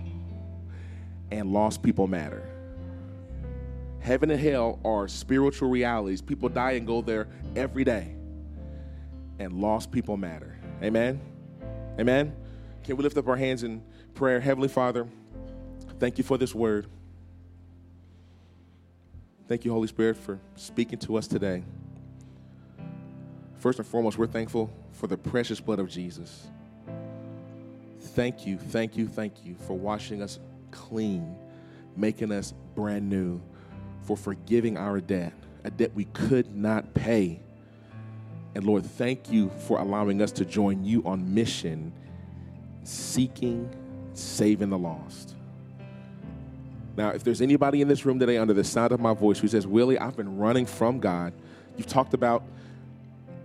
and 1.32 1.52
lost 1.52 1.82
people 1.82 2.06
matter. 2.06 2.48
Heaven 3.98 4.30
and 4.30 4.38
hell 4.38 4.78
are 4.84 5.08
spiritual 5.08 5.68
realities. 5.68 6.22
People 6.22 6.48
die 6.48 6.72
and 6.72 6.86
go 6.86 7.02
there 7.02 7.26
every 7.56 7.82
day. 7.82 8.14
And 9.40 9.54
lost 9.54 9.90
people 9.90 10.16
matter. 10.16 10.56
Amen? 10.80 11.20
Amen? 11.98 12.36
Can 12.84 12.96
we 12.96 13.02
lift 13.02 13.16
up 13.16 13.26
our 13.26 13.36
hands 13.36 13.64
in 13.64 13.82
prayer? 14.14 14.38
Heavenly 14.38 14.68
Father, 14.68 15.08
thank 15.98 16.18
you 16.18 16.24
for 16.24 16.38
this 16.38 16.54
word. 16.54 16.86
Thank 19.46 19.66
you, 19.66 19.72
Holy 19.72 19.88
Spirit, 19.88 20.16
for 20.16 20.38
speaking 20.56 20.98
to 21.00 21.16
us 21.16 21.26
today. 21.26 21.62
First 23.58 23.78
and 23.78 23.86
foremost, 23.86 24.16
we're 24.16 24.26
thankful 24.26 24.70
for 24.92 25.06
the 25.06 25.18
precious 25.18 25.60
blood 25.60 25.78
of 25.78 25.88
Jesus. 25.90 26.46
Thank 28.00 28.46
you, 28.46 28.56
thank 28.56 28.96
you, 28.96 29.06
thank 29.06 29.44
you 29.44 29.54
for 29.66 29.74
washing 29.74 30.22
us 30.22 30.38
clean, 30.70 31.36
making 31.94 32.32
us 32.32 32.54
brand 32.74 33.08
new, 33.10 33.40
for 34.02 34.16
forgiving 34.16 34.78
our 34.78 35.00
debt, 35.00 35.34
a 35.64 35.70
debt 35.70 35.92
we 35.94 36.04
could 36.06 36.54
not 36.54 36.94
pay. 36.94 37.40
And 38.54 38.64
Lord, 38.64 38.86
thank 38.86 39.30
you 39.30 39.50
for 39.66 39.78
allowing 39.78 40.22
us 40.22 40.32
to 40.32 40.46
join 40.46 40.84
you 40.84 41.02
on 41.04 41.34
mission, 41.34 41.92
seeking, 42.82 43.68
saving 44.14 44.70
the 44.70 44.78
lost. 44.78 45.34
Now, 46.96 47.10
if 47.10 47.24
there's 47.24 47.40
anybody 47.40 47.82
in 47.82 47.88
this 47.88 48.06
room 48.06 48.18
today 48.18 48.38
under 48.38 48.54
the 48.54 48.64
sound 48.64 48.92
of 48.92 49.00
my 49.00 49.14
voice 49.14 49.38
who 49.38 49.48
says, 49.48 49.66
Willie, 49.66 49.98
I've 49.98 50.16
been 50.16 50.38
running 50.38 50.66
from 50.66 51.00
God, 51.00 51.32
you've 51.76 51.86
talked 51.86 52.14
about 52.14 52.44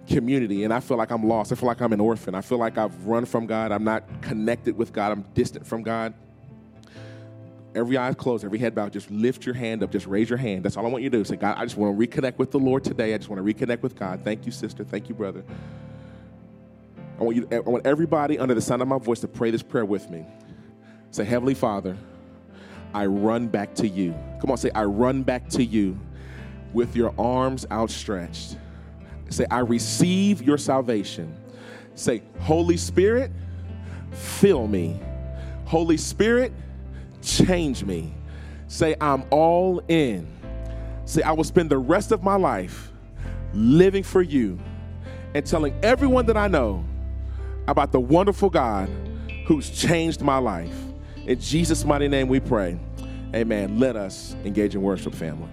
community 0.08 0.64
and 0.64 0.74
I 0.74 0.80
feel 0.80 0.98
like 0.98 1.12
I'm 1.12 1.24
lost. 1.28 1.52
I 1.52 1.56
feel 1.56 1.68
like 1.68 1.82
I'm 1.82 1.94
an 1.94 2.00
orphan. 2.00 2.36
I 2.36 2.42
feel 2.42 2.58
like 2.58 2.78
I've 2.78 3.06
run 3.06 3.26
from 3.26 3.46
God. 3.46 3.72
I'm 3.72 3.84
not 3.84 4.04
connected 4.22 4.78
with 4.78 4.92
God. 4.92 5.12
I'm 5.12 5.22
distant 5.34 5.66
from 5.66 5.84
God. 5.84 6.14
Every 7.76 7.98
eye 7.98 8.14
closed, 8.14 8.44
every 8.44 8.58
head 8.58 8.74
bowed. 8.74 8.92
Just 8.92 9.12
lift 9.12 9.46
your 9.46 9.54
hand 9.54 9.84
up. 9.84 9.92
Just 9.92 10.08
raise 10.08 10.30
your 10.30 10.38
hand. 10.38 10.64
That's 10.64 10.76
all 10.76 10.86
I 10.86 10.90
want 10.90 11.04
you 11.04 11.10
to 11.12 11.18
do. 11.18 11.24
Say, 11.24 11.36
God, 11.36 11.56
I 11.58 11.66
just 11.66 11.78
want 11.78 11.98
to 11.98 12.08
reconnect 12.08 12.40
with 12.40 12.50
the 12.50 12.60
Lord 12.60 12.84
today. 12.84 13.14
I 13.14 13.18
just 13.18 13.30
want 13.30 13.46
to 13.46 13.54
reconnect 13.54 13.84
with 13.84 13.96
God. 13.96 14.22
Thank 14.24 14.46
you, 14.48 14.52
sister. 14.52 14.84
Thank 14.84 15.08
you, 15.08 15.16
brother. 15.16 15.44
I 17.20 17.24
want 17.24 17.36
you. 17.36 17.48
I 17.52 17.60
want 17.60 17.86
everybody 17.86 18.40
under 18.40 18.56
the 18.56 18.62
sound 18.62 18.82
of 18.82 18.88
my 18.88 18.98
voice 18.98 19.20
to 19.20 19.28
pray 19.28 19.52
this 19.52 19.62
prayer 19.62 19.86
with 19.86 20.10
me. 20.10 20.26
Say, 21.12 21.26
Heavenly 21.26 21.54
Father, 21.54 21.96
I 22.94 23.06
run 23.06 23.48
back 23.48 23.76
to 23.76 23.88
you. 23.88 24.16
Come 24.42 24.52
on, 24.52 24.58
say, 24.58 24.72
I 24.74 24.84
run 24.86 25.24
back 25.24 25.48
to 25.50 25.64
you 25.64 26.00
with 26.74 26.96
your 26.96 27.14
arms 27.18 27.66
outstretched. 27.72 28.58
Say, 29.30 29.46
I 29.52 29.60
receive 29.60 30.42
your 30.42 30.58
salvation. 30.58 31.36
Say, 31.96 32.24
Holy 32.40 32.78
Spirit, 32.78 33.32
fill 34.12 34.68
me. 34.68 35.00
Holy 35.66 35.98
Spirit, 35.98 36.52
change 37.22 37.84
me. 37.84 38.14
Say, 38.68 38.96
I'm 39.00 39.24
all 39.30 39.82
in. 39.88 40.28
Say, 41.06 41.22
I 41.22 41.32
will 41.32 41.44
spend 41.44 41.70
the 41.70 41.78
rest 41.78 42.12
of 42.12 42.24
my 42.24 42.36
life 42.36 42.92
living 43.54 44.04
for 44.04 44.22
you 44.22 44.60
and 45.34 45.46
telling 45.46 45.78
everyone 45.84 46.26
that 46.28 46.38
I 46.38 46.48
know 46.48 46.84
about 47.68 47.92
the 47.92 48.00
wonderful 48.00 48.50
God 48.50 48.90
who's 49.46 49.70
changed 49.70 50.22
my 50.22 50.38
life. 50.38 50.76
In 51.26 51.40
Jesus' 51.40 51.86
mighty 51.86 52.08
name 52.08 52.28
we 52.28 52.40
pray. 52.40 52.78
Amen. 53.36 53.80
Let 53.80 53.96
us 53.96 54.36
engage 54.44 54.76
in 54.76 54.82
worship, 54.82 55.14
family. 55.14 55.48